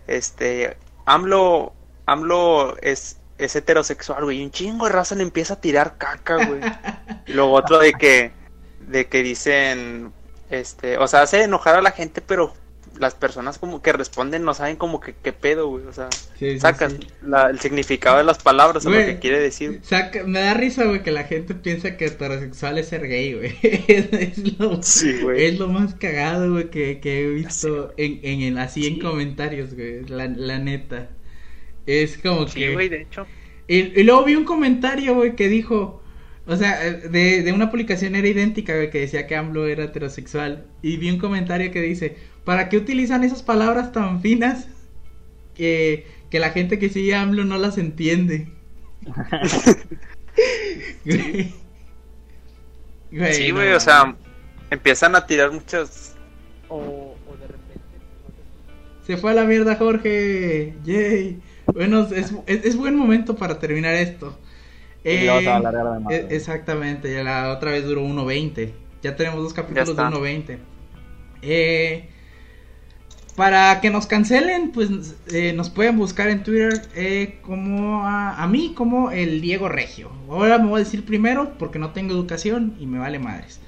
Este. 0.06 0.76
AMLO. 1.06 1.72
AMLO 2.06 2.76
es. 2.82 3.20
Es 3.38 3.56
heterosexual, 3.56 4.26
güey. 4.26 4.42
Y 4.42 4.44
un 4.44 4.52
chingo 4.52 4.86
de 4.86 4.92
raza 4.92 5.16
le 5.16 5.24
empieza 5.24 5.54
a 5.54 5.62
tirar 5.62 5.98
caca, 5.98 6.46
güey. 6.46 6.60
Y 7.28 7.32
luego 7.32 7.54
otro 7.54 7.80
de 7.80 7.94
que. 7.94 8.34
De 8.82 9.08
que 9.08 9.24
dicen. 9.24 10.12
Este. 10.50 10.98
O 10.98 11.08
sea, 11.08 11.22
hace 11.22 11.42
enojar 11.42 11.78
a 11.78 11.82
la 11.82 11.92
gente, 11.92 12.20
pero. 12.20 12.54
Las 13.02 13.16
personas 13.16 13.58
como 13.58 13.82
que 13.82 13.92
responden 13.94 14.44
no 14.46 14.54
saben 14.54 14.76
como 14.76 15.02
que 15.02 15.16
qué 15.22 15.34
pedo, 15.34 15.68
güey. 15.70 15.86
O 15.88 15.92
sea, 15.92 16.08
Sí, 16.38 16.52
sí, 16.52 16.60
sacas 16.60 16.94
sí. 16.94 17.00
la- 17.24 17.50
el 17.50 17.60
significado 17.60 18.18
de 18.20 18.24
las 18.24 18.38
palabras 18.38 18.86
o 18.86 18.90
lo 18.92 18.96
Güey. 18.96 19.08
que 19.08 19.20
quiere 19.20 19.40
decir. 19.40 19.80
Saca- 19.84 20.24
me 20.24 20.40
da 20.40 20.54
risa, 20.54 20.86
güey, 20.86 21.02
que 21.02 21.12
la 21.12 21.24
gente 21.24 21.56
piensa 21.56 21.98
que 21.98 22.06
heterosexual 22.06 22.78
es 22.78 22.88
ser 22.90 23.08
gay, 23.08 23.34
güey. 23.34 23.58
es, 23.88 24.14
es 24.38 24.60
lo, 24.60 24.82
Sí, 24.84 25.20
güey. 25.22 25.46
es 25.48 25.60
lo 25.60 25.68
más 25.68 25.96
cagado, 25.96 26.52
güey, 26.52 26.70
que, 26.70 27.00
que 27.00 27.24
he 27.26 27.30
visto 27.32 27.94
en, 27.98 28.20
en 28.24 28.42
el, 28.42 28.58
así 28.60 28.86
en 28.88 29.00
comentarios, 29.00 29.74
güey. 29.74 30.06
La, 30.06 30.28
la 30.28 30.60
neta. 30.60 31.10
Es 31.88 32.18
como 32.20 32.48
Sí, 32.48 32.60
que... 32.60 32.74
güey, 32.74 32.88
de 32.90 33.02
hecho. 33.02 33.26
Y, 33.68 34.00
y 34.00 34.04
luego 34.04 34.26
vi 34.26 34.36
un 34.36 34.46
comentario, 34.46 35.16
güey, 35.16 35.36
que 35.36 35.48
dijo, 35.48 36.01
o 36.48 36.56
sea, 36.56 36.86
eh, 36.88 36.94
de, 37.10 37.44
de 37.44 37.54
una 37.54 37.70
publicación 37.70 38.16
era 38.16 38.28
idéntica, 38.28 38.90
que 38.90 39.00
decía 39.00 39.28
que 39.28 39.36
AMLO 39.36 39.68
era 39.68 39.86
heterosexual. 39.86 40.66
Y 40.82 40.98
vi 40.98 41.12
un 41.12 41.20
comentario 41.20 41.72
que 41.72 41.82
dice, 41.82 42.18
¿para 42.44 42.70
qué 42.70 42.78
utilizan 42.78 43.24
esas 43.24 43.44
palabras 43.44 43.92
tan 43.92 44.22
finas 44.22 44.68
que, 45.56 46.08
que 46.30 46.40
la 46.40 46.50
gente 46.50 46.80
que 46.80 46.90
sigue 46.90 47.14
a 47.16 47.22
AMLO 47.22 47.46
no 47.46 47.58
las 47.58 47.78
entiende? 47.78 48.48
Güey. 51.04 51.54
Güey, 53.12 53.34
sí, 53.34 53.50
no 53.50 53.56
güey, 53.56 53.74
o 53.74 53.80
sea, 53.80 54.16
empiezan 54.70 55.16
a 55.16 55.26
tirar 55.26 55.52
muchas. 55.52 56.16
O, 56.70 56.78
o 56.78 57.38
de 57.38 57.48
repente. 57.48 57.98
Se 59.06 59.18
fue 59.18 59.32
a 59.32 59.34
la 59.34 59.44
mierda 59.44 59.76
Jorge. 59.76 60.74
Yay. 60.84 61.42
Bueno, 61.74 62.08
es, 62.16 62.34
es, 62.46 62.66
es 62.66 62.78
buen 62.78 62.96
momento 62.96 63.36
para 63.36 63.60
terminar 63.60 63.96
esto. 63.96 64.38
Y 65.04 65.26
luego 65.26 65.40
se 65.40 65.46
va 65.48 65.56
a 65.58 65.60
Eh, 65.60 65.62
de 66.10 66.16
e- 66.16 66.22
güey. 66.24 66.36
exactamente, 66.36 67.14
ya 67.14 67.24
la 67.24 67.52
otra 67.52 67.72
vez 67.72 67.86
duró 67.86 68.02
1.20. 68.04 68.74
Ya 69.02 69.16
tenemos 69.16 69.42
dos 69.42 69.54
capítulos 69.54 69.88
de 69.88 69.92
está. 69.94 70.10
1.20. 70.10 70.60
Eh, 71.42 72.10
para 73.36 73.80
que 73.82 73.90
nos 73.90 74.06
cancelen, 74.08 74.72
pues 74.72 75.16
eh, 75.34 75.54
nos 75.54 75.70
pueden 75.70 75.98
buscar 75.98 76.30
en 76.30 76.44
Twitter 76.44 76.82
eh, 76.96 77.40
como 77.42 78.06
a, 78.06 78.44
a 78.44 78.48
mí, 78.48 78.74
como 78.76 79.10
el 79.10 79.42
Diego 79.42 79.70
Regio. 79.70 80.12
Ahora 80.30 80.58
me 80.60 80.68
voy 80.68 80.82
a 80.82 80.84
decir 80.84 81.06
primero 81.06 81.54
porque 81.58 81.80
no 81.80 81.92
tengo 81.92 82.14
educación 82.14 82.76
y 82.80 82.86
me 82.86 83.00
vale 83.00 83.18
madres. 83.20 83.60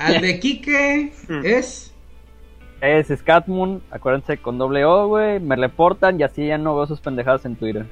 Al 0.00 0.20
de 0.20 0.38
Quique 0.40 1.12
Mm. 1.28 1.40
es... 1.44 1.90
Es 2.80 3.08
Scatmoon, 3.08 3.82
acuérdense 3.90 4.38
con 4.38 4.58
doble 4.58 4.84
O, 4.84 5.08
güey. 5.08 5.40
Me 5.40 5.56
reportan 5.56 6.20
y 6.20 6.22
así 6.22 6.46
ya 6.46 6.58
no 6.58 6.76
veo 6.76 6.86
sus 6.86 7.00
pendejadas 7.00 7.44
en 7.46 7.56
Twitter. 7.56 7.86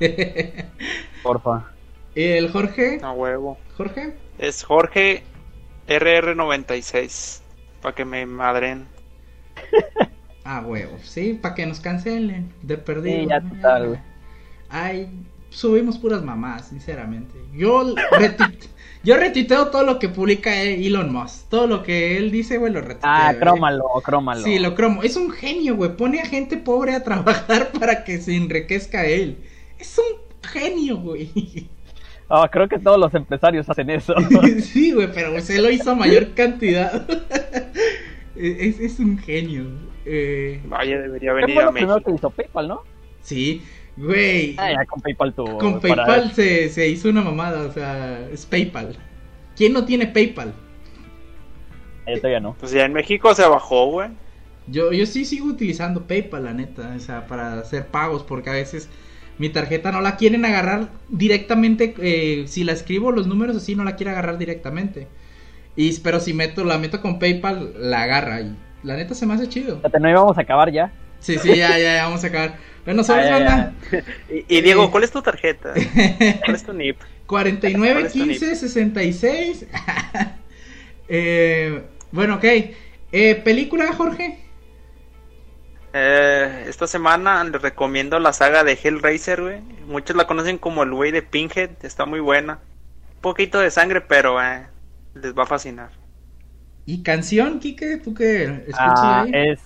Porfa. 1.22 1.70
El 2.14 2.50
Jorge. 2.50 3.00
A 3.02 3.12
huevo. 3.12 3.58
Jorge. 3.76 4.14
Es 4.38 4.62
Jorge 4.64 5.22
RR96. 5.88 7.40
Para 7.82 7.94
que 7.94 8.04
me 8.04 8.26
madren. 8.26 8.86
Ah, 10.46 10.60
huevo, 10.60 10.98
sí, 11.02 11.38
para 11.40 11.54
que 11.54 11.64
nos 11.64 11.80
cancelen, 11.80 12.52
de 12.60 12.76
perdido. 12.76 13.18
Sí, 13.22 13.26
ya 13.30 13.40
total, 13.40 13.86
güey. 13.88 14.00
Ay, 14.68 15.08
subimos 15.48 15.96
puras 15.96 16.22
mamás, 16.22 16.68
sinceramente. 16.68 17.32
Yo, 17.54 17.94
retuit- 18.12 18.68
yo 19.02 19.16
retuiteo 19.16 19.68
todo 19.68 19.84
lo 19.84 19.98
que 19.98 20.10
publica 20.10 20.60
Elon 20.60 21.10
Musk. 21.10 21.48
Todo 21.48 21.66
lo 21.66 21.82
que 21.82 22.18
él 22.18 22.30
dice, 22.30 22.58
güey, 22.58 22.70
lo 22.74 22.82
retuiteo. 22.82 23.10
Ah, 23.10 23.32
¿eh? 23.32 23.38
crómalo, 23.38 23.84
crómalo. 24.04 24.42
Sí, 24.42 24.58
lo 24.58 24.74
cromo. 24.74 25.02
Es 25.02 25.16
un 25.16 25.30
genio, 25.30 25.76
güey. 25.76 25.96
Pone 25.96 26.20
a 26.20 26.26
gente 26.26 26.58
pobre 26.58 26.94
a 26.94 27.02
trabajar 27.02 27.72
para 27.80 28.04
que 28.04 28.18
se 28.20 28.36
enriquezca 28.36 29.06
él. 29.06 29.38
Es 29.78 29.96
un 29.96 30.04
genio, 30.46 30.98
güey. 30.98 31.70
Ah, 32.36 32.48
creo 32.50 32.68
que 32.68 32.78
todos 32.78 32.98
los 32.98 33.14
empresarios 33.14 33.68
hacen 33.68 33.90
eso. 33.90 34.14
sí, 34.60 34.92
güey, 34.92 35.08
pero 35.12 35.28
él 35.36 35.62
lo 35.62 35.70
hizo 35.70 35.92
a 35.92 35.94
mayor 35.94 36.34
cantidad. 36.34 37.06
es, 38.36 38.80
es 38.80 38.98
un 38.98 39.18
genio. 39.18 39.66
Eh, 40.04 40.60
Vaya, 40.66 41.00
debería 41.00 41.30
¿Qué 41.30 41.36
venir 41.36 41.54
fue 41.54 41.62
a 41.62 41.66
lo 41.66 41.72
primero 41.72 41.94
México. 41.94 42.10
que 42.10 42.16
hizo 42.16 42.30
PayPal, 42.30 42.68
no? 42.68 42.82
sí, 43.20 43.62
güey. 43.96 44.54
Ah, 44.58 44.72
ya 44.72 44.84
con 44.86 45.00
PayPal 45.00 45.32
tuvo. 45.32 45.58
Con 45.58 45.80
para- 45.80 46.04
PayPal 46.04 46.32
se, 46.32 46.68
se 46.68 46.88
hizo 46.88 47.08
una 47.08 47.22
mamada, 47.22 47.62
o 47.62 47.72
sea, 47.72 48.28
es 48.30 48.44
PayPal. 48.44 48.96
¿Quién 49.56 49.72
no 49.72 49.84
tiene 49.84 50.06
PayPal? 50.08 50.52
Eh, 52.06 52.16
todavía 52.18 52.40
no. 52.40 52.54
Pues 52.58 52.72
ya 52.72 52.84
en 52.84 52.92
México 52.92 53.34
se 53.34 53.46
bajó, 53.46 53.86
güey. 53.90 54.08
Yo, 54.66 54.92
yo 54.92 55.06
sí 55.06 55.24
sigo 55.24 55.46
utilizando 55.46 56.06
PayPal, 56.06 56.44
la 56.44 56.52
neta, 56.54 56.94
o 56.96 56.98
sea, 56.98 57.26
para 57.26 57.60
hacer 57.60 57.86
pagos, 57.86 58.22
porque 58.24 58.50
a 58.50 58.54
veces 58.54 58.88
mi 59.38 59.48
tarjeta 59.48 59.90
no 59.92 60.00
la 60.00 60.16
quieren 60.16 60.44
agarrar 60.44 60.88
directamente, 61.08 61.94
eh, 61.98 62.44
si 62.46 62.64
la 62.64 62.72
escribo 62.72 63.10
los 63.12 63.26
números 63.26 63.56
así 63.56 63.74
no 63.74 63.84
la 63.84 63.96
quiere 63.96 64.12
agarrar 64.12 64.38
directamente. 64.38 65.08
Y, 65.76 65.98
pero 66.00 66.20
si 66.20 66.32
meto, 66.34 66.64
la 66.64 66.78
meto 66.78 67.00
con 67.00 67.18
PayPal, 67.18 67.72
la 67.78 68.02
agarra 68.02 68.40
y 68.40 68.56
la 68.84 68.96
neta 68.96 69.14
se 69.14 69.26
me 69.26 69.34
hace 69.34 69.48
chido. 69.48 69.80
No 70.00 70.08
íbamos 70.10 70.38
a 70.38 70.42
acabar 70.42 70.70
ya. 70.70 70.92
Sí, 71.18 71.38
sí, 71.38 71.48
ya, 71.56 71.78
ya, 71.78 71.96
ya, 71.96 72.04
vamos 72.04 72.22
a 72.22 72.28
acabar. 72.28 72.56
Bueno, 72.84 73.02
¿sabes, 73.04 73.30
banda? 73.30 73.72
Y, 74.30 74.58
y 74.58 74.60
Diego, 74.60 74.84
Sí. 74.84 74.90
¿cuál 74.92 75.04
es 75.04 75.10
tu 75.10 75.22
tarjeta? 75.22 75.72
¿Cuál 76.44 76.54
es 76.54 76.64
tu 76.64 76.72
NIP? 76.72 76.96
49, 77.26 77.92
¿Cuál 77.92 78.06
es 78.06 78.12
tu 78.12 78.18
15, 78.18 78.54
66. 78.56 79.66
eh, 81.08 81.82
bueno, 82.12 82.36
ok. 82.36 82.44
Eh, 83.12 83.34
¿Película, 83.44 83.92
Jorge? 83.94 84.38
Eh, 85.96 86.64
esta 86.66 86.88
semana 86.88 87.44
les 87.44 87.62
recomiendo 87.62 88.18
la 88.18 88.32
saga 88.32 88.64
de 88.64 88.72
Hellraiser, 88.82 89.40
güey. 89.40 89.60
Muchos 89.86 90.16
la 90.16 90.26
conocen 90.26 90.58
como 90.58 90.82
el 90.82 90.90
güey 90.92 91.12
de 91.12 91.22
Pinhead. 91.22 91.70
Está 91.82 92.04
muy 92.04 92.18
buena. 92.20 92.58
Un 93.14 93.20
poquito 93.20 93.60
de 93.60 93.70
sangre, 93.70 94.00
pero 94.00 94.42
eh, 94.42 94.66
les 95.14 95.32
va 95.38 95.44
a 95.44 95.46
fascinar. 95.46 95.90
¿Y 96.84 97.02
canción, 97.04 97.60
Kike? 97.60 97.98
¿Tú 97.98 98.12
qué 98.12 98.42
escuchas 98.44 98.76
Ah, 98.78 99.22
ahí? 99.22 99.30
es 99.32 99.60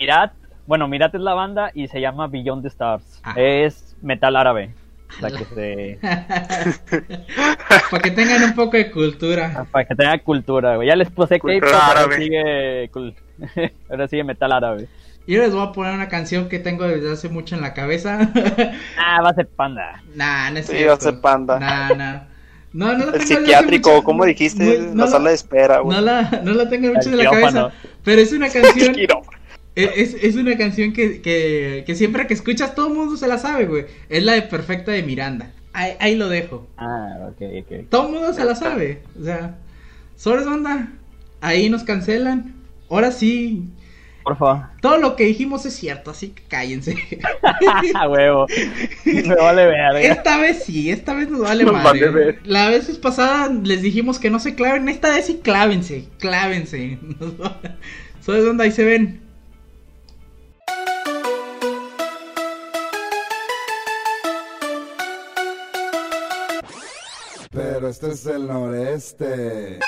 Mirat 0.00 0.32
Bueno, 0.66 0.88
Mirat 0.88 1.14
es 1.14 1.20
la 1.20 1.34
banda 1.34 1.70
y 1.74 1.88
se 1.88 2.00
llama 2.00 2.26
Beyond 2.26 2.62
the 2.62 2.68
Stars. 2.68 3.20
Ah. 3.22 3.34
Es 3.36 3.94
metal 4.00 4.34
árabe. 4.34 4.74
La 5.20 5.30
que 5.30 5.44
se... 5.44 5.98
Para 7.90 8.02
que 8.02 8.10
tengan 8.10 8.42
un 8.44 8.54
poco 8.54 8.76
de 8.76 8.90
cultura. 8.90 9.66
Para 9.70 9.84
que 9.86 9.94
tenga 9.94 10.18
cultura, 10.18 10.76
güey. 10.76 10.88
Ya 10.88 10.96
les 10.96 11.10
puse 11.10 11.38
Cultura 11.38 11.70
K-pop, 11.70 11.82
ahora 11.82 12.00
árabe. 12.00 12.16
sigue, 12.16 12.90
ahora 13.90 14.08
sigue 14.08 14.24
metal 14.24 14.52
árabe. 14.52 14.88
Yo 15.34 15.42
les 15.42 15.52
voy 15.52 15.66
a 15.66 15.72
poner 15.72 15.94
una 15.94 16.08
canción 16.08 16.48
que 16.48 16.58
tengo 16.58 16.84
desde 16.84 17.12
hace 17.12 17.28
mucho 17.28 17.54
en 17.54 17.60
la 17.60 17.74
cabeza. 17.74 18.30
Ah, 18.98 19.20
va 19.22 19.30
a 19.30 19.34
ser 19.34 19.46
panda. 19.48 20.02
nah, 20.14 20.50
no 20.50 20.58
es 20.58 20.66
Sí, 20.66 20.72
cierto. 20.72 20.88
va 20.88 20.94
a 20.94 21.00
ser 21.00 21.20
panda. 21.20 21.58
Nah, 21.60 21.94
nah. 21.94 22.20
No, 22.72 22.92
no 22.92 23.06
la 23.06 23.12
tengo 23.12 23.16
El 23.16 23.22
psiquiátrico, 23.26 23.90
mucho- 23.90 24.04
¿cómo 24.04 24.24
dijiste? 24.24 24.78
la 24.80 24.94
no 24.94 25.06
sala 25.06 25.30
de 25.30 25.34
espera, 25.36 25.78
güey. 25.80 25.96
No 25.96 26.02
la, 26.02 26.40
no 26.44 26.52
la 26.52 26.68
tengo 26.68 26.88
mucho 26.92 27.08
El 27.08 27.18
en 27.20 27.24
la 27.24 27.30
cabeza. 27.30 27.70
Pero 28.04 28.20
es 28.20 28.32
una 28.32 28.48
canción. 28.48 28.94
Quirófano. 28.94 29.38
Es, 29.74 30.14
es 30.14 30.34
una 30.36 30.56
canción 30.58 30.92
que, 30.92 31.20
que, 31.22 31.84
que 31.86 31.94
siempre 31.94 32.26
que 32.26 32.34
escuchas 32.34 32.74
todo 32.74 32.88
el 32.88 32.94
mundo 32.94 33.16
se 33.16 33.28
la 33.28 33.38
sabe, 33.38 33.66
güey. 33.66 33.86
Es 34.08 34.24
la 34.24 34.32
de 34.32 34.42
Perfecta 34.42 34.90
de 34.92 35.02
Miranda. 35.04 35.52
Ahí, 35.72 35.92
ahí 36.00 36.14
lo 36.16 36.28
dejo. 36.28 36.66
Ah, 36.76 37.28
ok, 37.30 37.42
ok. 37.62 37.88
Todo 37.88 38.06
el 38.08 38.12
mundo 38.14 38.32
se 38.34 38.44
la 38.44 38.54
sabe. 38.56 39.02
O 39.20 39.24
sea, 39.24 39.54
sobres 40.16 40.44
banda. 40.46 40.88
Ahí 41.40 41.70
nos 41.70 41.84
cancelan. 41.84 42.54
Ahora 42.90 43.12
sí. 43.12 43.64
Por 44.28 44.36
favor. 44.36 44.66
Todo 44.82 44.98
lo 44.98 45.16
que 45.16 45.24
dijimos 45.24 45.64
es 45.64 45.74
cierto, 45.74 46.10
así 46.10 46.28
que 46.28 46.42
cállense. 46.42 46.94
A 47.94 48.08
huevo. 48.10 48.46
Me 49.06 49.34
vale 49.34 49.64
verga. 49.64 50.00
Esta 50.00 50.36
vez 50.36 50.64
sí, 50.64 50.90
esta 50.90 51.14
vez 51.14 51.30
nos 51.30 51.40
vale 51.40 51.64
Nos 51.64 51.72
madre. 51.72 51.86
vale 51.88 52.10
ver. 52.10 52.40
La 52.44 52.68
vez 52.68 52.86
pasada 52.98 53.48
les 53.48 53.80
dijimos 53.80 54.18
que 54.18 54.28
no 54.28 54.38
se 54.38 54.54
claven. 54.54 54.86
Esta 54.90 55.08
vez 55.08 55.24
sí 55.24 55.40
clávense. 55.42 56.10
Clávense. 56.18 56.98
¿Sabes 58.20 58.44
dónde 58.44 58.64
ahí 58.64 58.72
se 58.72 58.84
ven? 58.84 59.22
Pero 67.50 67.88
este 67.88 68.10
es 68.12 68.26
el 68.26 68.46
noreste. 68.46 69.78